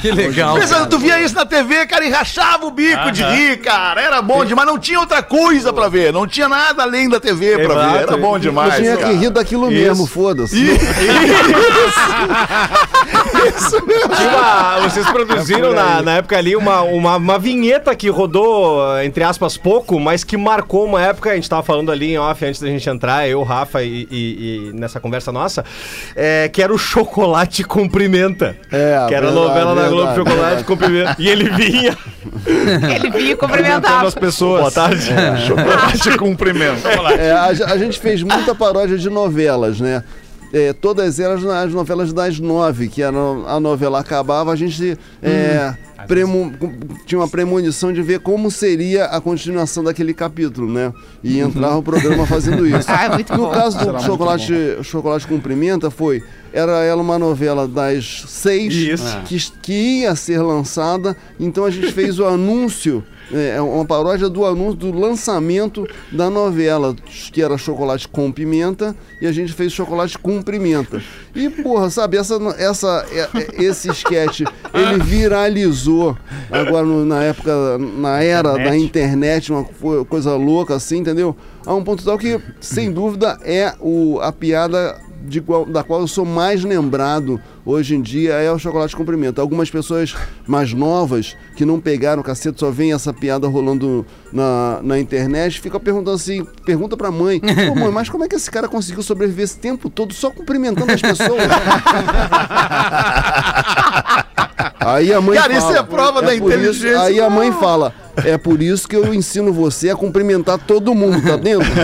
Que 0.00 0.10
legal. 0.12 0.54
Pensando, 0.56 0.88
tu 0.88 0.98
via 0.98 1.20
isso 1.20 1.34
na 1.34 1.44
TV, 1.44 1.86
cara, 1.86 2.04
e 2.04 2.10
rachava 2.10 2.66
o 2.66 2.70
bico 2.70 3.10
de 3.10 3.22
rir, 3.22 3.60
cara. 3.60 4.00
Era 4.00 4.22
bom 4.22 4.44
demais. 4.44 4.66
Não 4.66 4.78
tinha 4.78 4.98
outra 5.00 5.22
coisa 5.22 5.72
pra 5.72 5.88
ver. 5.88 6.12
Não 6.12 6.26
tinha 6.26 6.48
nada 6.48 6.75
além 6.82 7.08
da 7.08 7.18
TV 7.20 7.54
pra 7.58 7.64
Exato. 7.74 7.92
ver. 7.92 8.02
Era 8.02 8.16
bom 8.16 8.36
Eu 8.36 8.40
demais. 8.40 8.74
tinha 8.76 8.96
que 8.96 9.02
cara. 9.02 9.14
rir 9.14 9.30
daquilo 9.30 9.70
Isso. 9.72 9.82
mesmo, 9.82 10.06
foda-se. 10.06 10.78
Tinha 14.16 14.28
uma- 14.30 14.80
vocês 14.88 15.06
produziram 15.10 15.72
na, 15.72 16.02
na 16.02 16.12
época 16.16 16.36
ali 16.36 16.56
uma, 16.56 16.82
uma, 16.82 17.16
uma 17.16 17.38
vinheta 17.38 17.94
que 17.94 18.08
rodou, 18.08 18.80
entre 19.02 19.22
aspas, 19.24 19.56
pouco, 19.56 19.98
mas 20.00 20.24
que 20.24 20.36
marcou 20.36 20.84
uma 20.84 21.00
época. 21.02 21.30
A 21.30 21.34
gente 21.34 21.48
tava 21.48 21.62
falando 21.62 21.90
ali 21.92 22.12
em 22.12 22.18
off 22.18 22.44
antes 22.44 22.60
da 22.60 22.68
gente 22.68 22.88
entrar, 22.88 23.28
eu, 23.28 23.42
Rafa 23.42 23.82
e, 23.82 24.06
e- 24.10 24.70
e 24.70 24.72
nessa 24.74 25.00
conversa 25.00 25.30
nossa, 25.32 25.64
é, 26.14 26.48
que 26.48 26.62
era 26.62 26.72
o 26.72 26.78
Chocolate 26.78 27.64
Cumprimenta. 27.64 28.56
É, 28.70 29.04
que 29.08 29.14
era 29.14 29.28
a 29.28 29.30
verdade, 29.30 29.34
novela 29.34 29.74
na 29.74 29.88
Globo 29.88 29.96
verdade, 30.06 30.16
Chocolate 30.18 30.40
verdade. 30.40 30.64
Cumprimenta. 30.64 31.16
E 31.18 31.28
ele 31.28 31.50
vinha 31.50 31.96
Ele 32.94 33.10
vinha 33.10 33.30
e 33.32 33.36
cumprimentava. 33.36 34.06
as 34.08 34.14
pessoas. 34.14 34.60
Boa 34.60 34.70
tarde. 34.70 35.06
Chocolate 35.46 36.16
cumprimento. 36.74 37.20
É, 37.20 37.30
a, 37.32 37.44
a 37.46 37.78
gente 37.78 37.98
fez 37.98 38.22
muita 38.22 38.54
paródia 38.54 38.96
de 38.98 39.08
novelas, 39.10 39.80
né? 39.80 40.02
É, 40.52 40.72
todas 40.72 41.18
elas 41.18 41.42
nas 41.42 41.72
novelas 41.72 42.12
das 42.12 42.38
nove, 42.38 42.88
que 42.88 43.02
a, 43.02 43.10
no- 43.10 43.44
a 43.48 43.58
novela 43.58 43.98
acabava, 43.98 44.52
a 44.52 44.56
gente 44.56 44.96
é, 45.20 45.74
premo- 46.06 46.52
tinha 47.04 47.18
uma 47.18 47.28
premonição 47.28 47.92
de 47.92 48.00
ver 48.00 48.20
como 48.20 48.48
seria 48.48 49.06
a 49.06 49.20
continuação 49.20 49.82
daquele 49.82 50.14
capítulo, 50.14 50.72
né? 50.72 50.92
E 51.22 51.40
entrava 51.40 51.76
o 51.78 51.82
programa 51.82 52.24
fazendo 52.26 52.64
isso. 52.66 52.88
Ah, 52.88 53.06
é 53.06 53.08
muito 53.10 53.32
no 53.32 53.46
bom. 53.46 53.50
caso 53.50 53.76
do 53.92 54.00
chocolate, 54.02 54.54
chocolate 54.84 55.26
com 55.26 55.40
pimenta, 55.40 55.90
foi. 55.90 56.22
Era 56.52 56.84
ela 56.84 57.02
uma 57.02 57.18
novela 57.18 57.66
das 57.66 58.24
seis. 58.28 58.72
Que, 59.26 59.36
que 59.60 59.72
ia 60.02 60.14
ser 60.14 60.38
lançada, 60.40 61.16
então 61.40 61.64
a 61.64 61.70
gente 61.70 61.92
fez 61.92 62.20
o 62.20 62.24
anúncio. 62.24 63.04
É 63.32 63.60
uma 63.60 63.84
paródia 63.84 64.28
do 64.28 64.44
anúncio 64.44 64.74
do 64.74 64.92
lançamento 64.96 65.84
da 66.12 66.30
novela, 66.30 66.94
que 67.32 67.42
era 67.42 67.58
chocolate 67.58 68.06
com 68.06 68.30
pimenta, 68.30 68.94
e 69.20 69.26
a 69.26 69.32
gente 69.32 69.52
fez 69.52 69.72
chocolate 69.72 70.16
com 70.16 70.40
pimenta. 70.40 71.02
E, 71.34 71.48
porra, 71.50 71.90
sabe, 71.90 72.16
essa, 72.16 72.36
essa, 72.56 73.04
é- 73.10 73.28
é- 73.38 73.64
esse 73.64 73.88
sketch, 73.90 74.42
ele 74.72 75.02
viralizou 75.02 76.16
agora 76.50 76.86
na 76.86 77.22
época, 77.24 77.52
na 77.78 78.22
era 78.22 78.52
da 78.56 78.76
internet, 78.76 79.50
uma 79.52 79.64
co- 79.64 80.04
coisa 80.04 80.34
louca 80.36 80.74
assim, 80.76 80.98
entendeu? 80.98 81.36
A 81.66 81.74
um 81.74 81.82
ponto 81.82 82.04
tal 82.04 82.16
que, 82.16 82.40
sem 82.60 82.92
dúvida, 82.92 83.36
é 83.42 83.74
o, 83.80 84.20
a 84.20 84.30
piada 84.32 84.96
qual- 85.44 85.66
da 85.66 85.82
qual 85.82 86.00
eu 86.00 86.06
sou 86.06 86.24
mais 86.24 86.62
lembrado 86.62 87.40
hoje 87.64 87.96
em 87.96 88.00
dia 88.00 88.34
é 88.34 88.50
o 88.52 88.58
chocolate 88.58 88.94
com 88.94 89.04
pimenta. 89.04 89.40
Algumas 89.42 89.68
pessoas 89.68 90.14
mais 90.46 90.72
novas 90.72 91.36
que 91.56 91.64
não 91.64 91.80
pegaram 91.80 92.22
o 92.22 92.24
cacete, 92.24 92.60
só 92.60 92.70
veem 92.70 92.92
essa 92.92 93.12
piada 93.12 93.48
rolando 93.48 94.06
na, 94.32 94.78
na 94.82 95.00
internet, 95.00 95.60
ficam 95.60 95.80
perguntando 95.80 96.14
assim, 96.14 96.46
pergunta 96.64 96.96
pra 96.96 97.10
mãe, 97.10 97.40
mãe, 97.76 97.90
mas 97.90 98.08
como 98.08 98.22
é 98.22 98.28
que 98.28 98.36
esse 98.36 98.48
cara 98.48 98.68
conseguiu 98.68 99.02
sobreviver 99.02 99.44
esse 99.44 99.58
tempo 99.58 99.90
todo 99.90 100.14
só 100.14 100.30
cumprimentando 100.30 100.92
as 100.92 101.02
pessoas? 101.02 101.42
Aí 104.94 105.12
a 105.12 105.20
mãe 105.20 105.36
Cara, 105.38 105.52
isso 105.52 105.72
é 105.72 105.82
prova 105.82 106.20
da 106.22 106.28
por 106.28 106.34
isso- 106.34 106.44
inteligência. 106.46 107.00
aí 107.00 107.20
a 107.20 107.28
mãe 107.28 107.50
fala, 107.52 107.92
é 108.24 108.38
por 108.38 108.62
isso 108.62 108.86
que 108.88 108.94
eu 108.96 109.12
ensino 109.12 109.52
você 109.52 109.90
a 109.90 109.96
cumprimentar 109.96 110.58
todo 110.58 110.94
mundo, 110.94 111.20
tá 111.26 111.36
dentro? 111.36 111.66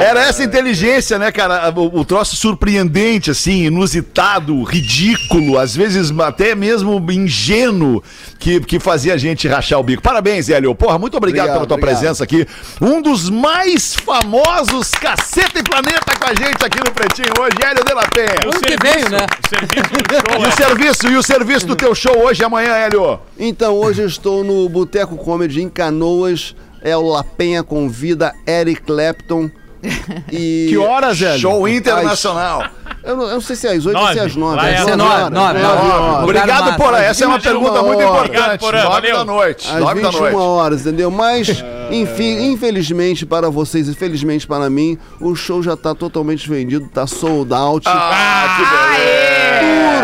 Era 0.00 0.24
essa 0.24 0.42
inteligência, 0.42 1.18
né, 1.18 1.30
cara? 1.30 1.72
O, 1.74 2.00
o 2.00 2.04
troço 2.04 2.36
surpreendente, 2.36 3.30
assim, 3.30 3.64
inusitado, 3.64 4.62
ridículo, 4.62 5.58
às 5.58 5.74
vezes 5.74 6.12
até 6.20 6.54
mesmo 6.54 7.04
ingênuo, 7.10 8.02
que, 8.38 8.60
que 8.60 8.78
fazia 8.80 9.14
a 9.14 9.16
gente 9.16 9.46
rachar 9.48 9.78
o 9.78 9.82
bico. 9.82 10.02
Parabéns, 10.02 10.48
Hélio. 10.48 10.74
Porra, 10.74 10.98
muito 10.98 11.16
obrigado, 11.16 11.46
Obrigado, 11.46 11.56
pela 11.56 11.66
tua 11.66 11.76
obrigado. 11.76 11.98
presença 12.00 12.24
aqui. 12.24 12.46
Um 12.80 13.00
dos 13.00 13.30
mais 13.30 13.94
famosos 13.94 14.90
Caceta 14.90 15.58
e 15.58 15.62
Planeta 15.62 16.16
com 16.18 16.26
a 16.26 16.34
gente 16.34 16.64
aqui 16.64 16.78
no 16.78 16.92
Pretinho 16.92 17.32
hoje, 17.40 17.56
Hélio 17.62 17.84
de 17.84 17.94
la 17.94 18.02
Penha. 18.08 18.34
Ano 18.44 18.60
que 18.60 18.76
veio, 18.82 19.10
né? 19.10 19.26
O 19.44 19.48
serviço 19.48 19.92
do 19.92 20.04
show 20.14 20.40
E 20.40 20.42
o 20.42 20.46
é 20.46 20.50
serviço, 20.50 21.08
e 21.08 21.16
o 21.16 21.22
serviço 21.22 21.66
do 21.66 21.76
teu 21.76 21.94
show 21.94 22.18
hoje 22.24 22.42
e 22.42 22.44
amanhã, 22.44 22.72
Hélio? 22.72 23.20
Então, 23.38 23.74
hoje 23.74 24.02
eu 24.02 24.06
estou 24.06 24.44
no 24.44 24.68
Boteco 24.68 25.16
Comedy 25.16 25.62
em 25.62 25.68
Canoas. 25.68 26.54
É 26.84 26.96
o 26.96 27.02
Lapenha 27.08 27.62
convida 27.64 28.32
Eric 28.46 28.82
Clapton. 28.82 29.50
E 30.32 30.66
Que 30.70 30.78
horas, 30.78 31.20
Hélio? 31.20 31.38
Show 31.40 31.68
internacional. 31.68 32.64
Eu 33.02 33.16
não, 33.18 33.24
eu 33.24 33.34
não 33.34 33.40
sei 33.42 33.54
se 33.54 33.66
é 33.68 33.72
às 33.72 33.84
8 33.84 33.98
ou 33.98 34.08
se 34.12 34.18
é 34.18 34.22
às 34.22 34.34
9. 34.34 34.56
Lá 34.56 34.68
é 34.68 34.76
Às 34.76 34.80
às 34.88 34.96
nove 34.96 34.98
nove, 34.98 35.12
horas. 35.12 35.30
nove, 35.32 35.58
Nove 35.58 35.76
nove. 35.76 35.90
horas. 35.92 36.22
Obrigado. 36.24 36.76
Porã. 36.78 36.96
Essa 36.98 37.24
é 37.24 37.26
uma 37.26 37.36
21 37.38 37.52
pergunta 37.52 37.82
muito 37.82 38.02
horas. 38.02 38.30
importante. 38.30 38.62
Nove 38.84 39.12
da 39.12 39.24
noite. 39.26 39.68
Às 39.68 39.80
Nove 39.80 40.00
da 40.00 40.08
21 40.08 40.20
noite. 40.22 40.36
horas, 40.36 40.80
entendeu? 40.80 41.10
Mas, 41.10 41.62
enfim, 41.90 42.50
infelizmente 42.50 43.26
para 43.26 43.50
vocês 43.50 43.86
e 43.88 43.94
felizmente 43.94 44.46
para 44.46 44.70
mim, 44.70 44.96
o 45.20 45.34
show 45.34 45.62
já 45.62 45.76
tá 45.76 45.94
totalmente 45.94 46.48
vendido, 46.48 46.88
tá 46.88 47.06
sold 47.06 47.52
out. 47.52 47.86
Ah, 47.86 48.56
que 48.56 48.62
beleza. 48.64 49.23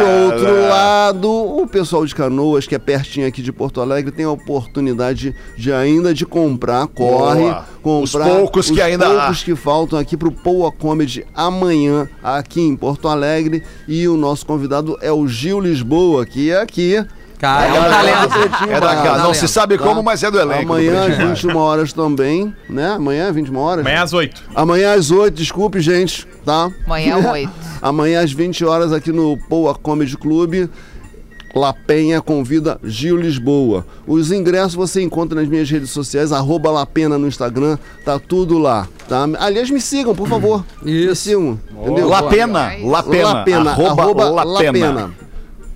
Por 0.00 0.32
outro 0.34 0.68
lado, 0.68 1.30
o 1.30 1.66
pessoal 1.66 2.04
de 2.06 2.14
Canoas, 2.14 2.66
que 2.66 2.74
é 2.74 2.78
pertinho 2.78 3.26
aqui 3.26 3.42
de 3.42 3.52
Porto 3.52 3.80
Alegre, 3.80 4.10
tem 4.10 4.24
a 4.24 4.30
oportunidade 4.30 5.34
de 5.56 5.72
ainda 5.72 6.14
de 6.14 6.24
comprar, 6.24 6.86
corre, 6.86 7.42
Boa. 7.42 7.64
comprar 7.82 8.26
Os 8.26 8.32
poucos 8.36 8.70
que 8.70 8.80
ainda 8.80 9.06
há. 9.06 9.20
poucos 9.20 9.42
que 9.42 9.54
faltam 9.54 9.98
aqui 9.98 10.16
pro 10.16 10.32
Poa 10.32 10.72
Comedy 10.72 11.26
amanhã 11.34 12.08
aqui 12.22 12.60
em 12.60 12.76
Porto 12.76 13.08
Alegre 13.08 13.62
e 13.86 14.08
o 14.08 14.16
nosso 14.16 14.46
convidado 14.46 14.98
é 15.00 15.12
o 15.12 15.26
Gil 15.28 15.60
Lisboa, 15.60 16.24
que 16.24 16.50
é 16.50 16.60
aqui. 16.60 17.04
Cara, 17.40 17.64
é 17.64 17.70
um 17.70 17.82
da 17.82 17.88
talento. 17.88 18.70
É 18.70 18.80
da 18.80 18.94
casa. 18.96 19.22
Não 19.24 19.32
se 19.32 19.48
sabe 19.48 19.78
tá? 19.78 19.82
como, 19.84 20.02
mas 20.02 20.22
é 20.22 20.30
do 20.30 20.38
elenco. 20.38 20.60
Amanhã 20.74 21.00
às 21.00 21.06
Pretinho 21.06 21.28
Básico. 21.28 21.46
21 21.48 21.56
horas 21.58 21.92
também, 21.94 22.54
né? 22.68 22.92
Amanhã 22.92 23.28
às 23.28 23.34
21 23.34 23.56
horas? 23.58 23.86
Amanhã 23.86 24.02
às 24.02 24.12
8. 24.12 24.42
Amanhã 24.54 24.92
às 24.94 25.10
8, 25.10 25.34
desculpe, 25.34 25.80
gente, 25.80 26.28
tá? 26.44 26.70
Amanhã 26.84 27.16
às 27.16 27.24
8. 27.32 27.52
Amanhã 27.80 28.22
às 28.22 28.30
20 28.30 28.62
horas 28.66 28.92
aqui 28.92 29.10
no 29.10 29.38
Poa 29.48 29.74
Comedy 29.74 30.18
Club. 30.18 30.68
La 31.54 31.72
Penha 31.72 32.20
convida 32.20 32.78
Gil 32.84 33.16
Lisboa. 33.16 33.84
Os 34.06 34.30
ingressos 34.30 34.74
você 34.74 35.02
encontra 35.02 35.40
nas 35.40 35.48
minhas 35.48 35.68
redes 35.68 35.90
sociais, 35.90 36.30
arroba 36.32 36.70
La 36.70 36.86
Pena 36.86 37.18
no 37.18 37.26
Instagram, 37.26 37.76
tá 38.04 38.20
tudo 38.20 38.56
lá. 38.58 38.86
Tá? 39.08 39.26
Aliás, 39.38 39.68
me 39.68 39.80
sigam, 39.80 40.14
por 40.14 40.28
favor. 40.28 40.64
Me 40.82 41.12
sigam. 41.16 41.58
Entendeu? 41.82 42.06
La 42.08 42.22
Pena, 42.24 42.72
La 42.84 43.02
Pena, 43.02 43.32
La 43.32 43.44
Pena, 43.44 43.70
arroba 43.72 44.02
arroba 44.02 44.30
La 44.30 44.44
La 44.44 44.60
Pena. 44.60 44.72
Pena. 44.72 45.10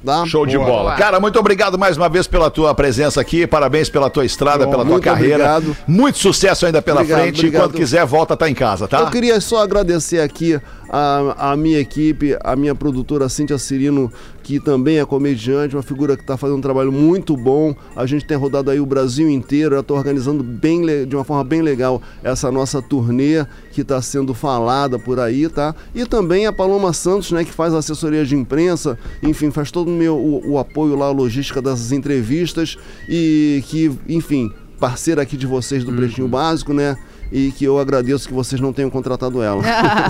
Tá? 0.05 0.27
Show 0.27 0.45
de 0.45 0.57
Boa. 0.59 0.69
bola. 0.69 0.95
Cara, 0.97 1.19
muito 1.19 1.39
obrigado 1.39 1.79
mais 1.79 1.97
uma 1.97 2.09
vez 2.09 2.27
pela 2.27 2.51
tua 2.51 2.75
presença 2.75 3.21
aqui. 3.21 3.47
Parabéns 3.47 3.89
pela 3.89 4.11
tua 4.11 4.25
estrada, 4.25 4.67
Bom, 4.67 4.71
pela 4.71 4.85
tua 4.85 5.01
carreira. 5.01 5.37
obrigado. 5.57 5.77
Muito 5.87 6.19
sucesso 6.19 6.67
ainda 6.67 6.83
pela 6.83 7.01
Obrigado, 7.01 7.21
frente. 7.23 7.39
obrigado. 7.39 7.63
Quando 7.63 7.75
quiser, 7.75 8.05
volta, 8.05 8.37
tá 8.37 8.49
em 8.51 8.55
casa, 8.55 8.87
tá? 8.87 9.01
Eu 9.01 9.07
queria 9.11 9.41
só 9.41 9.63
agradecer 9.63 10.21
aqui 10.21 10.61
a, 10.97 11.51
a 11.51 11.57
minha 11.57 11.81
equipe, 11.81 12.39
a 12.45 12.55
minha 12.55 12.73
produtora 12.73 13.29
Cíntia 13.29 13.59
Cirino, 13.59 14.13
que 14.45 14.61
também 14.61 15.01
é 15.01 15.05
comediante, 15.05 15.75
uma 15.75 15.83
figura 15.83 16.17
que 16.17 16.23
está 16.23 16.37
fazendo 16.37 16.59
um 16.59 16.61
trabalho 16.61 16.93
muito 16.93 17.37
bom. 17.37 17.75
A 17.97 18.07
gente 18.07 18.25
tem 18.25 18.37
rodado 18.37 18.71
aí 18.71 18.79
o 18.79 18.87
Brasil 18.87 19.29
inteiro, 19.29 19.75
eu 19.75 19.81
estou 19.81 19.97
organizando 19.97 20.45
bem, 20.45 21.05
de 21.05 21.17
uma 21.17 21.25
forma 21.25 21.43
bem 21.43 21.63
legal 21.63 22.01
essa 22.23 22.53
nossa 22.53 22.81
turnê 22.81 23.45
que 23.73 23.81
está 23.81 24.01
sendo 24.01 24.33
falada 24.35 24.97
por 24.97 25.19
aí, 25.19 25.49
tá? 25.49 25.75
E 25.93 26.07
também 26.07 26.47
a 26.47 26.53
Paloma 26.53 26.93
Santos, 26.93 27.33
né, 27.33 27.45
que 27.45 27.51
faz 27.51 27.75
assessoria 27.75 28.25
de 28.25 28.37
imprensa, 28.37 28.97
enfim, 29.21 29.51
faz 29.51 29.73
todo 29.73 29.89
o, 29.89 29.91
meu, 29.91 30.17
o, 30.17 30.53
o 30.53 30.59
apoio 30.61 30.95
lá, 30.95 31.07
a 31.07 31.11
logística 31.11 31.61
das 31.61 31.91
entrevistas 31.91 32.79
e 33.09 33.65
que, 33.67 33.91
enfim, 34.09 34.53
parceira 34.79 35.23
aqui 35.23 35.37
de 35.37 35.47
vocês 35.47 35.83
do 35.83 35.93
Pretinho 35.93 36.29
Básico, 36.29 36.73
né? 36.73 36.97
E 37.37 37.51
que 37.51 37.65
eu 37.65 37.81
agradeço 37.81 38.29
que 38.29 38.33
vocês 38.33 38.61
não 38.61 38.73
tenham 38.73 38.89
contratado 38.89 39.43
ela. 39.43 39.61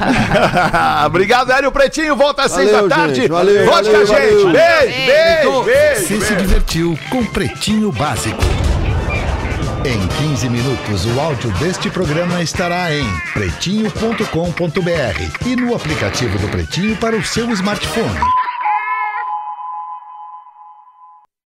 obrigado, 1.06 1.50
Hélio 1.50 1.72
Pretinho. 1.72 2.14
Volta 2.14 2.42
às 2.42 2.52
seis 2.52 2.70
da 2.70 2.86
tarde. 2.86 3.14
gente. 3.14 3.30
Valeu, 3.30 3.64
Volte 3.64 3.90
valeu, 3.90 4.06
com 4.06 4.12
a 4.12 4.20
gente. 4.20 4.34
valeu. 4.34 4.52
Beijo, 4.52 5.06
beijo, 5.06 5.62
beijo. 5.62 6.06
Você 6.06 6.20
se 6.20 6.34
divertiu 6.34 6.98
com 7.08 7.24
Pretinho 7.24 7.90
Básico. 7.90 8.42
Em 9.86 10.06
15 10.28 10.50
minutos, 10.50 11.06
o 11.06 11.18
áudio 11.18 11.50
deste 11.52 11.88
programa 11.88 12.42
estará 12.42 12.94
em 12.94 13.06
pretinho.com.br 13.32 15.46
e 15.46 15.56
no 15.56 15.74
aplicativo 15.74 16.38
do 16.38 16.48
Pretinho 16.48 16.94
para 16.96 17.16
o 17.16 17.24
seu 17.24 17.50
smartphone. 17.52 18.20